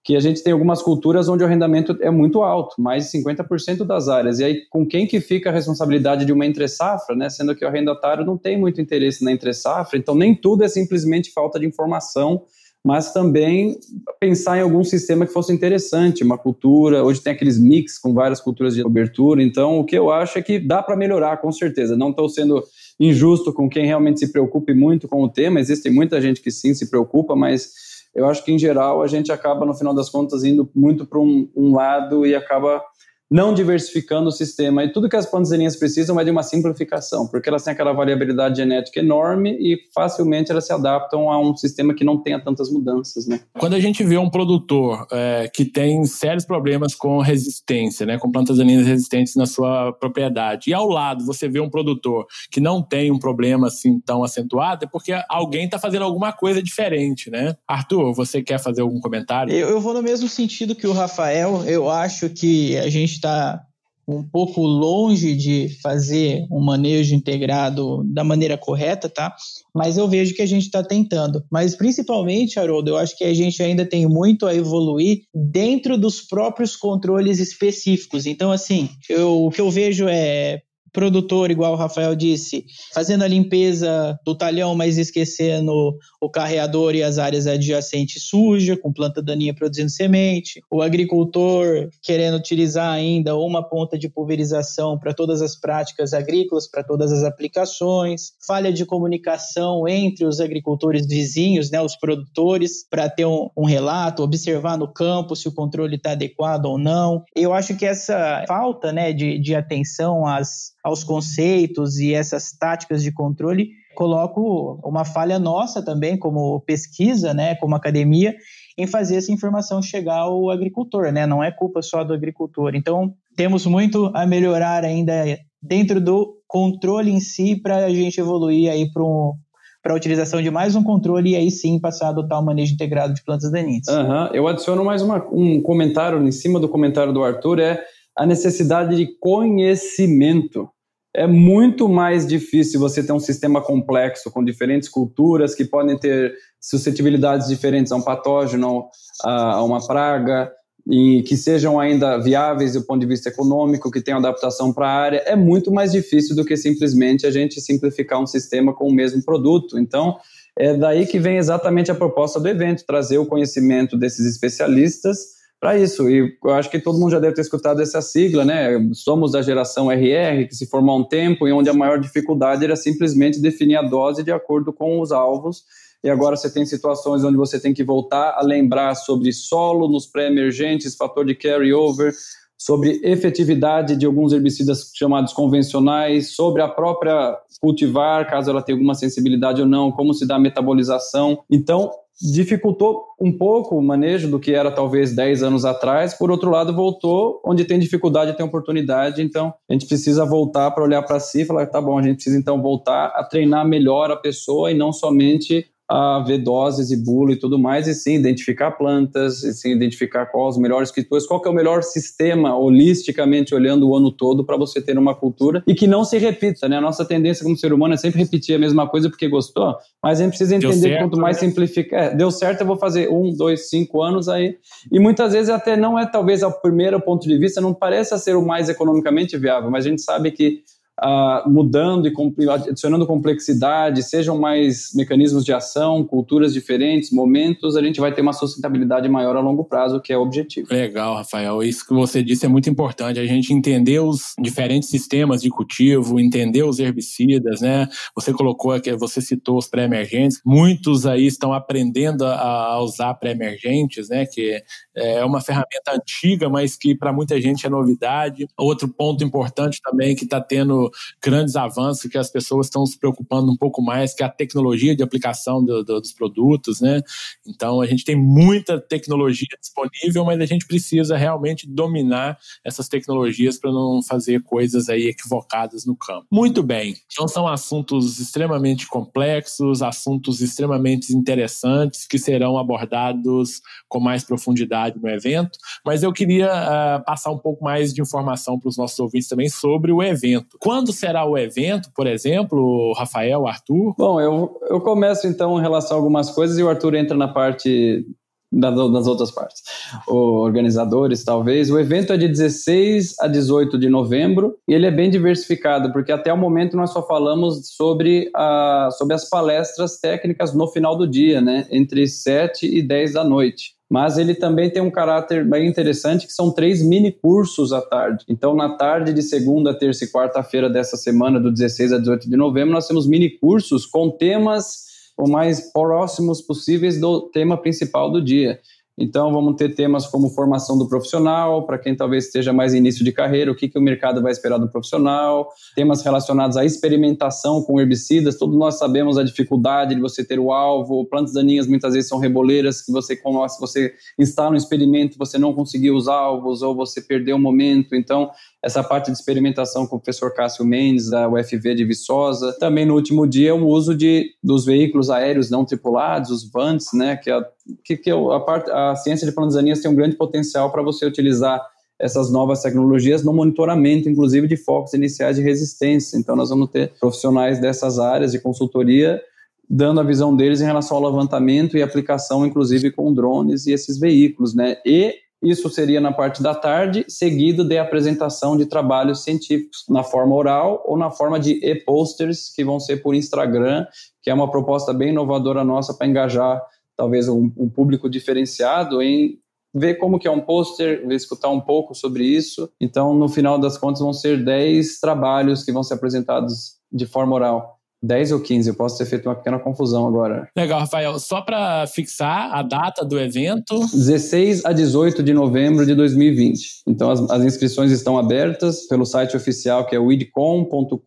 que 0.06 0.16
a 0.16 0.20
gente 0.20 0.44
tem 0.44 0.54
algumas 0.54 0.84
culturas 0.84 1.28
onde 1.28 1.44
o 1.44 1.48
arrendamento 1.48 1.98
é 2.00 2.12
muito 2.12 2.44
alto, 2.44 2.80
mais 2.80 3.10
de 3.10 3.18
50% 3.18 3.84
das 3.84 4.08
áreas. 4.08 4.40
E 4.40 4.44
aí, 4.44 4.62
com 4.70 4.86
quem 4.86 5.08
que 5.08 5.20
fica 5.20 5.50
a 5.50 5.52
responsabilidade 5.52 6.26
de 6.26 6.32
uma 6.32 6.46
entre-safra, 6.46 7.16
né? 7.16 7.28
Sendo 7.28 7.56
que 7.56 7.66
o 7.66 7.68
arrendatário 7.68 8.24
não 8.24 8.38
tem 8.38 8.56
muito 8.56 8.80
interesse 8.80 9.24
na 9.24 9.32
entre-safra, 9.32 9.98
então 9.98 10.14
nem 10.14 10.36
tudo 10.36 10.64
é 10.64 10.68
simplesmente 10.68 11.32
falta 11.34 11.60
de 11.60 11.66
informação, 11.66 12.44
mas 12.86 13.12
também 13.12 13.80
pensar 14.20 14.60
em 14.60 14.62
algum 14.62 14.84
sistema 14.84 15.26
que 15.26 15.34
fosse 15.34 15.52
interessante, 15.52 16.24
uma 16.24 16.38
cultura. 16.38 17.04
Hoje 17.04 17.20
tem 17.20 17.34
aqueles 17.34 17.58
mix 17.58 17.98
com 17.98 18.14
várias 18.14 18.40
culturas 18.40 18.76
de 18.76 18.84
cobertura, 18.84 19.42
então 19.42 19.80
o 19.80 19.84
que 19.84 19.98
eu 19.98 20.12
acho 20.12 20.38
é 20.38 20.42
que 20.44 20.60
dá 20.60 20.84
para 20.84 20.96
melhorar, 20.96 21.38
com 21.38 21.52
certeza. 21.52 21.98
Não 21.98 22.12
estou 22.12 22.30
sendo 22.30 22.64
injusto 23.00 23.52
com 23.52 23.68
quem 23.68 23.88
realmente 23.88 24.20
se 24.20 24.32
preocupe 24.32 24.76
muito 24.76 25.08
com 25.08 25.24
o 25.24 25.28
tema, 25.28 25.60
existe 25.60 25.90
muita 25.90 26.22
gente 26.22 26.40
que 26.42 26.52
sim 26.52 26.76
se 26.76 26.88
preocupa, 26.88 27.36
mas 27.36 27.72
eu 28.14 28.28
acho 28.28 28.46
que 28.46 28.52
em 28.52 28.60
geral 28.60 29.02
a 29.02 29.08
gente 29.08 29.32
acaba, 29.32 29.66
no 29.66 29.74
final 29.74 29.96
das 29.96 30.08
contas, 30.08 30.44
indo 30.44 30.70
muito 30.76 31.08
para 31.08 31.20
um, 31.20 31.50
um 31.56 31.74
lado 31.74 32.24
e 32.24 32.36
acaba 32.36 32.84
não 33.30 33.54
diversificando 33.54 34.30
o 34.30 34.32
sistema. 34.32 34.84
E 34.84 34.92
tudo 34.92 35.10
que 35.10 35.16
as 35.16 35.26
plantas 35.26 35.50
daninhas 35.50 35.76
precisam 35.76 36.20
é 36.20 36.24
de 36.24 36.32
uma 36.32 36.44
simplificação, 36.44 37.28
porque 37.28 37.50
elas 37.50 37.64
têm 37.64 37.74
aquela 37.74 37.94
variabilidade 37.94 38.58
genética 38.58 39.00
enorme 39.00 39.52
e 39.60 39.78
facilmente 39.94 40.52
elas 40.52 40.66
se 40.66 40.74
adaptam 40.74 41.32
a 41.32 41.40
um 41.40 41.56
sistema 41.56 41.94
que 41.94 42.04
não 42.04 42.22
tenha 42.22 42.40
tantas 42.40 42.72
mudanças. 42.72 43.28
Né? 43.28 43.40
Quando 43.58 43.74
a 43.74 43.80
gente 43.80 44.04
vê 44.04 44.18
um 44.18 44.30
produtor 44.30 45.08
é, 45.12 45.50
que 45.54 45.66
tem 45.66 46.06
sérios 46.06 46.46
problemas 46.46 46.94
com 46.94 47.20
resistência, 47.20 48.06
né, 48.06 48.18
com 48.18 48.32
plantas 48.32 48.58
daninhas 48.58 48.86
resistentes 48.86 49.36
na 49.36 49.46
sua 49.46 49.92
propriedade, 49.94 50.70
e 50.70 50.74
ao 50.74 50.88
lado 50.88 51.26
você 51.26 51.48
vê 51.50 51.60
um 51.60 51.70
produtor 51.70 52.26
que 52.52 52.60
não 52.60 52.82
tem 52.82 53.12
um 53.12 53.20
problema 53.20 53.68
assim 53.68 54.00
tão 54.00 54.24
acentuado, 54.24 54.86
é 54.86 54.88
porque 54.88 55.14
alguém 55.30 55.66
está 55.66 55.80
fazendo 55.80 56.04
alguma 56.04 56.32
coisa 56.32 56.62
diferente. 56.62 57.30
Né? 57.30 57.56
Arthur, 57.68 58.14
você 58.14 58.42
quer 58.42 58.60
fazer 58.60 58.82
algum 58.82 59.00
comentário? 59.00 59.52
Eu, 59.52 59.70
eu 59.70 59.82
vou 59.82 59.94
no 59.94 60.04
mesmo 60.04 60.28
sentido 60.30 60.76
que 60.76 60.88
o 60.88 60.94
Rafael. 60.94 61.64
Eu 61.66 61.90
acho 61.90 62.30
que 62.30 62.78
a 62.78 62.90
gente 62.90 63.15
está 63.16 63.62
um 64.08 64.24
pouco 64.24 64.62
longe 64.62 65.36
de 65.36 65.70
fazer 65.82 66.46
um 66.52 66.60
manejo 66.60 67.16
integrado 67.16 68.04
da 68.06 68.24
maneira 68.24 68.58
correta, 68.58 69.10
tá? 69.10 69.36
Mas 69.74 69.98
eu 69.98 70.08
vejo 70.08 70.36
que 70.36 70.42
a 70.42 70.46
gente 70.46 70.64
está 70.64 70.84
tentando. 70.84 71.44
Mas 71.52 71.76
principalmente, 71.76 72.60
Haroldo, 72.60 72.92
eu 72.92 72.98
acho 72.98 73.18
que 73.18 73.24
a 73.24 73.34
gente 73.34 73.62
ainda 73.64 73.86
tem 73.86 74.06
muito 74.08 74.46
a 74.46 74.54
evoluir 74.54 75.24
dentro 75.34 75.98
dos 75.98 76.22
próprios 76.22 76.76
controles 76.76 77.40
específicos. 77.40 78.26
Então, 78.26 78.52
assim, 78.52 78.90
eu, 79.10 79.46
o 79.46 79.50
que 79.50 79.62
eu 79.62 79.72
vejo 79.72 80.08
é 80.08 80.62
produtor, 80.96 81.52
igual 81.52 81.74
o 81.74 81.76
Rafael 81.76 82.16
disse, 82.16 82.66
fazendo 82.94 83.26
a 83.26 83.28
limpeza 83.28 84.18
do 84.26 84.34
talhão, 84.34 84.74
mas 84.74 84.98
esquecendo 84.98 85.98
o 86.22 86.30
carreador 86.30 86.96
e 86.96 87.04
as 87.04 87.18
áreas 87.18 87.46
adjacentes 87.46 88.24
suja, 88.24 88.78
com 88.78 88.94
planta 88.94 89.22
daninha 89.22 89.54
produzindo 89.54 89.90
semente. 89.90 90.62
O 90.72 90.82
agricultor 90.82 91.90
querendo 92.02 92.38
utilizar 92.38 92.90
ainda 92.90 93.36
uma 93.36 93.62
ponta 93.62 94.00
de 94.00 94.08
pulverização 94.08 94.98
para 94.98 95.14
todas 95.14 95.42
as 95.42 95.60
práticas 95.60 96.14
agrícolas, 96.14 96.66
para 96.66 96.82
todas 96.82 97.12
as 97.12 97.24
aplicações. 97.24 98.32
Falha 98.48 98.72
de 98.72 98.86
comunicação 98.86 99.86
entre 99.88 100.26
os 100.26 100.40
agricultores 100.40 101.06
vizinhos, 101.06 101.70
né, 101.70 101.82
os 101.82 101.98
produtores, 101.98 102.88
para 102.90 103.10
ter 103.10 103.26
um, 103.26 103.50
um 103.58 103.66
relato, 103.66 104.24
observar 104.24 104.78
no 104.78 104.92
campo 104.92 105.36
se 105.36 105.50
o 105.50 105.54
controle 105.54 105.98
está 105.98 106.12
adequado 106.12 106.68
ou 106.68 106.78
não. 106.78 107.22
Eu 107.36 107.54
acho 107.54 107.76
que 107.76 107.86
essa 107.86 108.46
falta 108.48 108.94
né, 108.94 109.12
de, 109.12 109.38
de 109.38 109.54
atenção 109.54 110.26
às 110.26 110.76
aos 110.86 111.04
conceitos 111.04 111.98
e 111.98 112.14
essas 112.14 112.52
táticas 112.52 113.02
de 113.02 113.12
controle, 113.12 113.72
coloco 113.96 114.80
uma 114.84 115.04
falha 115.04 115.40
nossa 115.40 115.84
também, 115.84 116.16
como 116.16 116.62
pesquisa, 116.62 117.34
né, 117.34 117.56
como 117.56 117.74
academia, 117.74 118.36
em 118.78 118.86
fazer 118.86 119.16
essa 119.16 119.32
informação 119.32 119.82
chegar 119.82 120.20
ao 120.20 120.52
agricultor, 120.52 121.12
né? 121.12 121.26
Não 121.26 121.44
é 121.44 121.50
culpa 121.50 121.82
só 121.82 122.04
do 122.04 122.14
agricultor. 122.14 122.76
Então, 122.76 123.16
temos 123.36 123.66
muito 123.66 124.12
a 124.14 124.28
melhorar 124.28 124.84
ainda 124.86 125.40
dentro 125.60 126.00
do 126.00 126.38
controle 126.48 127.10
em 127.10 127.20
si 127.20 127.56
para 127.56 127.86
a 127.86 127.90
gente 127.90 128.20
evoluir 128.20 128.70
aí 128.70 128.92
para 128.92 129.04
um, 129.04 129.34
para 129.82 129.92
a 129.92 129.96
utilização 129.96 130.40
de 130.40 130.52
mais 130.52 130.76
um 130.76 130.84
controle 130.84 131.32
e 131.32 131.36
aí 131.36 131.50
sim 131.50 131.80
passar 131.80 132.08
a 132.08 132.10
adotar 132.10 132.38
o 132.38 132.44
um 132.44 132.46
manejo 132.46 132.76
integrado 132.76 133.16
de 133.16 133.24
plantas 133.24 133.52
daninhas. 133.52 133.88
Uhum. 133.88 134.36
Eu 134.36 134.48
adiciono 134.48 134.86
mais 134.86 135.02
uma, 135.02 135.26
um 135.32 135.60
comentário 135.64 136.22
em 136.22 136.32
cima 136.32 136.60
do 136.60 136.70
comentário 136.70 137.12
do 137.12 137.24
Arthur, 137.24 137.60
é 137.60 137.84
a 138.16 138.26
necessidade 138.26 138.96
de 138.96 139.08
conhecimento 139.20 140.70
é 141.16 141.26
muito 141.26 141.88
mais 141.88 142.28
difícil 142.28 142.80
você 142.80 143.02
ter 143.02 143.14
um 143.14 143.20
sistema 143.20 143.62
complexo 143.62 144.30
com 144.30 144.44
diferentes 144.44 144.90
culturas 144.90 145.56
que 145.56 145.64
podem 145.64 145.98
ter 145.98 146.34
suscetibilidades 146.60 147.48
diferentes 147.48 147.92
a 147.92 147.96
um 147.96 148.02
patógeno, 148.02 148.86
a 149.24 149.64
uma 149.64 149.86
praga, 149.86 150.52
e 150.88 151.24
que 151.24 151.36
sejam 151.36 151.80
ainda 151.80 152.18
viáveis 152.18 152.74
do 152.74 152.84
ponto 152.84 153.00
de 153.00 153.08
vista 153.08 153.30
econômico, 153.30 153.90
que 153.90 154.02
tenham 154.02 154.20
adaptação 154.20 154.72
para 154.72 154.88
a 154.88 154.94
área, 154.94 155.24
é 155.26 155.36
muito 155.36 155.72
mais 155.72 155.92
difícil 155.92 156.36
do 156.36 156.46
que 156.46 156.56
simplesmente 156.56 157.26
a 157.26 157.32
gente 157.32 157.60
simplificar 157.60 158.22
um 158.22 158.28
sistema 158.28 158.74
com 158.74 158.88
o 158.88 158.94
mesmo 158.94 159.24
produto. 159.24 159.80
Então, 159.80 160.18
é 160.58 160.76
daí 160.76 161.06
que 161.06 161.18
vem 161.18 161.38
exatamente 161.38 161.90
a 161.90 161.96
proposta 161.96 162.40
do 162.40 162.48
evento, 162.48 162.86
trazer 162.86 163.18
o 163.18 163.26
conhecimento 163.26 163.98
desses 163.98 164.26
especialistas 164.26 165.35
para 165.60 165.78
isso. 165.78 166.10
E 166.10 166.38
eu 166.44 166.54
acho 166.54 166.70
que 166.70 166.80
todo 166.80 167.00
mundo 167.00 167.12
já 167.12 167.20
deve 167.20 167.36
ter 167.36 167.42
escutado 167.42 167.82
essa 167.82 168.02
sigla, 168.02 168.46
né? 168.46 168.70
Somos 168.94 169.32
da 169.32 169.42
geração 169.42 169.92
RR, 169.92 170.48
que 170.48 170.56
se 170.56 170.68
formou 170.68 170.96
há 170.96 171.00
um 171.00 171.04
tempo 171.04 171.48
e 171.48 171.52
onde 171.52 171.70
a 171.70 171.74
maior 171.74 172.00
dificuldade 172.00 172.64
era 172.64 172.76
simplesmente 172.76 173.42
definir 173.42 173.76
a 173.78 173.82
dose 173.82 174.24
de 174.24 174.32
acordo 174.32 174.72
com 174.72 175.02
os 175.02 175.12
alvos. 175.12 175.64
E 176.04 176.10
agora 176.10 176.36
você 176.36 176.52
tem 176.52 176.66
situações 176.66 177.24
onde 177.24 177.36
você 177.36 177.60
tem 177.60 177.74
que 177.74 177.84
voltar 177.84 178.36
a 178.38 178.44
lembrar 178.44 178.94
sobre 178.94 179.34
solo 179.34 179.88
nos 179.88 180.06
pré-emergentes, 180.06 180.96
fator 180.96 181.26
de 181.26 181.34
carry-over, 181.34 182.14
sobre 182.58 183.02
efetividade 183.04 183.96
de 183.96 184.06
alguns 184.06 184.32
herbicidas 184.32 184.92
chamados 184.94 185.34
convencionais, 185.34 186.36
sobre 186.36 186.62
a 186.62 186.68
própria 186.68 187.38
cultivar, 187.60 188.30
caso 188.30 188.52
ela 188.52 188.62
tenha 188.62 188.76
alguma 188.76 188.94
sensibilidade 188.94 189.62
ou 189.62 189.68
não, 189.68 189.92
como 189.92 190.14
se 190.14 190.28
dá 190.28 190.36
a 190.36 190.40
metabolização. 190.40 191.44
Então, 191.50 191.92
dificultou 192.22 193.04
um 193.20 193.32
pouco 193.32 193.78
o 193.78 193.82
manejo 193.82 194.30
do 194.30 194.40
que 194.40 194.54
era 194.54 194.72
talvez 194.72 195.16
10 195.16 195.44
anos 195.44 195.66
atrás. 195.66 196.14
Por 196.14 196.32
outro 196.32 196.50
lado, 196.50 196.74
voltou 196.74 197.42
onde 197.44 197.66
tem 197.66 197.78
dificuldade, 197.78 198.36
tem 198.36 198.46
oportunidade. 198.46 199.22
Então, 199.22 199.54
a 199.70 199.74
gente 199.74 199.88
precisa 199.88 200.26
voltar 200.26 200.72
para 200.72 200.84
olhar 200.84 201.02
para 201.02 201.20
si 201.20 201.42
e 201.42 201.46
falar: 201.46 201.66
tá 201.68 201.82
bom, 201.82 201.98
a 201.98 202.02
gente 202.02 202.16
precisa 202.16 202.38
então 202.38 202.62
voltar 202.62 203.08
a 203.08 203.24
treinar 203.24 203.68
melhor 203.68 204.12
a 204.12 204.18
pessoa 204.18 204.72
e 204.72 204.74
não 204.74 204.94
somente 204.94 205.68
a 205.88 206.20
ver 206.20 206.40
doses 206.40 206.90
e 206.92 206.98
bula 206.98 207.34
e 207.34 207.36
tudo 207.36 207.60
mais, 207.60 207.88
e 207.88 207.94
sim 207.94 208.16
identificar 208.16 208.72
plantas, 208.72 209.44
e 209.44 209.54
sim 209.54 209.72
identificar 209.72 210.26
quais 210.26 210.56
os 210.56 210.62
melhores 210.62 210.92
culturas, 210.92 211.28
qual 211.28 211.42
que 211.42 211.48
é 211.48 211.52
o 211.52 211.54
melhor 211.54 211.84
sistema, 211.84 212.58
holisticamente 212.58 213.54
olhando 213.54 213.88
o 213.88 213.96
ano 213.96 214.12
todo, 214.12 214.44
para 214.44 214.58
você 214.58 214.82
ter 214.82 214.98
uma 214.98 215.14
cultura 215.14 215.64
e 215.68 215.76
que 215.76 215.86
não 215.86 216.04
se 216.04 216.18
repita, 216.18 216.68
né? 216.68 216.78
A 216.78 216.82
nossa 216.82 217.06
tendência 217.06 217.44
como 217.44 217.56
ser 217.56 217.72
humano 217.72 217.94
é 217.94 217.98
sempre 217.98 218.20
repetir 218.20 218.56
a 218.56 218.60
mesma 218.60 218.88
coisa 218.90 219.10
porque 219.10 219.28
gostou, 219.28 219.76
mas 220.02 220.20
a 220.20 220.24
gente 220.24 220.32
precisa 220.32 220.56
entender 220.56 220.76
certo, 220.76 221.02
quanto 221.04 221.20
mais 221.20 221.40
né? 221.40 221.48
simplificar. 221.48 222.04
É, 222.06 222.16
deu 222.16 222.32
certo, 222.32 222.62
eu 222.62 222.68
vou 222.68 222.78
fazer 222.78 223.10
um, 223.10 223.32
dois, 223.36 223.70
cinco 223.70 224.02
anos 224.02 224.28
aí. 224.28 224.58
E 224.92 225.00
muitas 225.00 225.34
vezes 225.34 225.50
até 225.50 225.78
não 225.78 226.00
é, 226.00 226.06
talvez, 226.06 226.42
ao 226.42 226.52
primeiro 226.62 227.00
ponto 227.00 227.28
de 227.28 227.38
vista, 227.38 227.62
não 227.62 227.74
parece 227.74 228.18
ser 228.20 228.36
o 228.36 228.46
mais 228.46 228.70
economicamente 228.70 229.38
viável, 229.38 229.70
mas 229.70 229.86
a 229.86 229.90
gente 229.90 230.02
sabe 230.02 230.32
que 230.32 230.64
uh, 231.04 231.50
mudando 231.50 232.08
e 232.08 232.50
adicionando 232.50 233.06
complexidade, 233.06 234.04
sejam 234.04 234.40
mais 234.40 234.92
mecanismos 234.94 235.44
de 235.44 235.54
ação, 235.54 236.04
culturas 236.04 236.54
diferentes, 236.54 237.12
momentos, 237.12 237.76
a 237.76 237.82
gente 237.82 238.00
vai 238.00 238.14
ter 238.14 238.22
uma 238.22 238.34
sustentabilidade 238.34 239.08
maior 239.10 239.36
a 239.36 239.42
longo 239.42 239.64
prazo, 239.64 240.02
que 240.02 240.14
é 240.14 240.18
o 240.18 240.22
objetivo. 240.22 240.68
Legal, 240.72 241.16
Rafael. 241.16 241.62
Isso 241.64 241.86
que 241.86 241.94
você 241.94 242.24
disse 242.24 242.46
é 242.46 242.50
muito 242.50 242.70
importante, 242.70 243.20
a 243.20 243.26
gente 243.26 243.54
entender 243.54 244.00
os 244.00 244.34
diferentes 244.40 244.90
sistemas 244.90 245.42
de 245.42 245.50
cultivo, 245.50 246.20
entender 246.20 246.64
os 246.64 246.80
herbicidas, 246.80 247.62
né? 247.62 247.88
Você 248.16 248.34
colocou 248.34 248.72
aqui, 248.72 248.92
você 248.96 249.22
citou 249.22 249.58
os 249.58 249.68
pré-emergentes, 249.68 250.42
muitos 250.46 251.06
aí 251.06 251.26
estão 251.26 251.54
aprendendo 251.54 252.26
a 252.26 252.80
usar 252.82 253.14
pré-emergentes, 253.16 254.10
né? 254.10 254.26
Que 254.26 254.62
é 254.96 255.24
uma 255.26 255.42
ferramenta 255.42 255.94
antiga, 255.94 256.50
mas 256.50 256.76
que 256.76 256.96
para 256.96 257.12
muita 257.12 257.40
gente 257.40 257.66
é 257.66 257.70
novidade. 257.70 258.48
Outro 258.58 258.88
ponto 258.88 259.24
importante 259.24 259.80
também 259.84 260.16
que 260.16 260.24
está 260.24 260.40
tendo 260.40 260.85
grandes 261.22 261.56
avanços, 261.56 262.10
que 262.10 262.18
as 262.18 262.30
pessoas 262.30 262.68
estão 262.68 262.86
se 262.86 262.98
preocupando 262.98 263.52
um 263.52 263.58
pouco 263.58 263.82
mais, 263.82 264.14
que 264.14 264.24
é 264.24 264.26
a 264.26 264.30
tecnologia 264.30 264.96
de 264.96 265.04
aplicação 265.04 265.64
do, 265.64 265.84
do, 265.84 266.02
dos 266.02 266.14
produtos, 266.14 266.82
né? 266.82 267.02
Então 267.46 267.82
a 267.82 267.86
gente 267.86 268.04
tem 268.04 268.16
muita 268.16 268.80
tecnologia 268.80 269.48
disponível, 269.60 270.26
mas 270.26 270.40
a 270.40 270.46
gente 270.46 270.66
precisa 270.66 271.18
realmente 271.18 271.68
dominar 271.68 272.38
essas 272.64 272.88
tecnologias 272.88 273.58
para 273.58 273.72
não 273.72 274.02
fazer 274.04 274.42
coisas 274.44 274.90
aí 274.90 275.08
equivocadas 275.08 275.86
no 275.86 275.96
campo. 275.96 276.26
Muito 276.32 276.64
bem. 276.64 276.96
Então 277.12 277.28
são 277.28 277.48
assuntos 277.48 278.20
extremamente 278.20 278.88
complexos, 278.88 279.82
assuntos 279.82 280.42
extremamente 280.42 281.14
interessantes 281.14 282.06
que 282.08 282.18
serão 282.18 282.58
abordados 282.58 283.62
com 283.88 284.00
mais 284.00 284.24
profundidade 284.24 285.00
no 285.00 285.10
evento, 285.10 285.58
mas 285.86 286.04
eu 286.04 286.12
queria 286.12 286.48
uh, 286.48 287.06
passar 287.06 287.32
um 287.32 287.38
pouco 287.38 287.64
mais 287.64 287.94
de 287.94 288.02
informação 288.02 288.60
para 288.60 288.70
os 288.70 288.78
nossos 288.78 289.00
ouvintes 289.00 289.28
também 289.28 289.50
sobre 289.50 289.92
o 289.92 290.02
evento. 290.02 290.58
Quando 290.60 290.75
será 290.92 291.26
o 291.26 291.38
evento, 291.38 291.90
por 291.96 292.08
exemplo, 292.08 292.94
Rafael, 292.94 293.48
Arthur? 293.48 293.94
Bom, 293.98 294.20
eu, 294.20 294.60
eu 294.70 294.82
começo 294.82 295.28
então 295.28 295.58
em 295.58 295.62
relação 295.62 295.98
a 295.98 296.00
algumas 296.00 296.32
coisas 296.32 296.58
e 296.58 296.64
o 296.64 296.70
Arthur 296.70 296.96
entra 296.96 297.16
na 297.16 297.28
parte 297.28 298.06
das 298.52 299.08
outras 299.08 299.32
partes. 299.32 299.62
Organizadores, 300.08 301.24
talvez. 301.24 301.70
O 301.70 301.78
evento 301.78 302.14
é 302.14 302.18
de 302.18 302.28
16 302.28 303.16
a 303.20 303.28
18 303.28 303.78
de 303.78 303.90
novembro 303.90 304.56
e 304.68 304.74
ele 304.74 304.86
é 304.86 304.92
bem 304.92 305.10
diversificado, 305.10 305.92
porque 305.92 306.12
até 306.12 306.32
o 306.32 306.38
momento 306.38 306.78
nós 306.78 306.92
só 306.92 307.06
falamos 307.06 307.76
sobre, 307.76 308.30
a, 308.34 308.90
sobre 308.92 309.14
as 309.14 309.28
palestras 309.30 310.00
técnicas 310.00 310.54
no 310.54 310.68
final 310.68 310.98
do 310.98 311.08
dia, 311.08 311.42
né? 311.42 311.68
Entre 311.70 312.08
7 312.08 312.66
e 312.66 312.82
10 312.82 313.14
da 313.14 313.24
noite 313.24 313.75
mas 313.90 314.18
ele 314.18 314.34
também 314.34 314.70
tem 314.70 314.82
um 314.82 314.92
caráter 314.92 315.48
bem 315.48 315.68
interessante, 315.68 316.26
que 316.26 316.34
são 316.34 316.52
três 316.52 316.82
mini 316.82 317.12
cursos 317.12 317.72
à 317.72 317.82
tarde. 317.82 318.26
Então, 318.28 318.56
na 318.56 318.76
tarde 318.76 319.14
de 319.14 319.22
segunda, 319.22 319.78
terça 319.78 320.06
e 320.06 320.12
quarta-feira 320.12 320.70
dessa 320.70 320.98
semana, 320.98 321.40
do 321.40 321.52
16 321.52 321.94
a 321.94 322.00
18 322.00 322.30
de 322.30 322.36
novembro, 322.36 322.74
nós 322.74 322.88
temos 322.88 323.08
mini 323.08 323.30
cursos 323.30 323.86
com 323.86 324.10
temas 324.10 324.86
o 325.18 325.30
mais 325.30 325.72
próximos 325.72 326.42
possíveis 326.42 327.00
do 327.00 327.22
tema 327.30 327.58
principal 327.58 328.12
do 328.12 328.22
dia. 328.22 328.60
Então, 328.98 329.32
vamos 329.34 329.56
ter 329.58 329.76
temas 329.76 330.08
como 330.08 330.30
formação 330.30 330.78
do 330.78 330.88
profissional, 330.88 331.66
para 331.66 331.78
quem 331.78 331.96
talvez 331.96 332.26
esteja 332.26 332.54
mais 332.54 332.74
início 332.74 333.04
de 333.04 333.12
carreira, 333.12 333.52
o 333.52 333.56
que, 333.56 333.68
que 333.68 333.78
o 333.78 333.82
mercado 333.82 334.22
vai 334.22 334.32
esperar 334.32 334.58
do 334.58 334.70
profissional, 334.70 335.50
temas 335.76 336.02
relacionados 336.02 336.56
à 336.56 336.64
experimentação 336.64 337.62
com 337.62 337.80
herbicidas, 337.80 338.38
todos 338.38 338.58
nós 338.58 338.78
sabemos 338.78 339.18
a 339.18 339.24
dificuldade 339.24 339.96
de 339.96 340.02
você 340.02 340.24
ter 340.24 340.40
o 340.40 340.52
alvo, 340.52 341.06
plantas 341.06 341.34
daninhas 341.34 341.68
muitas 341.68 341.94
vezes 341.94 342.08
são 342.08 342.20
reboleiras, 342.20 342.82
que 342.82 342.92
você, 342.92 343.16
se 343.16 343.60
você 343.60 343.94
instala 344.18 344.52
um 344.52 344.56
experimento, 344.56 345.18
você 345.18 345.38
não 345.38 345.54
conseguiu 345.54 345.96
os 345.96 346.08
alvos, 346.08 346.62
ou 346.62 346.74
você 346.74 347.02
perdeu 347.02 347.36
o 347.36 347.40
momento, 347.40 347.96
então 347.96 348.32
essa 348.66 348.84
parte 348.84 349.12
de 349.12 349.18
experimentação 349.18 349.86
com 349.86 349.98
o 349.98 350.00
professor 350.00 350.34
Cássio 350.34 350.66
Mendes, 350.66 351.12
da 351.12 351.30
UFV 351.30 351.76
de 351.76 351.86
Viçosa. 351.86 352.52
Também 352.60 352.84
no 352.84 352.96
último 352.96 353.28
dia, 353.28 353.54
o 353.54 353.68
uso 353.68 353.94
de, 353.94 354.32
dos 354.44 354.66
veículos 354.66 355.12
aéreos 355.12 355.52
não 355.52 355.64
tripulados, 355.64 356.32
os 356.32 356.50
VANTs, 356.50 356.88
né, 356.92 357.16
que, 357.16 357.30
a, 357.30 357.46
que, 357.84 357.98
que 357.98 358.12
a, 358.12 358.40
parte, 358.40 358.70
a 358.72 358.96
ciência 358.96 359.26
de 359.28 359.34
plantas 359.34 359.82
tem 359.82 359.92
um 359.92 359.96
grande 359.96 360.16
potencial 360.16 360.72
para 360.72 360.82
você 360.82 361.06
utilizar 361.06 361.62
essas 361.98 362.30
novas 362.30 362.62
tecnologias 362.62 363.24
no 363.24 363.34
monitoramento, 363.34 364.10
inclusive 364.10 364.48
de 364.48 364.58
focos 364.58 364.94
iniciais 364.94 365.38
de 365.38 365.42
resistência. 365.42 366.18
Então, 366.18 366.36
nós 366.36 366.50
vamos 366.50 366.70
ter 366.70 366.92
profissionais 367.00 367.60
dessas 367.60 368.00
áreas 368.00 368.32
de 368.32 368.40
consultoria 368.40 369.22
dando 369.70 370.00
a 370.00 370.04
visão 370.04 370.36
deles 370.36 370.62
em 370.62 370.66
relação 370.66 370.98
ao 370.98 371.12
levantamento 371.12 371.78
e 371.78 371.82
aplicação, 371.82 372.46
inclusive 372.46 372.92
com 372.92 373.14
drones 373.14 373.66
e 373.66 373.72
esses 373.72 373.98
veículos, 373.98 374.54
né? 374.54 374.78
E 374.86 375.16
isso 375.42 375.70
seria 375.70 376.02
na 376.02 376.12
parte 376.12 376.42
da 376.42 376.56
tarde, 376.56 377.06
seguido 377.08 377.64
de 377.64 377.78
apresentação 377.78 378.58
de 378.58 378.66
trabalhos 378.66 379.24
científicos 379.24 379.86
na 379.90 380.04
forma 380.04 380.36
oral 380.36 380.84
ou 380.86 380.98
na 380.98 381.12
forma 381.12 381.40
de 381.40 381.54
e-posters 381.64 382.52
que 382.54 382.64
vão 382.64 382.80
ser 382.80 382.98
por 382.98 383.14
Instagram, 383.14 383.86
que 384.24 384.30
é 384.30 384.34
uma 384.34 384.50
proposta 384.50 384.94
bem 384.94 385.10
inovadora 385.10 385.64
nossa 385.64 385.94
para 385.94 386.08
engajar 386.08 386.62
talvez 386.98 387.28
um, 387.28 387.52
um, 387.58 387.70
público 387.70 388.10
diferenciado 388.10 389.02
em 389.02 389.40
ver 389.74 389.96
como 389.96 390.18
que 390.18 390.28
é 390.28 390.32
um 390.32 390.40
pôster, 390.40 391.06
escutar 391.12 391.50
um 391.50 391.60
pouco 391.60 391.94
sobre 391.94 392.24
isso. 392.24 392.72
Então, 392.80 393.14
no 393.14 393.28
final 393.28 393.60
das 393.60 393.78
contas, 393.78 394.00
vão 394.00 394.14
ser 394.14 394.44
10 394.44 395.00
trabalhos 395.00 395.64
que 395.64 395.72
vão 395.72 395.84
ser 395.84 395.96
apresentados 395.96 396.78
de 396.92 397.06
forma 397.06 397.36
oral. 397.36 397.75
10 398.06 398.32
ou 398.34 398.40
15, 398.40 398.70
eu 398.70 398.76
posso 398.76 398.98
ter 398.98 399.06
feito 399.06 399.28
uma 399.28 399.36
pequena 399.36 399.60
confusão 399.60 400.08
agora. 400.08 400.48
Legal, 400.56 400.80
Rafael. 400.80 401.18
Só 401.20 401.42
para 401.42 401.88
fixar 401.88 402.54
a 402.54 402.62
data 402.62 403.04
do 403.04 403.20
evento. 403.20 403.80
16 403.80 404.66
a 404.66 404.72
18 404.72 405.24
de 405.24 405.34
novembro 405.34 405.86
de 405.86 405.96
2020. 405.96 406.84
Então 406.88 407.10
as, 407.10 407.20
as 407.30 407.44
inscrições 407.44 407.92
estão 407.92 408.18
abertas 408.18 408.88
pelo 408.88 409.06
site 409.06 409.36
oficial 409.36 409.86
que 409.86 409.96
é 409.96 410.00
widcom.com.br. 410.00 411.00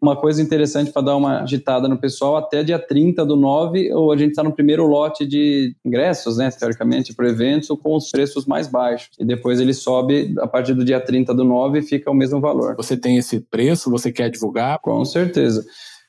Uma 0.00 0.16
coisa 0.16 0.40
interessante 0.40 0.92
para 0.92 1.02
dar 1.02 1.16
uma 1.16 1.42
agitada 1.42 1.88
no 1.88 1.98
pessoal, 1.98 2.36
até 2.36 2.62
dia 2.62 2.78
30 2.78 3.24
do 3.24 3.36
9, 3.36 3.92
ou 3.92 4.12
a 4.12 4.16
gente 4.16 4.30
está 4.30 4.42
no 4.42 4.52
primeiro 4.52 4.86
lote 4.86 5.26
de 5.26 5.74
ingressos, 5.84 6.36
né, 6.36 6.50
teoricamente, 6.50 7.14
para 7.14 7.26
o 7.26 7.28
evento, 7.28 7.76
com 7.76 7.96
os 7.96 8.10
preços 8.10 8.46
mais 8.46 8.68
baixos. 8.68 9.10
E 9.18 9.24
depois 9.24 9.60
ele 9.60 9.74
sobe 9.74 10.34
a 10.40 10.46
partir 10.46 10.74
do 10.74 10.84
dia 10.84 11.00
30 11.00 11.34
do 11.34 11.44
9 11.44 11.78
e 11.78 11.82
fica 11.82 12.10
o 12.10 12.14
mesmo 12.14 12.40
valor. 12.40 12.76
Você 12.76 12.96
tem 12.96 13.16
esse 13.16 13.40
preço? 13.40 13.90
Você 13.90 14.12
quer 14.12 14.30
divulgar? 14.30 14.78
Com 14.80 15.04
certeza. 15.04 15.64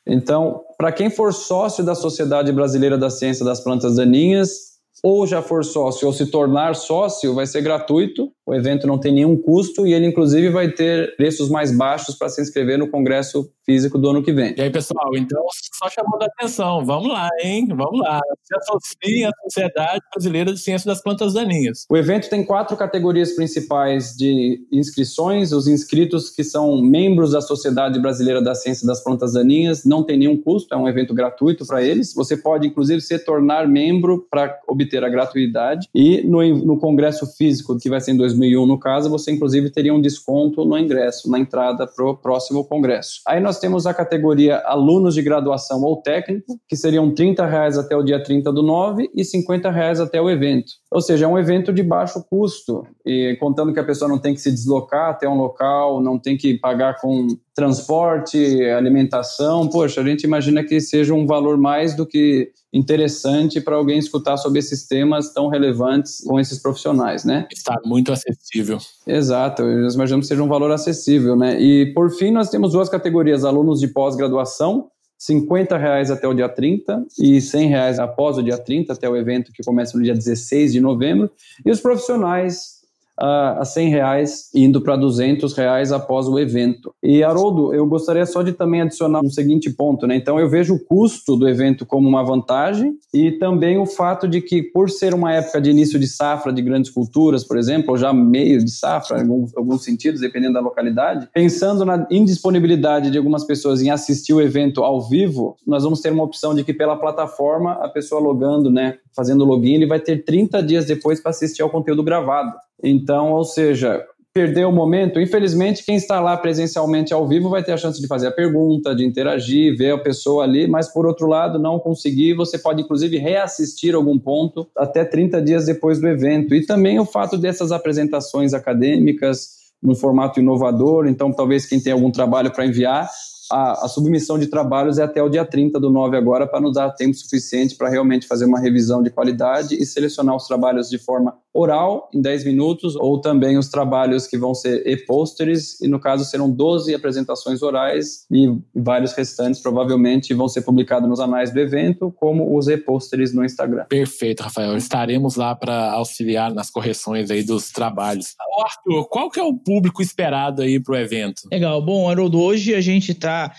Então, 0.06 0.62
para 0.78 0.92
quem 0.92 1.10
for 1.10 1.34
sócio 1.34 1.84
da 1.84 1.94
Sociedade 1.94 2.52
Brasileira 2.52 2.98
da 2.98 3.10
Ciência 3.10 3.46
das 3.46 3.60
Plantas 3.60 3.96
Daninhas, 3.96 4.71
ou 5.04 5.26
já 5.26 5.42
for 5.42 5.64
sócio 5.66 6.08
ou 6.08 6.14
se 6.14 6.28
tornar 6.28 6.76
sócio, 6.76 7.34
vai 7.34 7.48
ser 7.48 7.62
gratuito. 7.62 8.32
O 8.46 8.54
evento 8.54 8.86
não 8.86 9.00
tem 9.00 9.14
nenhum 9.14 9.38
custo 9.38 9.88
e 9.88 9.94
ele, 9.94 10.06
inclusive, 10.06 10.50
vai 10.50 10.70
ter 10.70 11.16
preços 11.16 11.50
mais 11.50 11.72
baixos 11.72 12.16
para 12.16 12.28
se 12.28 12.42
inscrever 12.42 12.78
no 12.78 12.90
congresso 12.90 13.50
físico 13.66 13.98
do 13.98 14.10
ano 14.10 14.22
que 14.22 14.34
vem. 14.34 14.54
E 14.58 14.62
aí, 14.62 14.70
pessoal, 14.70 15.10
então, 15.16 15.42
só 15.74 15.90
chamando 15.90 16.24
a 16.24 16.26
atenção, 16.26 16.84
vamos 16.84 17.08
lá, 17.08 17.30
hein? 17.42 17.68
Vamos 17.70 18.00
lá. 18.00 18.20
Se 18.44 18.56
associe 18.56 19.24
à 19.24 19.32
Sociedade 19.44 20.02
Brasileira 20.14 20.54
de 20.54 20.60
Ciência 20.60 20.86
das 20.86 21.02
Plantas 21.02 21.34
Daninhas. 21.34 21.86
O 21.90 21.96
evento 21.96 22.30
tem 22.30 22.44
quatro 22.44 22.76
categorias 22.76 23.32
principais 23.34 24.14
de 24.18 24.60
inscrições. 24.72 25.54
Os 25.54 25.68
inscritos 25.68 26.30
que 26.30 26.44
são 26.44 26.82
membros 26.82 27.32
da 27.32 27.42
Sociedade 27.42 28.00
Brasileira 28.00 28.42
da 28.42 28.54
Ciência 28.54 28.86
das 28.86 29.02
Plantas 29.02 29.34
Daninhas 29.34 29.86
não 29.86 30.04
tem 30.04 30.18
nenhum 30.18 30.42
custo, 30.42 30.74
é 30.74 30.78
um 30.78 30.90
evento 30.90 31.14
gratuito 31.14 31.66
para 31.66 31.82
eles. 31.82 32.14
Você 32.14 32.36
pode, 32.36 32.68
inclusive, 32.68 33.00
se 33.00 33.18
tornar 33.20 33.68
membro 33.68 34.28
para 34.30 34.60
obter 34.68 34.91
a 34.98 35.10
gratuidade. 35.10 35.88
E 35.94 36.22
no, 36.24 36.42
no 36.58 36.80
congresso 36.80 37.26
físico, 37.38 37.78
que 37.78 37.90
vai 37.90 38.00
ser 38.02 38.12
em 38.12 38.18
2001, 38.18 38.66
no 38.66 38.80
caso, 38.80 39.10
você, 39.10 39.32
inclusive, 39.32 39.70
teria 39.70 39.94
um 39.94 40.02
desconto 40.02 40.66
no 40.66 40.78
ingresso, 40.78 41.30
na 41.30 41.40
entrada 41.40 41.88
para 41.88 42.06
o 42.06 42.16
próximo 42.16 42.66
congresso. 42.66 43.22
Aí 43.28 43.40
nós 43.40 43.60
temos 43.60 43.86
a 43.86 43.94
categoria 43.94 44.58
alunos 44.66 45.14
de 45.14 45.22
graduação 45.22 45.82
ou 45.84 45.98
técnico, 45.98 46.60
que 46.68 46.76
seriam 46.76 47.14
30 47.14 47.46
reais 47.46 47.78
até 47.78 47.96
o 47.96 48.04
dia 48.04 48.22
30 48.22 48.52
do 48.52 48.64
9 48.64 49.10
e 49.16 49.24
50 49.24 49.70
reais 49.70 50.00
até 50.00 50.22
o 50.22 50.30
evento. 50.30 50.72
Ou 50.92 51.02
seja, 51.02 51.26
é 51.26 51.28
um 51.28 51.40
evento 51.40 51.72
de 51.72 51.84
baixo 51.84 52.24
custo, 52.30 52.86
e 53.06 53.38
contando 53.40 53.74
que 53.74 53.80
a 53.80 53.84
pessoa 53.84 54.10
não 54.10 54.20
tem 54.20 54.34
que 54.34 54.42
se 54.42 54.52
deslocar 54.52 55.10
até 55.10 55.28
um 55.28 55.38
local, 55.38 56.02
não 56.02 56.20
tem 56.20 56.38
que 56.38 56.58
pagar 56.58 57.00
com 57.00 57.28
transporte, 57.54 58.64
alimentação. 58.66 59.68
Poxa, 59.68 60.02
a 60.02 60.04
gente 60.04 60.24
imagina 60.24 60.64
que 60.64 60.80
seja 60.80 61.14
um 61.14 61.26
valor 61.26 61.58
mais 61.58 61.96
do 61.96 62.06
que 62.06 62.52
interessante 62.74 63.60
para 63.60 63.76
alguém 63.76 64.00
escutar 64.00 64.38
sobre 64.38 64.60
esses 64.60 64.88
temas 64.88 65.34
tão 65.34 65.50
relevantes 65.50 66.24
com 66.26 66.40
esses 66.40 66.60
profissionais, 66.60 67.26
né? 67.26 67.48
Está 67.52 67.78
muito 67.86 68.12
acessível. 68.12 68.78
Exato, 69.06 69.64
nós 69.64 69.96
imaginamos 69.96 70.26
que 70.26 70.30
seja 70.30 70.44
um 70.44 70.48
valor 70.48 70.72
acessível, 70.72 71.36
né? 71.36 71.62
E 71.62 71.94
por 71.94 72.10
fim, 72.12 72.32
nós 72.32 72.50
temos 72.50 72.72
duas 72.72 72.88
categorias: 72.88 73.44
alunos 73.44 73.80
de 73.80 73.88
pós-graduação 73.90 74.90
50 75.22 75.78
reais 75.78 76.10
até 76.10 76.28
o 76.28 76.34
dia 76.34 76.50
30 76.50 77.06
e 77.20 77.40
100 77.40 77.68
reais 77.68 78.00
após 78.00 78.40
o 78.40 78.44
dia 78.44 78.58
30, 78.58 78.92
até 78.92 79.08
o 79.08 79.16
evento 79.16 79.52
que 79.54 79.64
começa 79.64 79.96
no 79.96 80.04
dia 80.04 80.16
16 80.16 80.74
de 80.74 80.82
novembro. 80.82 81.30
E 81.64 81.70
os 81.70 81.80
profissionais 81.80 82.81
a 83.22 83.64
100 83.64 83.90
reais, 83.90 84.50
indo 84.56 84.82
para 84.82 84.96
200 84.96 85.54
reais 85.54 85.92
após 85.92 86.28
o 86.28 86.40
evento. 86.40 86.94
E, 87.04 87.24
Haroldo, 87.24 87.74
eu 87.74 87.86
gostaria 87.86 88.26
só 88.26 88.42
de 88.42 88.52
também 88.52 88.82
adicionar 88.82 89.22
um 89.24 89.30
seguinte 89.30 89.70
ponto, 89.70 90.08
né? 90.08 90.16
Então, 90.16 90.40
eu 90.40 90.50
vejo 90.50 90.74
o 90.74 90.80
custo 90.80 91.36
do 91.36 91.48
evento 91.48 91.86
como 91.86 92.08
uma 92.08 92.24
vantagem 92.24 92.96
e 93.14 93.32
também 93.32 93.78
o 93.78 93.86
fato 93.86 94.28
de 94.28 94.42
que, 94.42 94.64
por 94.64 94.90
ser 94.90 95.14
uma 95.14 95.34
época 95.34 95.62
de 95.62 95.70
início 95.70 96.00
de 96.00 96.08
safra 96.08 96.52
de 96.52 96.62
grandes 96.62 96.90
culturas, 96.90 97.44
por 97.44 97.58
exemplo, 97.58 97.92
ou 97.92 97.98
já 97.98 98.12
meio 98.12 98.64
de 98.64 98.72
safra, 98.72 99.20
em 99.20 99.22
alguns, 99.22 99.56
alguns 99.56 99.84
sentidos, 99.84 100.22
dependendo 100.22 100.54
da 100.54 100.60
localidade, 100.60 101.30
pensando 101.34 101.86
na 101.86 102.08
indisponibilidade 102.10 103.12
de 103.12 103.18
algumas 103.18 103.44
pessoas 103.44 103.82
em 103.82 103.92
assistir 103.92 104.34
o 104.34 104.42
evento 104.42 104.84
ao 104.84 105.08
vivo, 105.08 105.56
nós 105.68 105.84
vamos 105.84 106.02
ter 106.02 106.12
uma 106.12 106.24
opção 106.24 106.56
de 106.56 106.64
que, 106.64 106.74
pela 106.74 106.96
plataforma, 106.96 107.74
a 107.74 107.90
pessoa 107.90 108.20
logando, 108.20 108.72
né, 108.72 108.96
fazendo 109.16 109.46
login, 109.46 109.76
ele 109.76 109.86
vai 109.86 110.00
ter 110.00 110.24
30 110.24 110.64
dias 110.64 110.86
depois 110.86 111.20
para 111.20 111.32
assistir 111.32 111.62
ao 111.62 111.70
conteúdo 111.70 112.04
gravado. 112.04 112.52
Então, 112.84 113.32
ou 113.32 113.44
seja, 113.44 114.06
perder 114.34 114.66
o 114.66 114.72
momento, 114.72 115.20
infelizmente, 115.20 115.84
quem 115.84 115.96
está 115.96 116.20
lá 116.20 116.38
presencialmente 116.38 117.14
ao 117.14 117.28
vivo 117.28 117.50
vai 117.50 117.64
ter 117.64 117.74
a 117.74 117.78
chance 117.78 118.02
de 118.02 118.08
fazer 118.08 118.28
a 118.28 118.32
pergunta, 118.32 118.96
de 118.96 119.06
interagir, 119.06 119.78
ver 119.78 119.94
a 119.94 119.98
pessoa 119.98 120.44
ali, 120.44 120.68
mas 120.68 120.92
por 120.92 121.06
outro 121.06 121.28
lado, 121.28 121.60
não 121.60 121.80
conseguir, 121.80 122.34
você 122.34 122.58
pode 122.58 122.82
inclusive 122.82 123.18
reassistir 123.18 123.94
algum 123.94 124.18
ponto 124.18 124.68
até 124.78 125.04
30 125.04 125.42
dias 125.42 125.66
depois 125.66 126.00
do 126.00 126.08
evento. 126.08 126.56
E 126.56 126.66
também 126.66 127.00
o 127.00 127.06
fato 127.06 127.38
dessas 127.38 127.72
apresentações 127.72 128.54
acadêmicas 128.54 129.62
num 129.84 129.96
formato 129.96 130.40
inovador, 130.40 131.08
então 131.08 131.34
talvez 131.34 131.66
quem 131.66 131.80
tem 131.80 131.92
algum 131.92 132.12
trabalho 132.12 132.52
para 132.52 132.66
enviar 132.66 133.10
a, 133.52 133.86
a, 133.86 133.88
submissão 133.88 134.40
de 134.40 134.48
trabalhos 134.48 134.98
é 134.98 135.04
até 135.04 135.22
o 135.22 135.28
dia 135.28 135.44
30 135.44 135.80
do 135.80 135.90
9 135.90 136.16
agora, 136.16 136.48
para 136.48 136.62
nos 136.62 136.74
dar 136.74 136.90
tempo 136.92 137.14
suficiente 137.16 137.76
para 137.76 137.90
realmente 137.90 138.26
fazer 138.26 138.46
uma 138.46 138.60
revisão 138.60 139.04
de 139.04 139.10
qualidade 139.10 139.76
e 139.76 139.86
selecionar 139.86 140.36
os 140.36 140.48
trabalhos 140.48 140.90
de 140.90 140.98
forma 140.98 141.36
oral, 141.54 142.10
em 142.14 142.22
10 142.22 142.46
minutos, 142.46 142.96
ou 142.96 143.20
também 143.20 143.58
os 143.58 143.70
trabalhos 143.70 144.26
que 144.28 144.38
vão 144.38 144.54
ser 144.54 144.88
e-posters, 144.88 145.80
e 145.82 145.88
no 145.88 146.00
caso 146.00 146.24
serão 146.24 146.50
12 146.50 146.94
apresentações 146.96 147.62
orais 147.62 148.26
e 148.32 148.48
vários 148.74 149.14
restantes 149.14 149.62
provavelmente 149.62 150.34
vão 150.34 150.48
ser 150.48 150.62
publicados 150.62 151.10
nos 151.10 151.20
anais 151.20 151.52
do 151.52 151.60
evento, 151.60 152.14
como 152.18 152.58
os 152.58 152.68
e-posters 152.68 153.34
no 153.34 153.44
Instagram. 153.44 153.86
Perfeito, 153.90 154.44
Rafael. 154.44 154.78
Estaremos 154.78 155.36
lá 155.36 155.54
para 155.54 155.92
auxiliar 155.92 156.54
nas 156.54 156.70
correções 156.70 157.30
aí 157.30 157.44
dos 157.44 157.70
trabalhos. 157.72 158.36
Arthur, 158.64 159.08
qual 159.10 159.30
que 159.30 159.40
é 159.40 159.44
o 159.44 159.54
público 159.54 160.02
esperado 160.02 160.62
aí 160.62 160.80
para 160.80 160.94
o 160.94 160.98
evento? 160.98 161.42
Legal. 161.52 161.82
Bom, 161.82 162.10
Haroldo, 162.10 162.40
hoje 162.40 162.74
a 162.74 162.82
gente 162.82 163.12
está 163.12 163.52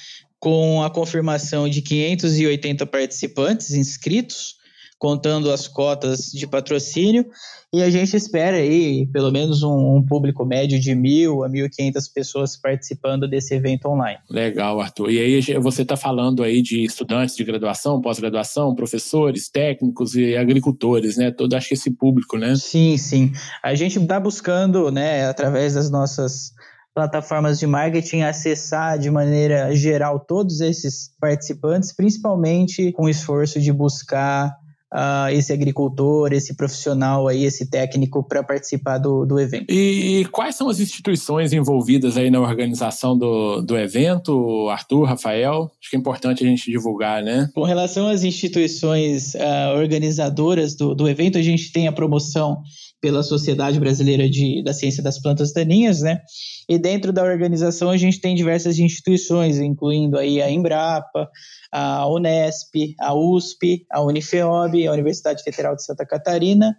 com 0.42 0.82
a 0.82 0.90
confirmação 0.90 1.68
de 1.68 1.80
580 1.82 2.84
participantes 2.86 3.70
inscritos, 3.72 4.56
contando 5.02 5.50
as 5.50 5.66
cotas 5.66 6.26
de 6.26 6.46
patrocínio, 6.46 7.26
e 7.74 7.82
a 7.82 7.90
gente 7.90 8.16
espera 8.16 8.58
aí 8.58 9.04
pelo 9.08 9.32
menos 9.32 9.64
um, 9.64 9.96
um 9.96 10.06
público 10.06 10.44
médio 10.44 10.78
de 10.78 10.94
mil 10.94 11.42
a 11.42 11.48
1.500 11.48 12.12
pessoas 12.14 12.56
participando 12.56 13.28
desse 13.28 13.52
evento 13.52 13.88
online. 13.88 14.20
Legal, 14.30 14.80
Arthur. 14.80 15.10
E 15.10 15.18
aí 15.18 15.58
você 15.58 15.82
está 15.82 15.96
falando 15.96 16.40
aí 16.40 16.62
de 16.62 16.84
estudantes 16.84 17.34
de 17.34 17.42
graduação, 17.42 18.00
pós-graduação, 18.00 18.76
professores, 18.76 19.50
técnicos 19.50 20.14
e 20.14 20.36
agricultores, 20.36 21.16
né? 21.16 21.32
Todo 21.32 21.54
acho 21.54 21.66
que 21.66 21.74
esse 21.74 21.90
público, 21.90 22.38
né? 22.38 22.54
Sim, 22.54 22.96
sim. 22.96 23.32
A 23.60 23.74
gente 23.74 23.98
está 23.98 24.20
buscando, 24.20 24.88
né, 24.92 25.26
através 25.26 25.74
das 25.74 25.90
nossas 25.90 26.52
plataformas 26.94 27.58
de 27.58 27.66
marketing 27.66 28.20
acessar 28.20 29.00
de 29.00 29.10
maneira 29.10 29.74
geral 29.74 30.20
todos 30.20 30.60
esses 30.60 31.10
participantes, 31.20 31.92
principalmente 31.92 32.92
com 32.92 33.06
o 33.06 33.08
esforço 33.08 33.60
de 33.60 33.72
buscar 33.72 34.61
uh, 34.92 35.30
esse 35.32 35.52
agricultor, 35.52 36.32
esse 36.32 36.54
profissional 36.54 37.26
aí, 37.26 37.44
esse 37.44 37.68
técnico 37.68 38.22
para 38.22 38.42
participar 38.42 38.98
do, 38.98 39.24
do 39.24 39.40
evento. 39.40 39.66
E, 39.70 40.20
e, 40.20 40.24
quais 40.26 40.54
são 40.54 40.68
as 40.68 40.78
instituições 40.78 41.52
envolvidas 41.52 42.16
aí 42.16 42.30
na 42.30 42.40
organização 42.40 43.16
do, 43.16 43.62
do 43.62 43.76
evento, 43.76 44.68
Arthur, 44.68 45.04
Rafael? 45.04 45.70
Acho 45.80 45.90
que 45.90 45.96
é 45.96 45.98
importante 45.98 46.44
a 46.44 46.46
gente 46.46 46.70
divulgar, 46.70 47.22
né? 47.22 47.48
Com 47.54 47.64
relação 47.64 48.08
às 48.08 48.22
instituições 48.22 49.34
uh, 49.34 49.78
organizadoras 49.78 50.74
do, 50.74 50.94
do 50.94 51.08
evento, 51.08 51.38
a 51.38 51.42
gente 51.42 51.72
tem 51.72 51.88
a 51.88 51.92
promoção 51.92 52.62
pela 53.02 53.24
Sociedade 53.24 53.80
Brasileira 53.80 54.30
de, 54.30 54.62
da 54.62 54.72
Ciência 54.72 55.02
das 55.02 55.20
Plantas 55.20 55.52
Daninhas, 55.52 56.02
né? 56.02 56.20
E 56.68 56.78
dentro 56.78 57.12
da 57.12 57.24
organização 57.24 57.90
a 57.90 57.96
gente 57.96 58.20
tem 58.20 58.36
diversas 58.36 58.78
instituições, 58.78 59.58
incluindo 59.58 60.16
aí 60.16 60.40
a 60.40 60.48
Embrapa, 60.48 61.28
a 61.72 62.06
Unesp, 62.08 62.94
a 63.00 63.12
USP, 63.12 63.84
a 63.90 64.00
Unifeob, 64.00 64.86
a 64.86 64.92
Universidade 64.92 65.42
Federal 65.42 65.74
de 65.74 65.84
Santa 65.84 66.06
Catarina, 66.06 66.76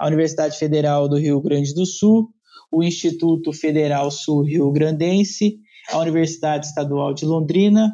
a 0.00 0.06
Universidade 0.06 0.56
Federal 0.56 1.06
do 1.08 1.18
Rio 1.18 1.42
Grande 1.42 1.74
do 1.74 1.84
Sul, 1.84 2.30
o 2.72 2.82
Instituto 2.82 3.52
Federal 3.52 4.10
Sul 4.10 4.44
Rio 4.44 4.72
Grandense, 4.72 5.58
a 5.92 5.98
Universidade 5.98 6.66
Estadual 6.66 7.12
de 7.12 7.26
Londrina, 7.26 7.92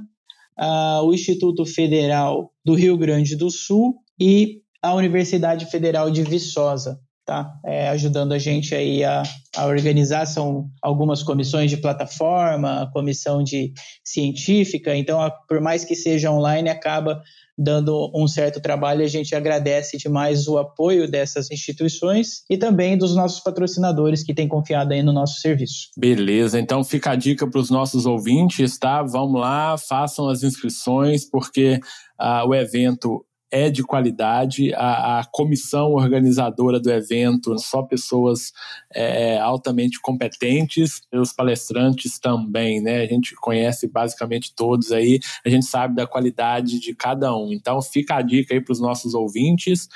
a, 0.57 1.03
o 1.03 1.13
Instituto 1.13 1.67
Federal 1.67 2.53
do 2.65 2.75
Rio 2.75 2.97
Grande 2.97 3.35
do 3.35 3.51
Sul 3.51 3.97
e 4.21 4.63
a 4.81 4.95
Universidade 4.95 5.67
Federal 5.67 6.13
de 6.13 6.23
Viçosa, 6.23 7.01
tá? 7.25 7.55
É, 7.65 7.89
ajudando 7.89 8.33
a 8.33 8.39
gente 8.39 8.75
aí 8.75 9.05
a, 9.05 9.23
a 9.57 9.67
organizar, 9.67 10.27
são 10.27 10.69
algumas 10.83 11.23
comissões 11.23 11.71
de 11.71 11.77
plataforma, 11.77 12.91
comissão 12.93 13.43
de 13.43 13.73
científica, 14.05 14.95
então, 14.97 15.21
a, 15.21 15.31
por 15.31 15.61
mais 15.61 15.85
que 15.85 15.95
seja 15.95 16.31
online, 16.31 16.69
acaba 16.69 17.23
dando 17.57 18.11
um 18.15 18.27
certo 18.27 18.61
trabalho. 18.61 19.05
A 19.05 19.09
gente 19.09 19.35
agradece 19.35 19.97
demais 19.97 20.49
o 20.49 20.59
apoio 20.59 21.11
dessas 21.11 21.51
instituições 21.51 22.43
e 22.51 22.57
também 22.57 22.97
dos 22.97 23.15
nossos 23.15 23.41
patrocinadores 23.41 24.23
que 24.23 24.35
têm 24.35 24.49
confiado 24.49 24.93
aí 24.93 25.03
no 25.03 25.13
nosso 25.13 25.41
serviço. 25.41 25.89
Beleza, 25.97 26.59
então 26.59 26.83
fica 26.83 27.11
a 27.11 27.17
dica 27.17 27.49
para 27.49 27.61
os 27.61 27.71
nossos 27.71 28.07
ouvintes, 28.07 28.79
tá? 28.79 29.03
Vamos 29.03 29.41
lá, 29.41 29.77
façam 29.77 30.29
as 30.29 30.43
inscrições, 30.43 31.29
porque 31.29 31.79
uh, 32.21 32.49
o 32.49 32.55
evento 32.55 33.25
é 33.53 33.69
de 33.69 33.83
qualidade, 33.83 34.73
a, 34.75 35.21
a 35.21 35.25
comissão 35.31 35.93
organizadora 35.93 36.81
do 36.81 36.91
evento, 36.91 37.59
só 37.59 37.83
pessoas 37.83 38.51
é, 38.95 39.39
altamente 39.39 40.01
competentes, 40.01 41.03
os 41.13 41.35
palestrantes 41.35 42.19
também, 42.19 42.81
né? 42.81 43.03
A 43.03 43.07
gente 43.07 43.35
conhece 43.37 43.87
basicamente 43.87 44.55
todos 44.57 44.91
aí, 44.91 45.21
a 45.45 45.51
gente 45.51 45.67
sabe 45.67 45.95
da 45.95 46.07
qualidade 46.07 46.81
de 46.81 46.95
cada 46.95 47.37
um. 47.37 47.53
Então 47.53 47.83
fica 47.83 48.17
a 48.17 48.23
dica 48.23 48.55
aí 48.55 48.61
para 48.61 48.73
os 48.73 48.81
nossos 48.81 49.13
ouvintes. 49.13 49.87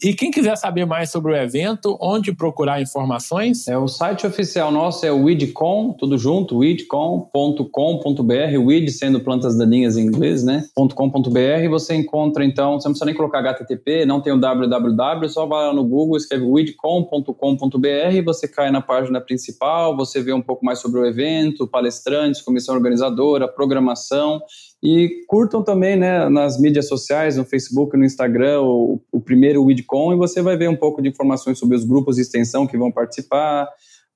E 0.00 0.14
quem 0.14 0.30
quiser 0.30 0.56
saber 0.56 0.86
mais 0.86 1.10
sobre 1.10 1.32
o 1.32 1.36
evento, 1.36 1.98
onde 2.00 2.32
procurar 2.32 2.80
informações? 2.80 3.66
É 3.66 3.76
o 3.76 3.88
site 3.88 4.24
oficial 4.24 4.70
nosso 4.70 5.04
é 5.04 5.10
o 5.10 5.24
WIDCOM, 5.24 5.94
tudo 5.94 6.16
junto, 6.16 6.58
widcom.com.br, 6.58 8.58
WID 8.58 8.90
sendo 8.92 9.20
plantas 9.20 9.58
daninhas 9.58 9.96
em 9.96 10.06
inglês, 10.06 10.44
né? 10.44 10.64
.com.br, 10.76 11.68
você 11.68 11.96
encontra 11.96 12.44
então, 12.44 12.80
você 12.80 12.99
precisa 13.00 13.06
nem 13.06 13.14
colocar 13.14 13.38
HTTP, 13.38 14.04
não 14.04 14.20
tem 14.20 14.32
o 14.32 14.38
www, 14.38 15.28
só 15.28 15.46
vai 15.46 15.66
lá 15.66 15.72
no 15.74 15.84
Google, 15.84 16.16
escreve 16.16 16.44
widcom.com.br, 16.44 18.24
você 18.24 18.46
cai 18.46 18.70
na 18.70 18.82
página 18.82 19.20
principal, 19.20 19.96
você 19.96 20.22
vê 20.22 20.32
um 20.32 20.42
pouco 20.42 20.64
mais 20.64 20.78
sobre 20.78 21.00
o 21.00 21.06
evento, 21.06 21.66
palestrantes, 21.66 22.42
comissão 22.42 22.74
organizadora, 22.74 23.48
programação, 23.48 24.40
e 24.82 25.24
curtam 25.26 25.62
também 25.62 25.96
né, 25.96 26.28
nas 26.28 26.60
mídias 26.60 26.88
sociais, 26.88 27.36
no 27.36 27.44
Facebook, 27.44 27.96
no 27.96 28.04
Instagram, 28.04 28.62
o, 28.62 29.00
o 29.10 29.20
primeiro 29.20 29.64
WIDCOM, 29.64 30.12
e 30.12 30.16
você 30.16 30.42
vai 30.42 30.56
ver 30.56 30.68
um 30.68 30.76
pouco 30.76 31.02
de 31.02 31.08
informações 31.08 31.58
sobre 31.58 31.76
os 31.76 31.84
grupos 31.84 32.16
de 32.16 32.22
extensão 32.22 32.66
que 32.66 32.78
vão 32.78 32.92
participar, 32.92 33.68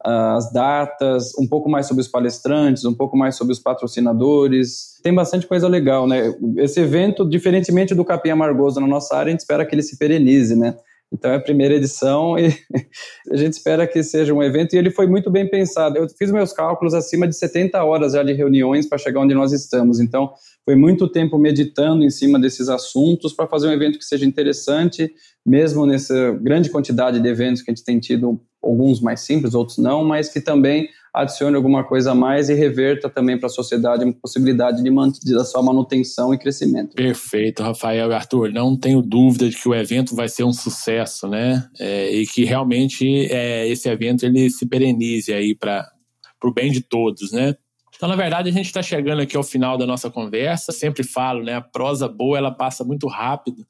as 0.05 0.53
datas, 0.53 1.33
um 1.39 1.47
pouco 1.47 1.69
mais 1.69 1.87
sobre 1.87 2.03
os 2.03 2.09
palestrantes, 2.09 2.85
um 2.85 2.93
pouco 2.93 3.17
mais 3.17 3.37
sobre 3.37 3.53
os 3.53 3.59
patrocinadores. 3.59 5.01
Tem 5.03 5.15
bastante 5.15 5.47
coisa 5.47 5.67
legal, 5.67 6.07
né? 6.07 6.35
Esse 6.59 6.81
evento, 6.81 7.29
diferentemente 7.29 7.95
do 7.95 8.05
Capim 8.05 8.31
Amargoso 8.31 8.81
na 8.81 8.87
nossa 8.87 9.17
área, 9.17 9.31
a 9.31 9.31
gente 9.31 9.41
espera 9.41 9.65
que 9.65 9.75
ele 9.75 9.83
se 9.83 9.97
perenize, 9.97 10.55
né? 10.55 10.77
Então 11.15 11.31
é 11.31 11.37
a 11.37 11.41
primeira 11.41 11.75
edição 11.75 12.37
e 12.37 12.49
a 13.31 13.37
gente 13.37 13.53
espera 13.53 13.87
que 13.87 14.03
seja 14.03 14.35
um 14.35 14.43
evento 14.43 14.75
e 14.75 14.79
ele 14.79 14.91
foi 14.91 15.07
muito 15.07 15.31
bem 15.31 15.49
pensado. 15.49 15.97
Eu 15.97 16.09
fiz 16.09 16.31
meus 16.33 16.53
cálculos 16.53 16.93
acima 16.93 17.29
de 17.29 17.37
70 17.37 17.83
horas 17.83 18.13
já 18.13 18.23
de 18.23 18.33
reuniões 18.33 18.87
para 18.87 18.99
chegar 18.99 19.21
onde 19.21 19.33
nós 19.33 19.53
estamos. 19.53 20.01
Então 20.01 20.33
foi 20.65 20.75
muito 20.75 21.09
tempo 21.09 21.39
meditando 21.39 22.03
em 22.03 22.11
cima 22.11 22.39
desses 22.39 22.69
assuntos 22.69 23.33
para 23.33 23.47
fazer 23.47 23.69
um 23.69 23.73
evento 23.73 23.99
que 23.99 24.05
seja 24.05 24.27
interessante, 24.27 25.11
mesmo 25.47 25.87
nessa 25.87 26.33
grande 26.33 26.69
quantidade 26.69 27.21
de 27.21 27.29
eventos 27.29 27.63
que 27.63 27.71
a 27.71 27.75
gente 27.75 27.85
tem 27.85 28.01
tido, 28.01 28.41
alguns 28.63 29.01
mais 29.01 29.21
simples, 29.21 29.55
outros 29.55 29.79
não, 29.79 30.05
mas 30.05 30.29
que 30.29 30.41
também 30.41 30.89
adicione 31.15 31.55
alguma 31.55 31.85
coisa 31.85 32.11
a 32.11 32.15
mais 32.15 32.49
e 32.49 32.55
reverta 32.55 33.09
também 33.09 33.39
para 33.39 33.47
a 33.47 33.51
sociedade 33.51 34.03
a 34.03 34.13
possibilidade 34.15 34.83
de 34.83 35.35
da 35.35 35.45
sua 35.45 35.63
manutenção 35.63 36.35
e 36.35 36.39
crescimento. 36.39 36.97
Perfeito, 36.97 37.63
Rafael 37.63 38.11
e 38.11 38.15
Arthur. 38.15 38.53
Não 38.53 38.77
tenho 38.77 39.01
dúvida 39.01 39.49
de 39.49 39.57
que 39.57 39.69
o 39.69 39.75
evento 39.75 40.17
vai 40.17 40.29
ser 40.29 40.43
um 40.43 40.53
sucesso, 40.53 41.29
né? 41.29 41.69
É, 41.79 42.13
e 42.13 42.27
que 42.27 42.45
realmente 42.45 43.27
é, 43.31 43.69
esse 43.69 43.89
evento 43.89 44.27
ele 44.27 44.51
se 44.51 44.67
perenize 44.67 45.33
aí 45.33 45.55
para 45.55 45.89
o 46.43 46.53
bem 46.53 46.73
de 46.73 46.81
todos, 46.81 47.31
né? 47.31 47.55
Então, 47.97 48.09
na 48.09 48.17
verdade, 48.17 48.49
a 48.49 48.53
gente 48.53 48.67
está 48.67 48.83
chegando 48.83 49.23
aqui 49.23 49.37
ao 49.37 49.45
final 49.45 49.79
da 49.79 49.87
nossa 49.87 50.11
conversa. 50.11 50.73
Sempre 50.73 51.05
falo, 51.05 51.45
né? 51.45 51.55
A 51.55 51.61
prosa 51.61 52.09
boa 52.09 52.37
ela 52.37 52.51
passa 52.51 52.83
muito 52.83 53.07
rápido. 53.07 53.65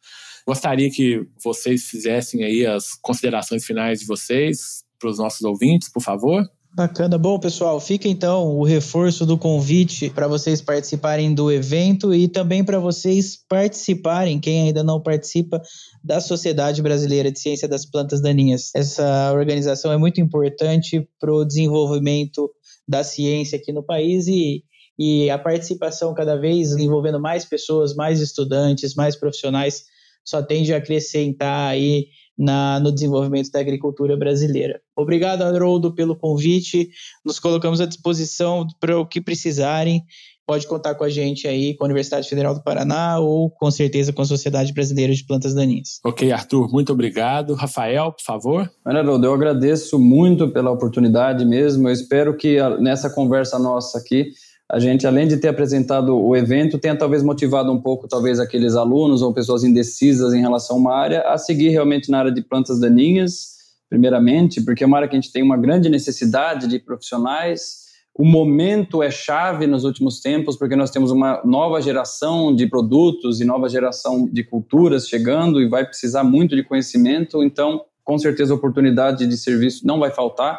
Gostaria 0.47 0.91
que 0.91 1.27
vocês 1.43 1.85
fizessem 1.85 2.43
aí 2.43 2.65
as 2.65 2.95
considerações 2.95 3.65
finais 3.65 4.01
de 4.01 4.07
vocês 4.07 4.83
para 4.99 5.11
os 5.11 5.19
nossos 5.19 5.43
ouvintes, 5.43 5.91
por 5.91 6.03
favor. 6.03 6.49
Bacana. 6.77 7.17
Bom, 7.17 7.39
pessoal, 7.39 7.79
fica 7.79 8.09
então 8.09 8.57
o 8.57 8.65
reforço 8.65 9.25
do 9.25 9.39
convite 9.39 10.11
para 10.11 10.27
vocês 10.27 10.61
participarem 10.61 11.33
do 11.33 11.49
evento 11.53 12.13
e 12.13 12.27
também 12.27 12.65
para 12.65 12.81
vocês 12.81 13.39
participarem, 13.49 14.41
quem 14.41 14.63
ainda 14.63 14.83
não 14.83 15.01
participa, 15.01 15.63
da 16.03 16.21
Sociedade 16.21 16.83
Brasileira 16.83 17.31
de 17.31 17.39
Ciência 17.39 17.69
das 17.69 17.87
Plantas 17.87 18.21
Daninhas. 18.21 18.73
Essa 18.75 19.33
organização 19.33 19.93
é 19.93 19.97
muito 19.97 20.21
importante 20.21 21.09
para 21.21 21.33
o 21.33 21.45
desenvolvimento 21.45 22.51
da 22.89 23.05
ciência 23.05 23.57
aqui 23.57 23.73
no 23.73 23.85
país 23.85 24.27
e, 24.27 24.65
e 24.99 25.31
a 25.31 25.39
participação 25.39 26.13
cada 26.13 26.35
vez 26.35 26.73
envolvendo 26.73 27.21
mais 27.21 27.45
pessoas, 27.45 27.95
mais 27.95 28.21
estudantes, 28.21 28.97
mais 28.97 29.15
profissionais, 29.15 29.85
só 30.25 30.43
tende 30.43 30.75
a 30.75 30.79
acrescentar 30.79 31.71
aí 31.71 32.09
na, 32.37 32.81
no 32.81 32.93
desenvolvimento 32.93 33.51
da 33.51 33.61
agricultura 33.61 34.17
brasileira. 34.17 34.81
Obrigado, 34.97 35.43
Haroldo, 35.43 35.95
pelo 35.95 36.17
convite. 36.17 36.91
Nos 37.25 37.39
colocamos 37.39 37.81
à 37.81 37.87
disposição 37.87 38.67
para 38.81 38.99
o 38.99 39.07
que 39.07 39.21
precisarem. 39.21 40.05
Pode 40.47 40.67
contar 40.67 40.95
com 40.95 41.05
a 41.05 41.09
gente 41.09 41.49
aí, 41.49 41.75
com 41.75 41.85
a 41.85 41.87
Universidade 41.87 42.29
Federal 42.29 42.55
do 42.55 42.63
Paraná 42.63 43.19
ou 43.19 43.51
com 43.51 43.71
certeza 43.71 44.13
com 44.13 44.21
a 44.21 44.27
Sociedade 44.27 44.75
Brasileira 44.75 45.15
de 45.15 45.25
Plantas 45.25 45.55
Daninhas. 45.55 46.01
Ok, 46.05 46.31
Arthur, 46.31 46.71
muito 46.71 46.93
obrigado. 46.93 47.55
Rafael, 47.55 48.13
por 48.13 48.23
favor. 48.23 48.71
Haroldo, 48.85 49.27
eu 49.27 49.33
agradeço 49.33 49.99
muito 49.99 50.51
pela 50.51 50.71
oportunidade 50.71 51.47
mesmo. 51.47 51.89
Eu 51.89 51.93
espero 51.93 52.37
que 52.37 52.59
nessa 52.79 53.09
conversa 53.09 53.59
nossa 53.59 53.99
aqui 53.99 54.33
a 54.71 54.79
gente, 54.79 55.07
além 55.07 55.29
de 55.29 55.37
ter 55.37 55.49
apresentado 55.49 56.17
o 56.17 56.35
evento, 56.35 56.79
tenha 56.79 56.97
talvez 56.97 57.23
motivado 57.23 57.71
um 57.71 57.81
pouco, 57.81 58.09
talvez, 58.09 58.41
aqueles 58.41 58.75
alunos 58.75 59.21
ou 59.21 59.33
pessoas 59.33 59.63
indecisas 59.63 60.33
em 60.33 60.41
relação 60.41 60.77
a 60.77 60.79
uma 60.79 60.95
área 60.95 61.21
a 61.29 61.37
seguir 61.37 61.69
realmente 61.69 62.11
na 62.11 62.19
área 62.19 62.33
de 62.33 62.43
plantas 62.43 62.81
daninhas, 62.81 63.55
primeiramente, 63.91 64.63
porque 64.63 64.83
é 64.83 64.87
uma 64.87 64.97
área 64.97 65.09
que 65.09 65.15
a 65.15 65.21
gente 65.21 65.33
tem 65.33 65.43
uma 65.43 65.59
grande 65.59 65.91
necessidade 65.91 66.67
de 66.67 66.79
profissionais. 66.79 67.85
O 68.15 68.25
momento 68.25 69.03
é 69.03 69.11
chave 69.11 69.67
nos 69.67 69.85
últimos 69.85 70.21
tempos, 70.21 70.57
porque 70.57 70.75
nós 70.75 70.91
temos 70.91 71.11
uma 71.11 71.43
nova 71.45 71.83
geração 71.83 72.55
de 72.55 72.67
produtos 72.67 73.41
e 73.41 73.45
nova 73.45 73.69
geração 73.69 74.27
de 74.27 74.43
culturas 74.45 75.07
chegando 75.07 75.61
e 75.61 75.69
vai 75.69 75.85
precisar 75.85 76.25
muito 76.25 76.57
de 76.57 76.65
conhecimento, 76.65 77.45
então, 77.45 77.83
com 78.03 78.19
certeza, 78.19 78.55
a 78.55 78.57
oportunidade 78.57 79.27
de 79.27 79.37
serviço 79.37 79.87
não 79.87 79.99
vai 79.99 80.11
faltar. 80.11 80.59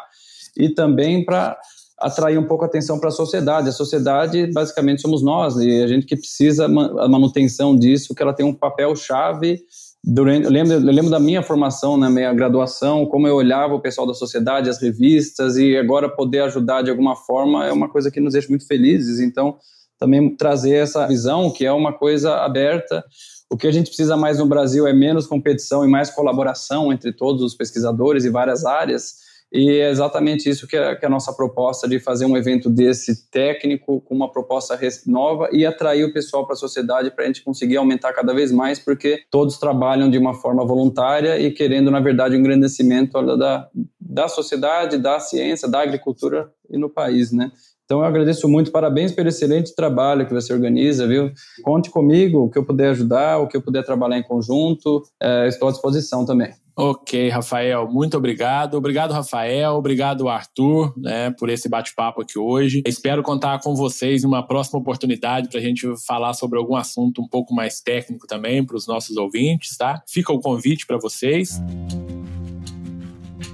E 0.56 0.68
também 0.70 1.24
para 1.24 1.58
atrair 1.98 2.38
um 2.38 2.44
pouco 2.44 2.64
a 2.64 2.66
atenção 2.66 2.98
para 2.98 3.08
a 3.08 3.12
sociedade. 3.12 3.68
A 3.68 3.72
sociedade, 3.72 4.46
basicamente, 4.52 5.00
somos 5.00 5.22
nós, 5.22 5.56
e 5.56 5.82
a 5.82 5.86
gente 5.86 6.06
que 6.06 6.16
precisa 6.16 6.66
a 6.66 7.08
manutenção 7.08 7.76
disso, 7.76 8.14
que 8.14 8.22
ela 8.22 8.34
tem 8.34 8.44
um 8.44 8.54
papel 8.54 8.94
chave. 8.94 9.60
Durante, 10.04 10.44
eu, 10.44 10.50
lembro, 10.50 10.74
eu 10.74 10.80
lembro 10.80 11.10
da 11.10 11.18
minha 11.18 11.42
formação, 11.42 11.96
na 11.96 12.08
minha 12.08 12.32
graduação, 12.32 13.06
como 13.06 13.26
eu 13.26 13.34
olhava 13.34 13.74
o 13.74 13.80
pessoal 13.80 14.06
da 14.06 14.14
sociedade, 14.14 14.68
as 14.68 14.80
revistas, 14.80 15.56
e 15.56 15.76
agora 15.76 16.08
poder 16.08 16.40
ajudar 16.40 16.82
de 16.82 16.90
alguma 16.90 17.16
forma 17.16 17.66
é 17.66 17.72
uma 17.72 17.88
coisa 17.88 18.10
que 18.10 18.20
nos 18.20 18.34
deixa 18.34 18.48
muito 18.48 18.66
felizes. 18.66 19.18
Então, 19.18 19.56
também 19.98 20.36
trazer 20.36 20.74
essa 20.74 21.06
visão, 21.06 21.50
que 21.50 21.64
é 21.64 21.72
uma 21.72 21.92
coisa 21.92 22.36
aberta. 22.36 23.02
O 23.50 23.56
que 23.56 23.66
a 23.66 23.72
gente 23.72 23.86
precisa 23.86 24.16
mais 24.16 24.38
no 24.38 24.46
Brasil 24.46 24.86
é 24.86 24.92
menos 24.92 25.26
competição 25.26 25.84
e 25.84 25.88
mais 25.88 26.10
colaboração 26.10 26.92
entre 26.92 27.12
todos 27.12 27.42
os 27.42 27.54
pesquisadores 27.54 28.24
e 28.24 28.30
várias 28.30 28.64
áreas 28.64 29.25
e 29.52 29.70
é 29.78 29.90
exatamente 29.90 30.48
isso 30.48 30.66
que 30.66 30.76
é, 30.76 30.94
que 30.96 31.04
é, 31.04 31.08
a 31.08 31.10
nossa 31.10 31.32
proposta 31.32 31.88
de 31.88 32.00
fazer 32.00 32.26
um 32.26 32.36
evento 32.36 32.68
desse 32.68 33.30
técnico 33.30 34.00
com 34.00 34.14
uma 34.14 34.30
proposta 34.30 34.78
nova 35.06 35.48
e 35.52 35.64
atrair 35.64 36.04
o 36.04 36.12
pessoal 36.12 36.44
para 36.44 36.54
a 36.54 36.56
sociedade 36.56 37.10
para 37.10 37.24
a 37.24 37.26
gente 37.26 37.42
conseguir 37.42 37.76
aumentar 37.76 38.12
cada 38.12 38.34
vez 38.34 38.50
mais, 38.50 38.78
porque 38.78 39.20
todos 39.30 39.58
trabalham 39.58 40.10
de 40.10 40.18
uma 40.18 40.34
forma 40.34 40.64
voluntária 40.64 41.38
e 41.38 41.50
querendo, 41.52 41.90
na 41.90 42.00
verdade, 42.00 42.36
um 42.36 42.40
engrandecimento 42.40 43.20
da, 43.36 43.68
da 44.00 44.28
sociedade, 44.28 44.98
da 44.98 45.20
ciência, 45.20 45.68
da 45.68 45.80
agricultura 45.80 46.50
e 46.68 46.76
no 46.76 46.90
país, 46.90 47.32
né? 47.32 47.50
Então 47.84 48.00
eu 48.00 48.04
agradeço 48.04 48.48
muito, 48.48 48.72
parabéns 48.72 49.12
pelo 49.12 49.28
excelente 49.28 49.72
trabalho 49.72 50.26
que 50.26 50.34
você 50.34 50.52
organiza, 50.52 51.06
viu? 51.06 51.30
Conte 51.62 51.88
comigo, 51.88 52.40
o 52.40 52.50
que 52.50 52.58
eu 52.58 52.64
puder 52.64 52.90
ajudar, 52.90 53.38
o 53.38 53.46
que 53.46 53.56
eu 53.56 53.62
puder 53.62 53.84
trabalhar 53.84 54.18
em 54.18 54.24
conjunto, 54.24 55.04
é, 55.22 55.46
estou 55.46 55.68
à 55.68 55.70
disposição 55.70 56.26
também. 56.26 56.52
Ok, 56.78 57.30
Rafael, 57.30 57.88
muito 57.90 58.18
obrigado. 58.18 58.74
Obrigado, 58.74 59.12
Rafael. 59.12 59.72
Obrigado, 59.76 60.28
Arthur, 60.28 60.92
né, 60.94 61.30
por 61.30 61.48
esse 61.48 61.70
bate-papo 61.70 62.20
aqui 62.20 62.38
hoje. 62.38 62.82
Espero 62.86 63.22
contar 63.22 63.60
com 63.60 63.74
vocês 63.74 64.22
em 64.22 64.26
uma 64.26 64.46
próxima 64.46 64.78
oportunidade 64.78 65.48
para 65.48 65.58
a 65.58 65.62
gente 65.62 65.86
falar 66.06 66.34
sobre 66.34 66.58
algum 66.58 66.76
assunto 66.76 67.22
um 67.22 67.28
pouco 67.28 67.54
mais 67.54 67.80
técnico 67.80 68.26
também 68.26 68.62
para 68.62 68.76
os 68.76 68.86
nossos 68.86 69.16
ouvintes, 69.16 69.74
tá? 69.78 70.02
Fica 70.06 70.30
o 70.34 70.38
convite 70.38 70.86
para 70.86 70.98
vocês. 70.98 71.58